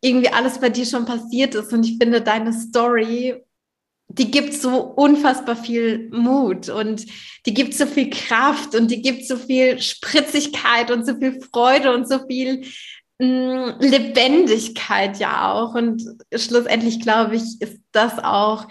irgendwie 0.00 0.30
alles 0.30 0.58
bei 0.58 0.70
dir 0.70 0.86
schon 0.86 1.04
passiert 1.04 1.54
ist. 1.54 1.74
Und 1.74 1.84
ich 1.84 1.98
finde, 1.98 2.22
deine 2.22 2.54
Story, 2.54 3.34
die 4.08 4.30
gibt 4.30 4.54
so 4.54 4.80
unfassbar 4.80 5.56
viel 5.56 6.08
Mut 6.10 6.70
und 6.70 7.04
die 7.44 7.52
gibt 7.52 7.74
so 7.74 7.84
viel 7.84 8.08
Kraft 8.08 8.74
und 8.74 8.90
die 8.90 9.02
gibt 9.02 9.26
so 9.26 9.36
viel 9.36 9.78
Spritzigkeit 9.78 10.90
und 10.90 11.04
so 11.04 11.14
viel 11.16 11.38
Freude 11.52 11.94
und 11.94 12.08
so 12.08 12.26
viel 12.26 12.64
mh, 13.18 13.76
mm, 13.76 13.80
Lebendigkeit 13.80 15.18
ja 15.18 15.52
auch. 15.52 15.74
Und 15.74 16.02
schlussendlich, 16.34 17.00
glaube 17.00 17.36
ich, 17.36 17.60
ist 17.60 17.78
das 17.92 18.18
auch 18.18 18.68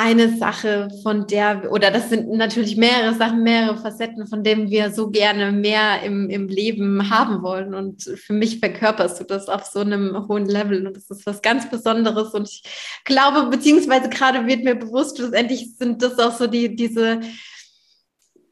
eine 0.00 0.38
Sache, 0.38 0.88
von 1.02 1.26
der, 1.26 1.70
oder 1.70 1.90
das 1.90 2.08
sind 2.08 2.30
natürlich 2.30 2.78
mehrere 2.78 3.14
Sachen, 3.14 3.42
mehrere 3.42 3.76
Facetten, 3.76 4.26
von 4.26 4.42
denen 4.42 4.70
wir 4.70 4.90
so 4.92 5.10
gerne 5.10 5.52
mehr 5.52 6.02
im, 6.02 6.30
im 6.30 6.48
Leben 6.48 7.10
haben 7.10 7.42
wollen. 7.42 7.74
Und 7.74 8.04
für 8.04 8.32
mich 8.32 8.60
verkörperst 8.60 9.20
du 9.20 9.24
das 9.24 9.48
auf 9.48 9.64
so 9.66 9.80
einem 9.80 10.26
hohen 10.26 10.46
Level. 10.46 10.86
Und 10.86 10.96
das 10.96 11.10
ist 11.10 11.26
was 11.26 11.42
ganz 11.42 11.68
Besonderes. 11.68 12.32
Und 12.32 12.48
ich 12.48 12.62
glaube, 13.04 13.50
beziehungsweise 13.50 14.08
gerade 14.08 14.46
wird 14.46 14.64
mir 14.64 14.74
bewusst, 14.74 15.18
schlussendlich 15.18 15.76
sind 15.76 16.00
das 16.00 16.18
auch 16.18 16.32
so 16.32 16.46
die, 16.46 16.74
diese, 16.74 17.20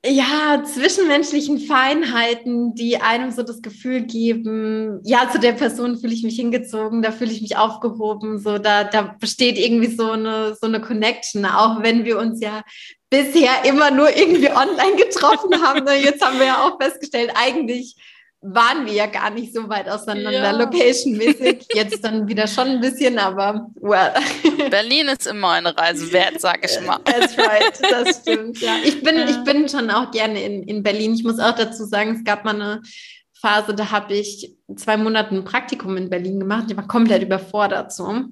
ja, 0.06 0.62
zwischenmenschlichen 0.64 1.58
Feinheiten, 1.58 2.74
die 2.74 2.98
einem 2.98 3.30
so 3.32 3.42
das 3.42 3.62
Gefühl 3.62 4.02
geben, 4.02 5.00
ja, 5.04 5.28
zu 5.30 5.40
der 5.40 5.52
Person 5.52 5.98
fühle 5.98 6.14
ich 6.14 6.22
mich 6.22 6.36
hingezogen, 6.36 7.02
da 7.02 7.10
fühle 7.10 7.32
ich 7.32 7.42
mich 7.42 7.56
aufgehoben, 7.56 8.38
so, 8.38 8.58
da, 8.58 8.84
da 8.84 9.16
besteht 9.18 9.58
irgendwie 9.58 9.94
so 9.94 10.12
eine, 10.12 10.54
so 10.60 10.66
eine 10.66 10.80
Connection, 10.80 11.44
auch 11.44 11.82
wenn 11.82 12.04
wir 12.04 12.18
uns 12.18 12.40
ja 12.40 12.62
bisher 13.10 13.64
immer 13.64 13.90
nur 13.90 14.14
irgendwie 14.16 14.50
online 14.50 14.96
getroffen 14.96 15.62
haben. 15.62 15.84
Ne? 15.84 15.96
Jetzt 16.02 16.24
haben 16.24 16.38
wir 16.38 16.46
ja 16.46 16.62
auch 16.62 16.80
festgestellt, 16.80 17.32
eigentlich 17.34 17.96
waren 18.40 18.86
wir 18.86 18.92
ja 18.92 19.06
gar 19.06 19.30
nicht 19.30 19.52
so 19.52 19.68
weit 19.68 19.88
auseinander, 19.88 20.32
ja. 20.32 20.50
location-mäßig. 20.52 21.66
Jetzt 21.74 22.04
dann 22.04 22.28
wieder 22.28 22.46
schon 22.46 22.68
ein 22.68 22.80
bisschen, 22.80 23.18
aber 23.18 23.68
well. 23.80 24.12
Berlin 24.70 25.08
ist 25.08 25.26
immer 25.26 25.52
eine 25.52 25.76
Reise 25.76 26.12
wert, 26.12 26.40
sag 26.40 26.64
ich 26.64 26.80
mal. 26.86 26.98
That's 27.04 27.36
right, 27.36 27.80
das 27.90 28.18
stimmt, 28.18 28.60
ja. 28.60 28.76
Ich 28.84 29.02
bin, 29.02 29.16
ich 29.28 29.42
bin 29.44 29.68
schon 29.68 29.90
auch 29.90 30.10
gerne 30.12 30.42
in, 30.42 30.62
in 30.62 30.82
Berlin. 30.82 31.14
Ich 31.14 31.24
muss 31.24 31.40
auch 31.40 31.54
dazu 31.54 31.84
sagen, 31.84 32.14
es 32.16 32.24
gab 32.24 32.44
mal 32.44 32.54
eine 32.54 32.82
Phase, 33.40 33.74
da 33.74 33.90
habe 33.90 34.14
ich 34.14 34.56
zwei 34.76 34.96
Monate 34.96 35.34
ein 35.34 35.44
Praktikum 35.44 35.96
in 35.96 36.10
Berlin 36.10 36.38
gemacht. 36.38 36.66
Ich 36.70 36.76
war 36.76 36.86
komplett 36.86 37.22
überfordert 37.22 37.92
so. 37.92 38.24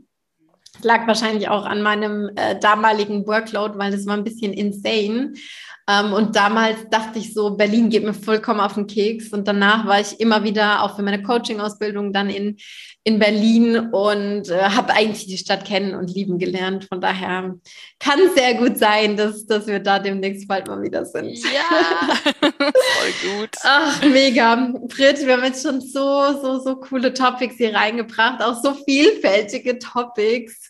Das 0.76 0.84
lag 0.84 1.06
wahrscheinlich 1.06 1.48
auch 1.48 1.64
an 1.64 1.82
meinem 1.82 2.30
äh, 2.36 2.58
damaligen 2.58 3.26
Workload, 3.26 3.78
weil 3.78 3.92
das 3.92 4.06
war 4.06 4.14
ein 4.14 4.24
bisschen 4.24 4.52
insane. 4.52 5.34
Ähm, 5.88 6.12
und 6.12 6.34
damals 6.34 6.88
dachte 6.90 7.20
ich 7.20 7.32
so, 7.32 7.50
Berlin 7.50 7.90
geht 7.90 8.04
mir 8.04 8.14
vollkommen 8.14 8.60
auf 8.60 8.74
den 8.74 8.88
Keks. 8.88 9.32
Und 9.32 9.46
danach 9.46 9.86
war 9.86 10.00
ich 10.00 10.18
immer 10.18 10.42
wieder, 10.42 10.82
auch 10.82 10.96
für 10.96 11.02
meine 11.02 11.22
Coaching-Ausbildung, 11.22 12.12
dann 12.12 12.28
in, 12.28 12.56
in 13.04 13.20
Berlin 13.20 13.90
und 13.92 14.48
äh, 14.48 14.62
habe 14.62 14.92
eigentlich 14.94 15.28
die 15.28 15.38
Stadt 15.38 15.64
kennen 15.64 15.94
und 15.94 16.12
lieben 16.12 16.38
gelernt. 16.38 16.86
Von 16.88 17.00
daher 17.00 17.54
kann 18.00 18.18
es 18.18 18.34
sehr 18.34 18.54
gut 18.54 18.78
sein, 18.78 19.16
dass, 19.16 19.46
dass 19.46 19.68
wir 19.68 19.78
da 19.78 20.00
demnächst 20.00 20.48
bald 20.48 20.66
mal 20.66 20.82
wieder 20.82 21.04
sind. 21.04 21.38
Ja, 21.38 22.16
voll 22.50 23.38
gut. 23.38 23.50
Ach, 23.62 24.02
mega. 24.02 24.72
Brit, 24.88 25.24
wir 25.24 25.34
haben 25.34 25.44
jetzt 25.44 25.64
schon 25.64 25.80
so, 25.80 26.32
so, 26.42 26.58
so 26.58 26.76
coole 26.76 27.14
Topics 27.14 27.54
hier 27.58 27.72
reingebracht, 27.72 28.42
auch 28.42 28.60
so 28.60 28.74
vielfältige 28.74 29.78
Topics 29.78 30.65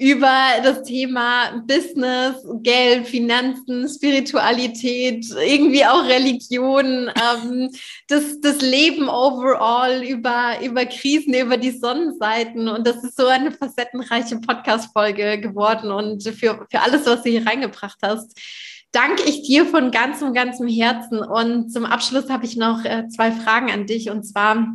über 0.00 0.32
das 0.62 0.84
Thema 0.84 1.60
Business, 1.66 2.36
Geld, 2.62 3.08
Finanzen, 3.08 3.88
Spiritualität, 3.88 5.26
irgendwie 5.44 5.84
auch 5.84 6.04
Religion, 6.04 7.10
ähm, 7.20 7.70
das, 8.06 8.40
das 8.40 8.60
Leben 8.60 9.08
overall, 9.08 10.04
über, 10.04 10.62
über 10.62 10.86
Krisen, 10.86 11.34
über 11.34 11.56
die 11.56 11.72
Sonnenseiten. 11.72 12.68
Und 12.68 12.86
das 12.86 13.02
ist 13.02 13.16
so 13.16 13.26
eine 13.26 13.50
facettenreiche 13.50 14.38
Podcast-Folge 14.38 15.40
geworden. 15.40 15.90
Und 15.90 16.22
für, 16.22 16.64
für 16.70 16.80
alles, 16.80 17.04
was 17.06 17.24
du 17.24 17.30
hier 17.30 17.44
reingebracht 17.44 17.98
hast, 18.00 18.38
danke 18.92 19.24
ich 19.24 19.42
dir 19.42 19.66
von 19.66 19.90
ganzem, 19.90 20.32
ganzem 20.32 20.68
Herzen. 20.68 21.18
Und 21.18 21.72
zum 21.72 21.84
Abschluss 21.84 22.30
habe 22.30 22.46
ich 22.46 22.56
noch 22.56 22.84
äh, 22.84 23.08
zwei 23.08 23.32
Fragen 23.32 23.72
an 23.72 23.86
dich. 23.86 24.10
Und 24.10 24.22
zwar, 24.22 24.68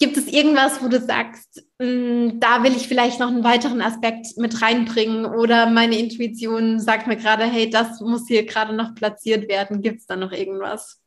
Gibt 0.00 0.16
es 0.16 0.26
irgendwas, 0.28 0.82
wo 0.82 0.88
du 0.88 0.98
sagst, 0.98 1.62
mh, 1.78 1.86
hm, 1.86 2.40
da 2.40 2.62
will 2.62 2.74
ich 2.74 2.88
vielleicht 2.88 3.20
noch 3.20 3.28
einen 3.28 3.44
weiteren 3.44 3.82
Aspekt 3.82 4.38
mit 4.38 4.62
reinbringen 4.62 5.26
oder 5.26 5.68
meine 5.68 5.98
Intuition 5.98 6.80
sagt 6.80 7.06
mir 7.06 7.16
gerade, 7.16 7.44
hey, 7.44 7.68
das 7.68 8.00
muss 8.00 8.26
hier 8.26 8.46
gerade 8.46 8.74
noch 8.74 8.94
platziert 8.94 9.46
werden. 9.48 9.82
Gibt 9.82 10.00
es 10.00 10.06
da 10.06 10.16
noch 10.16 10.32
irgendwas? 10.32 11.00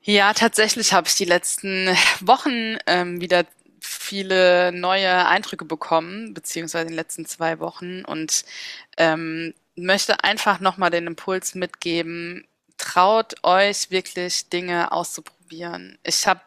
Ja, 0.00 0.32
tatsächlich 0.32 0.94
habe 0.94 1.06
ich 1.06 1.16
die 1.16 1.26
letzten 1.26 1.88
Wochen 2.20 2.78
ähm, 2.86 3.20
wieder 3.20 3.44
viele 3.78 4.72
neue 4.72 5.26
Eindrücke 5.26 5.66
bekommen, 5.66 6.32
beziehungsweise 6.32 6.84
in 6.84 6.88
den 6.88 6.96
letzten 6.96 7.26
zwei 7.26 7.58
Wochen 7.60 8.06
und 8.06 8.46
ähm, 8.96 9.52
möchte 9.76 10.24
einfach 10.24 10.60
nochmal 10.60 10.90
den 10.90 11.06
Impuls 11.06 11.54
mitgeben, 11.54 12.46
traut 12.78 13.34
euch 13.42 13.90
wirklich 13.90 14.48
Dinge 14.48 14.92
auszuprobieren. 14.92 15.98
Ich 16.04 16.26
habe 16.26 16.40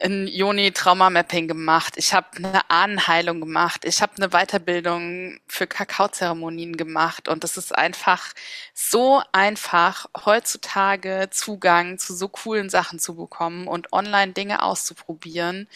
ein 0.00 0.26
Joni-Trauma-Mapping 0.26 1.48
gemacht. 1.48 1.94
Ich 1.96 2.12
habe 2.12 2.26
eine 2.36 2.68
Ahnenheilung 2.70 3.40
gemacht. 3.40 3.84
Ich 3.84 4.02
habe 4.02 4.12
eine 4.16 4.30
Weiterbildung 4.30 5.38
für 5.46 5.66
Kakaozeremonien 5.66 6.76
gemacht. 6.76 7.28
Und 7.28 7.44
es 7.44 7.56
ist 7.56 7.74
einfach 7.74 8.34
so 8.74 9.22
einfach, 9.32 10.06
heutzutage 10.24 11.28
Zugang 11.30 11.98
zu 11.98 12.14
so 12.14 12.28
coolen 12.28 12.70
Sachen 12.70 12.98
zu 12.98 13.14
bekommen 13.14 13.68
und 13.68 13.92
online 13.92 14.32
Dinge 14.32 14.62
auszuprobieren. 14.62 15.68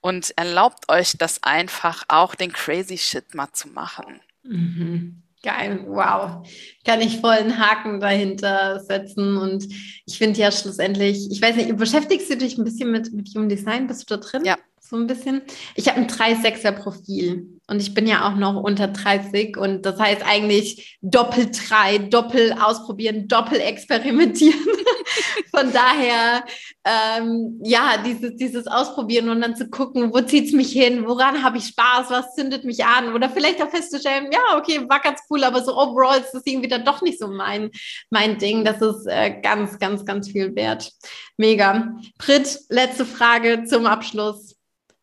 Und 0.00 0.36
erlaubt 0.36 0.90
euch 0.90 1.16
das 1.16 1.42
einfach 1.44 2.04
auch, 2.08 2.34
den 2.34 2.52
crazy 2.52 2.98
Shit 2.98 3.34
mal 3.34 3.52
zu 3.52 3.68
machen. 3.68 4.20
Mhm. 4.42 5.21
Geil, 5.42 5.84
wow. 5.88 6.46
Kann 6.84 7.00
ich 7.00 7.18
voll 7.18 7.32
einen 7.32 7.58
Haken 7.58 7.98
dahinter 7.98 8.78
setzen. 8.80 9.36
Und 9.36 9.66
ich 10.06 10.16
finde 10.16 10.38
ja 10.38 10.52
schlussendlich, 10.52 11.30
ich 11.30 11.42
weiß 11.42 11.56
nicht, 11.56 11.76
beschäftigst 11.76 12.30
du 12.30 12.36
dich 12.36 12.58
ein 12.58 12.64
bisschen 12.64 12.92
mit, 12.92 13.12
mit 13.12 13.28
Human 13.34 13.48
Design? 13.48 13.88
Bist 13.88 14.08
du 14.08 14.16
da 14.16 14.20
drin? 14.20 14.44
Ja, 14.44 14.56
so 14.84 14.96
ein 14.96 15.06
bisschen. 15.06 15.42
Ich 15.74 15.88
habe 15.88 16.00
ein 16.00 16.08
3-6er-Profil 16.08 17.60
und 17.68 17.80
ich 17.80 17.94
bin 17.94 18.06
ja 18.06 18.28
auch 18.28 18.34
noch 18.34 18.62
unter 18.62 18.88
30 18.88 19.56
und 19.56 19.86
das 19.86 19.98
heißt 19.98 20.22
eigentlich 20.26 20.98
doppel 21.00 21.50
3, 21.50 21.98
doppel 21.98 22.52
ausprobieren, 22.52 23.28
doppel 23.28 23.60
experimentieren. 23.60 24.58
Von 25.54 25.72
daher, 25.72 26.44
ähm, 26.84 27.60
ja, 27.62 28.02
dieses, 28.04 28.36
dieses 28.36 28.66
Ausprobieren 28.66 29.28
und 29.28 29.40
dann 29.40 29.54
zu 29.54 29.68
gucken, 29.68 30.12
wo 30.12 30.20
zieht 30.20 30.46
es 30.46 30.52
mich 30.52 30.72
hin, 30.72 31.06
woran 31.06 31.42
habe 31.44 31.58
ich 31.58 31.66
Spaß, 31.66 32.10
was 32.10 32.34
zündet 32.34 32.64
mich 32.64 32.84
an 32.84 33.14
oder 33.14 33.30
vielleicht 33.30 33.62
auch 33.62 33.70
festzustellen, 33.70 34.30
ja, 34.32 34.58
okay, 34.58 34.84
war 34.88 35.00
ganz 35.00 35.20
cool, 35.30 35.44
aber 35.44 35.62
so 35.62 35.76
overall 35.76 36.18
ist 36.18 36.32
das 36.32 36.42
irgendwie 36.44 36.68
dann 36.68 36.84
doch 36.84 37.02
nicht 37.02 37.18
so 37.18 37.28
mein, 37.28 37.70
mein 38.10 38.38
Ding. 38.38 38.64
Das 38.64 38.82
ist 38.82 39.06
äh, 39.06 39.40
ganz, 39.40 39.78
ganz, 39.78 40.04
ganz 40.04 40.30
viel 40.30 40.54
wert. 40.56 40.90
Mega. 41.36 41.96
Brit, 42.18 42.58
letzte 42.68 43.06
Frage 43.06 43.64
zum 43.64 43.86
Abschluss 43.86 44.51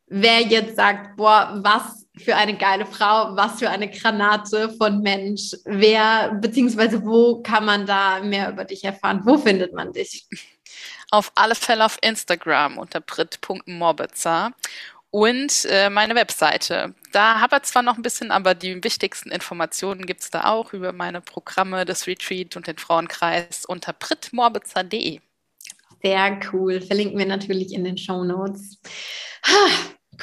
wer 0.10 0.42
jetzt 0.42 0.76
sagt, 0.76 1.16
boah, 1.16 1.60
was 1.64 2.08
für 2.18 2.36
eine 2.36 2.58
geile 2.58 2.86
Frau, 2.86 3.36
was 3.36 3.60
für 3.60 3.70
eine 3.70 3.90
Granate 3.90 4.70
von 4.78 5.02
Mensch, 5.02 5.56
wer, 5.66 6.34
beziehungsweise 6.34 7.04
wo 7.04 7.42
kann 7.42 7.66
man 7.66 7.86
da 7.86 8.20
mehr 8.20 8.50
über 8.50 8.66
dich 8.66 8.84
erfahren? 8.84 9.22
Wo 9.24 9.38
findet 9.38 9.74
man 9.74 9.94
dich? 9.94 10.28
Auf 11.12 11.32
alle 11.36 11.56
Fälle 11.56 11.86
auf 11.86 11.98
Instagram 12.02 12.78
unter 12.78 13.00
brit.morbitzer 13.00 14.52
und 15.12 15.66
äh, 15.66 15.90
meine 15.90 16.14
Webseite. 16.16 16.94
Da 17.12 17.40
habe 17.40 17.58
ich 17.58 17.64
zwar 17.64 17.82
noch 17.82 17.96
ein 17.96 18.04
bisschen, 18.04 18.32
aber 18.32 18.54
die 18.54 18.84
wichtigsten 18.84 19.32
Informationen 19.32 20.06
gibt 20.06 20.22
es 20.22 20.30
da 20.30 20.46
auch 20.46 20.74
über 20.74 20.92
meine 20.92 21.22
Programme, 21.22 21.86
das 21.86 22.06
Retreat 22.06 22.56
und 22.56 22.68
den 22.68 22.78
Frauenkreis 22.78 23.66
unter 23.66 23.94
britmorbitzer.de. 23.94 25.20
Sehr 26.04 26.40
cool. 26.54 26.82
Verlinken 26.82 27.18
wir 27.18 27.26
natürlich 27.26 27.74
in 27.74 27.84
den 27.84 27.98
Show 27.98 28.24
Notes. 28.24 28.80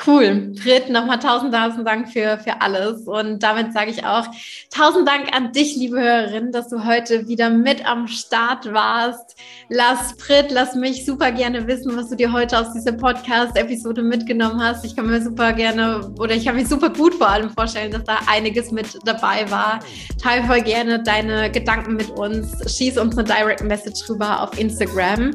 Cool. 0.05 0.53
Frit, 0.63 0.91
nochmal 0.91 1.19
tausend, 1.19 1.55
tausend 1.55 1.87
Dank 1.87 2.13
für, 2.13 2.39
für 2.39 2.61
alles. 2.61 3.07
Und 3.07 3.43
damit 3.43 3.73
sage 3.73 3.91
ich 3.91 4.05
auch 4.05 4.27
tausend 4.71 5.09
Dank 5.09 5.35
an 5.35 5.53
dich, 5.53 5.75
liebe 5.77 5.99
Hörerin, 5.99 6.53
dass 6.53 6.69
du 6.69 6.85
heute 6.85 7.29
wieder 7.29 7.49
mit 7.49 7.87
am 7.87 8.07
Start 8.07 8.73
warst. 8.73 9.37
Lass 9.69 10.13
Frit, 10.19 10.51
lass 10.51 10.75
mich 10.75 11.07
super 11.07 11.33
gerne 11.33 11.67
wissen, 11.67 11.97
was 11.97 12.11
du 12.11 12.17
dir 12.17 12.33
heute 12.33 12.59
aus 12.59 12.73
dieser 12.75 12.93
Podcast-Episode 12.93 14.03
mitgenommen 14.03 14.63
hast. 14.63 14.85
Ich 14.85 14.95
kann 14.95 15.07
mir 15.07 15.23
super 15.23 15.55
gerne 15.55 16.13
oder 16.19 16.35
ich 16.35 16.45
kann 16.45 16.57
mir 16.57 16.67
super 16.67 16.91
gut 16.91 17.15
vor 17.15 17.31
allem 17.31 17.51
vorstellen, 17.51 17.91
dass 17.91 18.05
da 18.05 18.19
einiges 18.27 18.71
mit 18.71 18.99
dabei 19.05 19.51
war. 19.51 19.81
Teil 20.23 20.45
voll 20.45 20.61
gerne 20.61 21.03
deine 21.03 21.51
Gedanken 21.51 21.97
mit 21.97 22.11
uns. 22.11 22.77
Schieß 22.77 22.99
uns 22.99 23.17
eine 23.17 23.27
Direct 23.27 23.65
Message 23.65 24.09
rüber 24.11 24.43
auf 24.43 24.59
Instagram. 24.59 25.33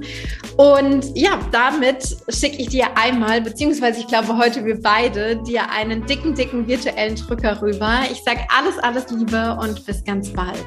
Und 0.58 1.18
ja, 1.18 1.40
damit 1.52 2.18
schicke 2.30 2.58
ich 2.58 2.70
dir 2.70 2.96
einmal, 2.96 3.42
beziehungsweise 3.42 4.00
ich 4.00 4.08
glaube 4.08 4.38
heute 4.38 4.51
heute 4.52 4.66
wir 4.66 4.82
beide 4.82 5.38
dir 5.44 5.70
einen 5.72 6.06
dicken, 6.06 6.36
dicken 6.36 6.68
virtuellen 6.68 7.16
Drücker 7.16 7.62
rüber. 7.62 8.00
Ich 8.12 8.22
sage 8.24 8.42
alles, 8.50 8.78
alles 8.80 9.10
Liebe 9.10 9.58
und 9.62 9.86
bis 9.86 10.04
ganz 10.04 10.30
bald. 10.34 10.66